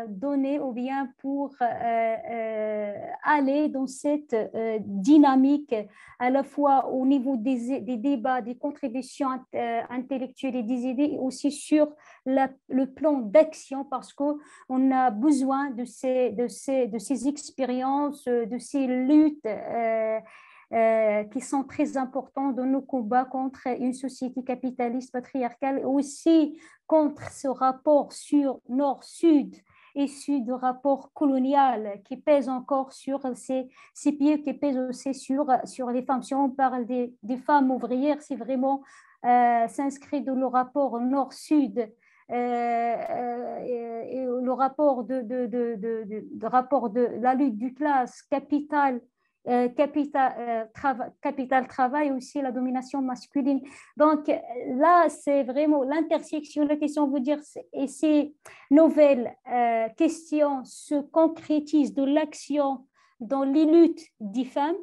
[0.10, 4.36] donner ou bien pour euh, euh, aller dans cette
[4.81, 5.76] dynamique
[6.19, 9.30] à la fois au niveau des, des débats, des contributions
[9.90, 11.90] intellectuelles et des idées, aussi sur
[12.26, 14.38] le plan d'action parce qu'on
[14.91, 19.45] a besoin de ces, de ces, de ces expériences, de ces luttes.
[20.72, 27.48] Qui sont très importantes dans nos combats contre une société capitaliste patriarcale, aussi contre ce
[27.48, 29.56] rapport sur nord-sud
[29.96, 35.46] issu du rapport colonial qui pèse encore sur ces, ces pieds, qui pèsent aussi sur,
[35.66, 36.24] sur les femmes.
[36.24, 37.14] Si on parle des,
[37.46, 38.84] femmes ouvrières, c'est vraiment
[39.26, 41.91] euh, s'inscrit dans le rapport nord-sud.
[42.32, 43.60] Euh, euh,
[44.06, 49.02] et, le rapport de, de, de, de, rapport de la lutte du classe capitale euh,
[49.69, 53.61] capital, euh, capital travail, aussi la domination masculine.
[53.97, 57.39] Donc là, c'est vraiment l'intersection, la question veut dire,
[57.73, 58.35] et ces
[58.69, 62.85] nouvelles euh, questions se concrétisent de l'action
[63.19, 64.77] dans les luttes des femmes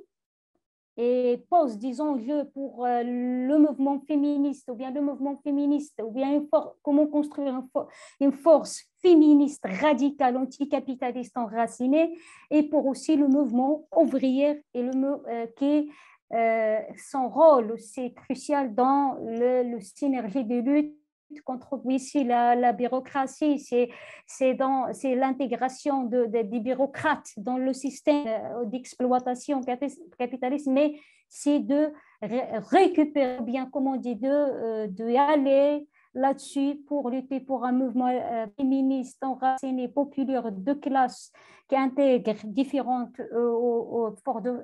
[0.99, 6.43] et posent des enjeux pour le mouvement féministe ou bien le mouvement féministe ou bien
[6.83, 7.63] comment construire
[8.19, 12.19] une force féministe radical anticapitaliste enraciné
[12.51, 14.93] et pour aussi le mouvement ouvrier et le,
[15.29, 15.91] euh, qui
[16.33, 20.97] euh, son rôle aussi crucial dans le, synergie de lutte
[21.45, 21.81] contre
[22.25, 24.55] la, la bureaucratie, c'est
[25.15, 29.61] l'intégration de, de, des bureaucrates dans le système euh, d'exploitation
[30.19, 31.93] capitaliste, mais c'est de
[32.23, 38.09] récupérer, bien comme on dit, de, euh, de aller là-dessus pour lutter pour un mouvement
[38.09, 41.31] euh, féministe enraciné, populaire de classe
[41.69, 44.11] qui intègre différentes euh,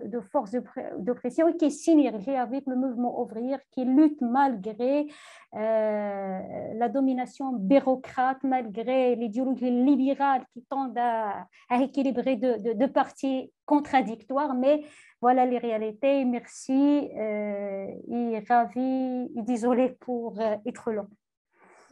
[0.07, 0.55] de, forces
[0.99, 5.09] d'oppression et qui est synergie avec le mouvement ouvrier qui lutte malgré
[5.55, 6.41] euh,
[6.75, 11.47] la domination bureaucrate, malgré l'idéologie libérale qui tend à,
[11.81, 14.85] équilibrer deux parties contradictoires, mais
[15.21, 16.25] voilà les réalités.
[16.25, 21.09] Merci et ravi et désolé pour être long.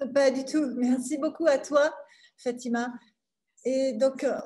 [0.09, 0.67] Pas du tout.
[0.77, 1.95] Merci beaucoup à toi,
[2.39, 2.89] Fatima.
[3.65, 4.41] Et donc, euh,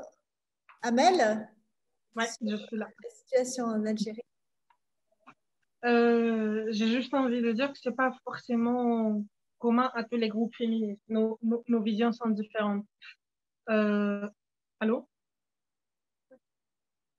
[0.83, 1.49] Amel
[2.17, 2.89] Oui, je suis là.
[3.03, 4.25] La situation en Algérie
[5.85, 9.25] euh, J'ai juste envie de dire que ce n'est pas forcément
[9.59, 11.03] commun à tous les groupes féministes.
[11.09, 12.85] Nos, nos, visions sont différentes.
[13.69, 14.29] Euh,
[14.81, 15.09] allô?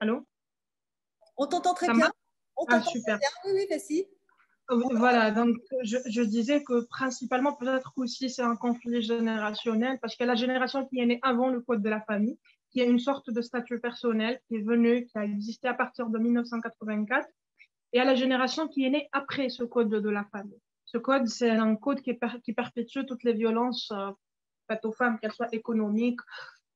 [0.01, 0.27] Allô?
[1.37, 2.11] On t'entend très bien.
[2.57, 3.17] On ah, super.
[3.17, 3.29] Bien.
[3.45, 4.07] Oui, oui, vas-y.
[4.67, 10.35] Voilà, donc je, disais que principalement, peut-être aussi c'est un conflit générationnel, parce que la
[10.35, 12.39] génération qui est née avant le code de la famille,
[12.71, 16.09] qui a une sorte de statut personnel qui est venu, qui a existé à partir
[16.09, 17.27] de 1984,
[17.93, 20.59] et à la génération qui est née après ce code de, la famille.
[20.83, 24.11] Ce code, c'est un code qui, qui, perpétue toutes les violences euh,
[24.67, 26.19] faites aux femmes, qu'elles soient économiques,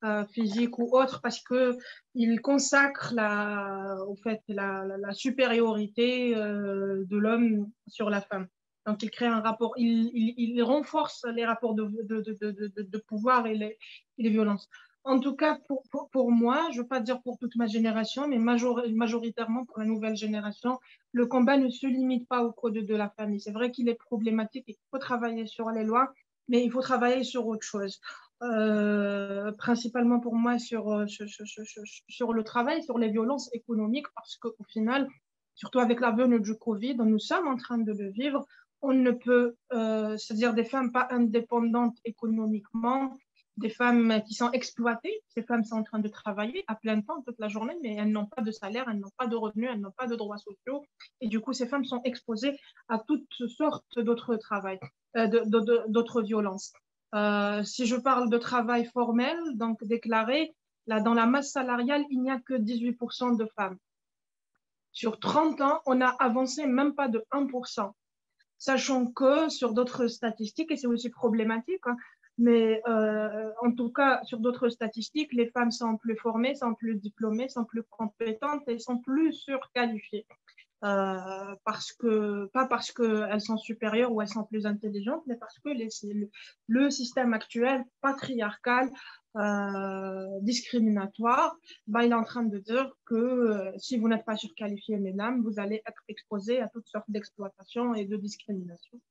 [0.05, 1.77] euh, physique ou autre parce que
[2.15, 8.47] il consacre la, au fait, la, la, supériorité euh, de l'homme sur la femme.
[8.85, 12.97] Donc, il crée un rapport, il, il, il renforce les rapports de, de, de, de
[12.99, 13.77] pouvoir et les,
[14.17, 14.69] les, violences.
[15.03, 17.67] En tout cas, pour, pour, pour moi, je ne veux pas dire pour toute ma
[17.67, 20.79] génération, mais majoritairement pour la nouvelle génération,
[21.11, 23.41] le combat ne se limite pas au code de la famille.
[23.41, 26.13] C'est vrai qu'il est problématique qu'il faut travailler sur les lois,
[26.47, 27.99] mais il faut travailler sur autre chose.
[28.41, 34.55] Euh, principalement pour moi sur, euh, sur, le travail, sur les violences économiques, parce qu'au
[34.69, 35.09] final,
[35.55, 38.45] surtout avec la venue du Covid, nous sommes en train de le vivre.
[38.81, 43.17] On ne peut, euh, c'est-à-dire des femmes pas indépendantes économiquement,
[43.57, 45.21] des femmes qui sont exploitées.
[45.27, 48.09] Ces femmes sont en train de travailler à plein temps toute la journée, mais elles
[48.09, 50.85] n'ont pas de salaire, elles n'ont pas de revenus, elles n'ont pas de droits sociaux.
[51.19, 52.57] Et du coup, ces femmes sont exposées
[52.87, 54.79] à toutes sortes d'autres travail,
[55.17, 55.27] euh,
[55.89, 56.71] d'autres violences.
[57.15, 60.55] Euh, si je parle de travail formel, donc déclaré,
[60.87, 63.77] là, dans la masse salariale, il n'y a que 18% de femmes.
[64.91, 67.93] Sur 30 ans, on a avancé même pas de 1%.
[68.57, 71.95] Sachant que sur d'autres statistiques, et c'est aussi problématique, hein,
[72.37, 76.95] mais euh, en tout cas, sur d'autres statistiques, les femmes sont plus formées, sont plus
[76.95, 80.25] diplômées, sont plus compétentes et sont plus surqualifiées.
[80.85, 85.59] Euh, parce que, pas parce qu'elles sont supérieures ou elles sont plus intelligentes, mais parce
[85.59, 85.69] que
[86.67, 88.89] le, système actuel patriarcal,
[89.35, 91.57] euh, discriminatoire,
[91.87, 95.41] bah, il est en train de dire que euh, si vous n'êtes pas surqualifié, mesdames,
[95.43, 99.01] vous allez être exposé à toutes sortes d'exploitation et de discrimination.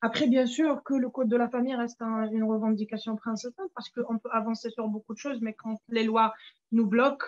[0.00, 4.18] Après, bien sûr que le code de la famille reste une revendication principale parce qu'on
[4.18, 6.34] peut avancer sur beaucoup de choses, mais quand les lois
[6.72, 7.26] nous bloquent,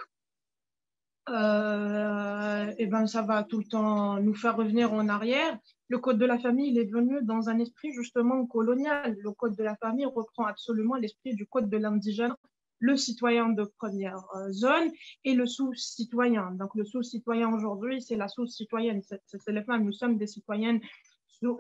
[1.29, 5.59] euh, et ben ça va tout le temps nous faire revenir en arrière.
[5.89, 9.17] Le code de la famille, il est venu dans un esprit justement colonial.
[9.21, 12.35] Le code de la famille reprend absolument l'esprit du code de l'indigène,
[12.79, 14.91] le citoyen de première euh, zone
[15.25, 16.53] et le sous-citoyen.
[16.53, 19.85] Donc le sous-citoyen aujourd'hui, c'est la sous-citoyenne, c'est les femmes.
[19.85, 20.81] Nous sommes des citoyennes
[21.29, 21.59] sous,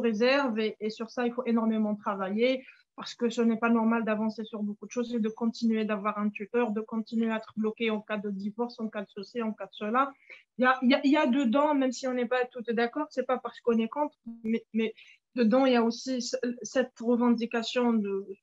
[0.00, 2.64] réserve et, et, sur ça, il faut énormément travailler
[2.96, 6.18] parce que ce n'est pas normal d'avancer sur beaucoup de choses et de continuer d'avoir
[6.18, 9.42] un tuteur, de continuer à être bloqué en cas de divorce, en cas de ceci,
[9.42, 10.12] en cas de cela.
[10.58, 13.26] Il y a, il y a, dedans, même si on n'est pas tout d'accord, c'est
[13.26, 14.94] pas parce qu'on est contre, mais, mais,
[15.34, 16.20] dedans, il y a aussi
[16.62, 18.00] cette revendication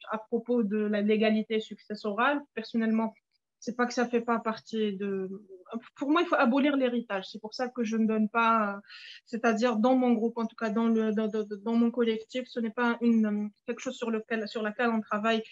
[0.10, 2.42] à propos de la légalité successorale.
[2.54, 3.14] Personnellement,
[3.62, 5.30] c'est pas que ça fait pas partie de.
[5.96, 7.26] Pour moi, il faut abolir l'héritage.
[7.32, 8.82] C'est pour ça que je ne donne pas,
[9.26, 13.80] c'est-à-dire dans mon groupe, en tout cas dans mon collectif, ce n'est pas une quelque
[13.80, 15.44] chose sur lequel sur laquelle on travaille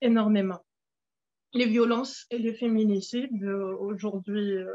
[0.00, 0.58] énormément.
[1.54, 4.74] Les violences et les féminicides euh, aujourd'hui, euh,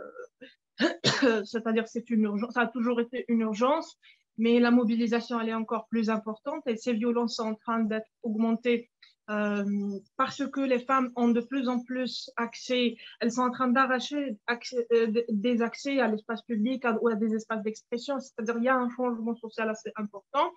[1.46, 2.54] c'est-à-dire c'est une urgence.
[2.54, 3.98] Ça a toujours été une urgence,
[4.38, 8.10] mais la mobilisation elle est encore plus importante et ces violences sont en train d'être
[8.24, 8.90] augmentées
[9.30, 13.68] euh, parce que les femmes ont de plus en plus accès, elles sont en train
[13.68, 18.70] d'arracher euh, des accès à l'espace public ou à des espaces d'expression, c'est-à-dire il y
[18.70, 20.52] a un changement social assez important.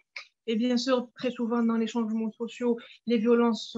[0.47, 3.77] Et bien sûr, très souvent dans les changements sociaux, les violences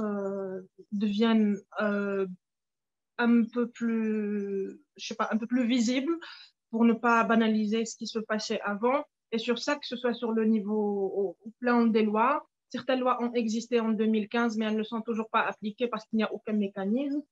[0.93, 6.17] deviennent un peu plus, je sais pas, un peu plus visibles
[6.71, 9.05] pour ne pas banaliser ce qui se passait avant.
[9.31, 13.23] Et sur ça, que ce soit sur le niveau au plan des lois, certaines lois
[13.23, 16.33] ont existé en 2015, mais elles ne sont toujours pas appliquées parce qu'il n'y a
[16.33, 17.23] aucun mécanisme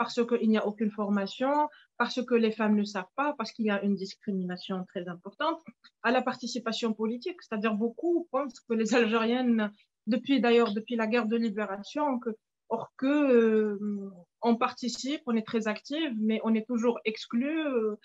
[0.00, 1.68] parce qu'il n'y a aucune formation,
[1.98, 5.60] parce que les femmes ne savent pas, parce qu'il y a une discrimination très importante,
[6.02, 7.36] à la participation politique.
[7.42, 9.70] C'est-à-dire beaucoup pensent que les Algériennes,
[10.06, 12.30] depuis d'ailleurs depuis la guerre de libération, que,
[12.70, 14.10] or que euh,
[14.40, 17.96] on participe, on est très active, mais on est toujours exclu euh,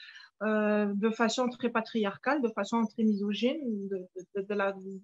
[0.44, 3.60] euh, de façon très patriarcale, de façon très misogyne,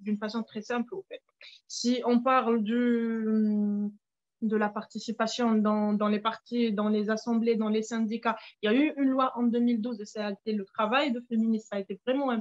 [0.02, 1.22] d'une façon très simple au fait.
[1.68, 3.92] Si on parle du
[4.42, 8.38] de la participation dans, dans, les partis, dans les assemblées, dans les syndicats.
[8.62, 11.22] Il y a eu une loi en 2012 et ça a été le travail de
[11.30, 11.68] féministe.
[11.70, 12.32] Ça a été vraiment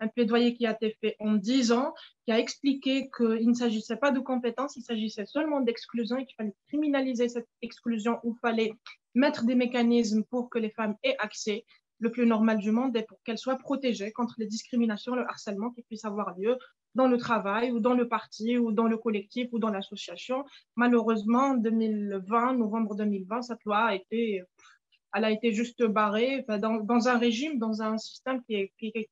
[0.00, 1.94] un, plaidoyer qui a été fait en 10 ans,
[2.24, 6.36] qui a expliqué qu'il ne s'agissait pas de compétences, il s'agissait seulement d'exclusion et qu'il
[6.36, 8.72] fallait criminaliser cette exclusion, il fallait
[9.14, 11.64] mettre des mécanismes pour que les femmes aient accès
[11.98, 15.70] le plus normal du monde et pour qu'elles soient protégées contre les discriminations, le harcèlement
[15.70, 16.58] qui puisse avoir lieu
[16.94, 20.44] dans le travail ou dans le parti ou dans le collectif ou dans l'association.
[20.76, 24.42] Malheureusement, en 2020, novembre 2020, cette loi a été,
[25.14, 28.92] elle a été juste barrée dans, dans un régime, dans un système qui est, qui
[28.94, 29.08] est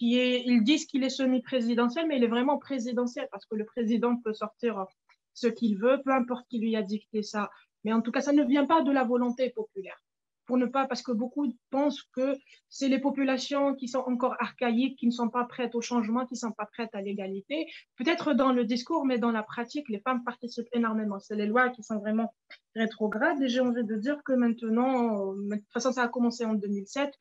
[0.00, 4.34] ils disent qu'il est semi-présidentiel, mais il est vraiment présidentiel parce que le président peut
[4.34, 4.86] sortir
[5.34, 7.50] ce qu'il veut, peu importe qui lui a dicté ça.
[7.84, 10.00] Mais en tout cas, ça ne vient pas de la volonté populaire
[10.46, 12.36] pour ne pas, parce que beaucoup pensent que
[12.68, 16.34] c'est les populations qui sont encore archaïques, qui ne sont pas prêtes au changement, qui
[16.34, 17.66] ne sont pas prêtes à l'égalité.
[17.96, 21.18] Peut-être dans le discours, mais dans la pratique, les femmes participent énormément.
[21.18, 22.34] C'est les lois qui sont vraiment
[22.74, 23.40] rétrogrades.
[23.42, 27.12] Et j'ai envie de dire que maintenant, de toute façon, ça a commencé en 2007.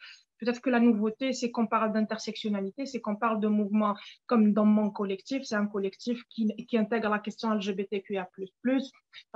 [0.44, 4.66] Peut-être que la nouveauté, c'est qu'on parle d'intersectionnalité, c'est qu'on parle de mouvements comme dans
[4.66, 5.44] mon collectif.
[5.44, 8.28] C'est un collectif qui, qui, intègre la question LGBTQIA+.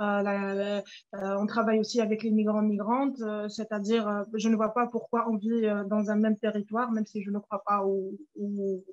[0.00, 0.80] euh,
[1.14, 5.28] on travaille aussi avec les migrants migrantes, euh, c'est-à-dire, euh, je ne vois pas pourquoi
[5.30, 8.84] on vit euh, dans un même territoire, même si je ne crois pas au, au,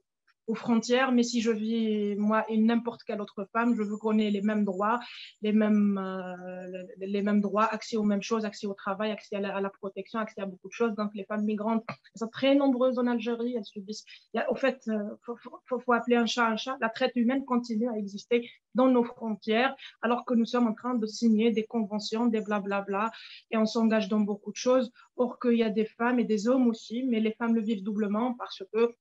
[0.48, 4.18] aux frontières, mais si je vis, moi et n'importe quelle autre femme, je veux qu'on
[4.18, 5.00] ait les mêmes droits,
[5.42, 9.40] les mêmes, euh, les mêmes droits, accès aux mêmes choses, accès au travail, accès à
[9.40, 10.94] la, protection, accès à beaucoup de choses.
[10.96, 14.06] Donc, les femmes migrantes elles sont très nombreuses en Algérie, elles subissent.
[14.50, 15.38] Au fait, il euh, faut,
[15.80, 16.78] faut, appeler un chat un chat.
[16.80, 20.96] La traite humaine continue à exister dans nos frontières, alors que nous sommes en train
[20.96, 23.12] de signer des conventions, des blablabla,
[23.52, 24.92] et on s'engage dans beaucoup de choses.
[25.16, 27.84] Or qu'il y a des femmes et des hommes aussi, mais les femmes le vivent
[27.84, 28.96] doublement parce que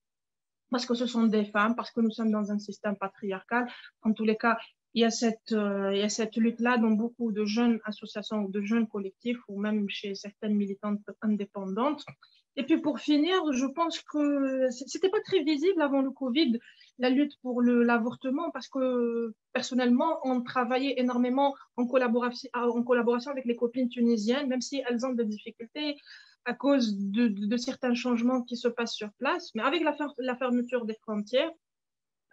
[0.74, 3.64] parce que ce sont des femmes, parce que nous sommes dans un système patriarcal.
[4.02, 4.58] En tous les cas,
[4.94, 9.38] il y a cette, euh, lutte-là dans beaucoup de jeunes associations ou de jeunes collectifs
[9.46, 12.04] ou même chez certaines militantes indépendantes.
[12.56, 16.58] Et puis pour finir, je pense que c'était pas très visible avant le Covid,
[16.98, 23.88] la lutte pour l'avortement, parce que personnellement, on travaillait énormément en collaboration avec les copines
[23.88, 25.94] tunisiennes, même si elles ont des difficultés
[26.44, 29.50] à cause de, certains changements qui se passent sur place.
[29.54, 31.50] Mais avec la, la fermeture des frontières,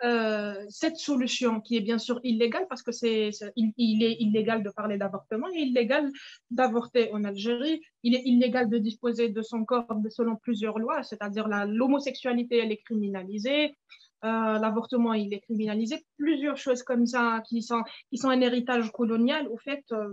[0.03, 4.71] euh, cette solution qui est bien sûr illégale parce que c'est il, est illégal de
[4.71, 6.11] parler d'avortement, il est illégal
[6.49, 11.47] d'avorter en Algérie, il est illégal de disposer de son corps selon plusieurs lois, c'est-à-dire
[11.67, 13.75] l'homosexualité elle est criminalisée,
[14.23, 18.91] euh, l'avortement il est criminalisé, plusieurs choses comme ça qui sont qui sont un héritage
[18.91, 19.83] colonial au fait.
[19.91, 20.11] Euh,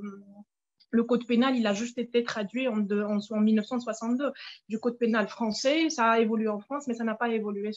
[0.91, 4.33] le code pénal, il a juste été traduit en, en, 1962
[4.69, 5.91] du code pénal français.
[5.91, 7.71] Ça a évolué en France, mais ça n'a pas évolué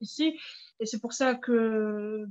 [0.00, 0.38] ici.
[0.80, 2.24] Et c'est pour ça que,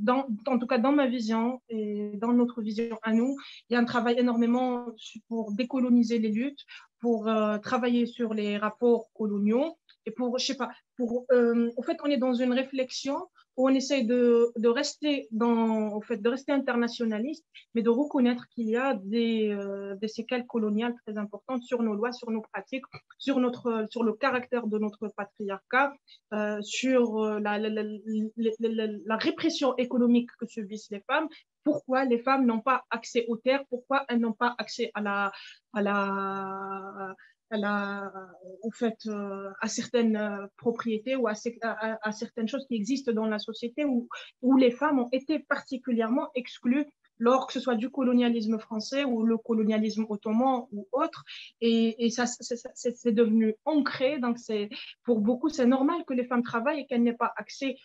[0.48, 3.36] en tout cas dans ma vision et dans notre vision à nous,
[3.70, 4.86] il y a un travail énormément
[5.28, 6.66] pour décoloniser les luttes,
[7.00, 11.82] pour euh, travailler sur les rapports coloniaux et pour, je sais pas, pour, euh, en
[11.82, 13.28] fait, on est dans une réflexion
[13.58, 18.78] où on essaye de, rester dans, fait, de rester internationaliste, mais de reconnaître qu'il y
[18.78, 22.86] a des, euh, des, séquelles coloniales très importantes sur nos lois, sur nos pratiques,
[23.18, 25.94] sur, notre, sur le caractère de notre patriarcat,
[26.34, 31.28] euh, sur euh, la, la, répression économique que subissent les femmes,
[31.64, 35.32] pourquoi les femmes n'ont pas accès aux terres, pourquoi elles n'ont pas accès à la,
[35.74, 37.16] à la,
[37.52, 38.12] à,
[38.62, 43.40] au fait, euh, à certaines euh, propriétés ou à, certaines choses qui existent dans la
[43.40, 44.08] société où,
[44.42, 46.86] où les femmes ont été particulièrement exclues
[47.20, 51.24] lors que ce soit du colonialisme français ou le colonialisme ottoman ou autre.
[51.62, 54.20] Et, ça, c'est devenu ancré.
[54.20, 54.38] Donc,
[55.04, 57.76] pour beaucoup, c'est normal que les femmes travaillent et qu'elles n'aient pas accès,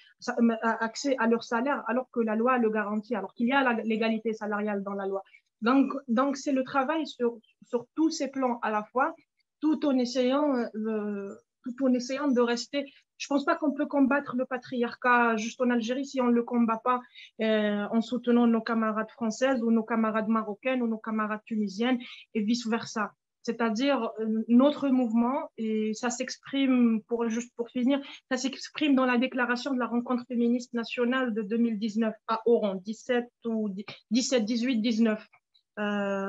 [0.63, 4.35] accès à leur salaire alors que la loi le garantit, alors qu'il y a l'égalité
[4.35, 5.23] salariale dans la loi.
[5.63, 9.15] Donc, donc c'est le travail sur, sur tous ces plans à la fois
[9.63, 11.35] tout en essayant euh,
[11.65, 12.85] tout en essayant de rester.
[13.17, 16.43] Je pense pas qu'on peut combattre le patriarcat juste en Algérie si on ne le
[16.43, 17.01] combat pas
[17.41, 22.01] euh, en soutenant nos camarades françaises ou nos camarades marocaines ou nos camarades tunisiennes
[22.35, 23.13] et vice-versa.
[23.45, 29.19] C'est-à-dire euh, notre mouvement, et ça s'exprime, pour, juste pour finir, ça s'exprime dans la
[29.19, 33.69] déclaration de la rencontre féministe nationale de 2019 à Oran, 17 ou
[34.11, 35.29] 17, 18, 19.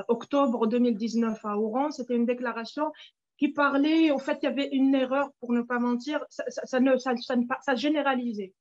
[0.08, 2.92] octobre 2019 à Oran, c'était une déclaration
[3.44, 6.80] qui parlait, au fait, il y avait une erreur, pour ne pas mentir, ça, ça,
[6.80, 7.12] ne, ça,
[7.62, 8.54] ça généralisait.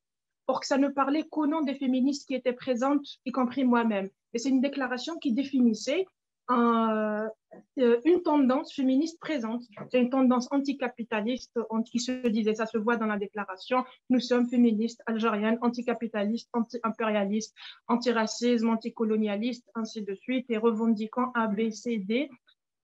[0.49, 4.09] Or ça ne parlait qu'au nom des féministes qui étaient présentes, y compris moi-même.
[4.35, 6.05] Et c'est une déclaration qui définissait
[6.51, 7.29] euh,
[7.77, 9.63] une tendance féministe présente.
[9.93, 14.49] C'est une tendance anticapitaliste qui se disait, ça se voit dans la déclaration, nous sommes
[14.49, 17.55] féministes algériennes, anticapitalistes, anti-impérialistes,
[17.87, 22.29] antiracisme, anticolonialistes, ainsi de suite, et revendiquant A, B, C, D.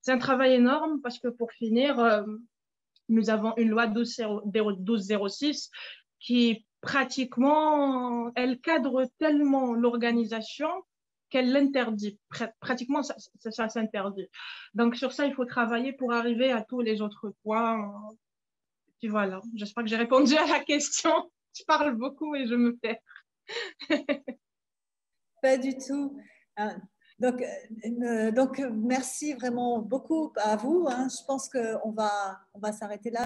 [0.09, 2.25] C'est un travail énorme parce que pour finir, euh,
[3.11, 5.71] nous avons une loi 1206
[6.19, 10.71] qui pratiquement, elle cadre tellement l'organisation
[11.29, 12.19] qu'elle l'interdit.
[12.59, 14.29] Pratiquement, ça, s'interdit.
[14.73, 17.93] Donc, sur ça, il faut travailler pour arriver à tous les autres points.
[19.01, 21.31] Puis voilà, j'espère que j'ai répondu à la question.
[21.55, 22.97] Je parle beaucoup et je me perds.
[25.43, 26.19] Pas du tout.
[26.57, 26.77] Ah,
[27.19, 27.45] donc,
[27.85, 30.87] euh, donc, merci vraiment beaucoup à vous.
[30.89, 31.09] Hein.
[31.11, 33.17] Je pense qu'on va, on va s'arrêter là.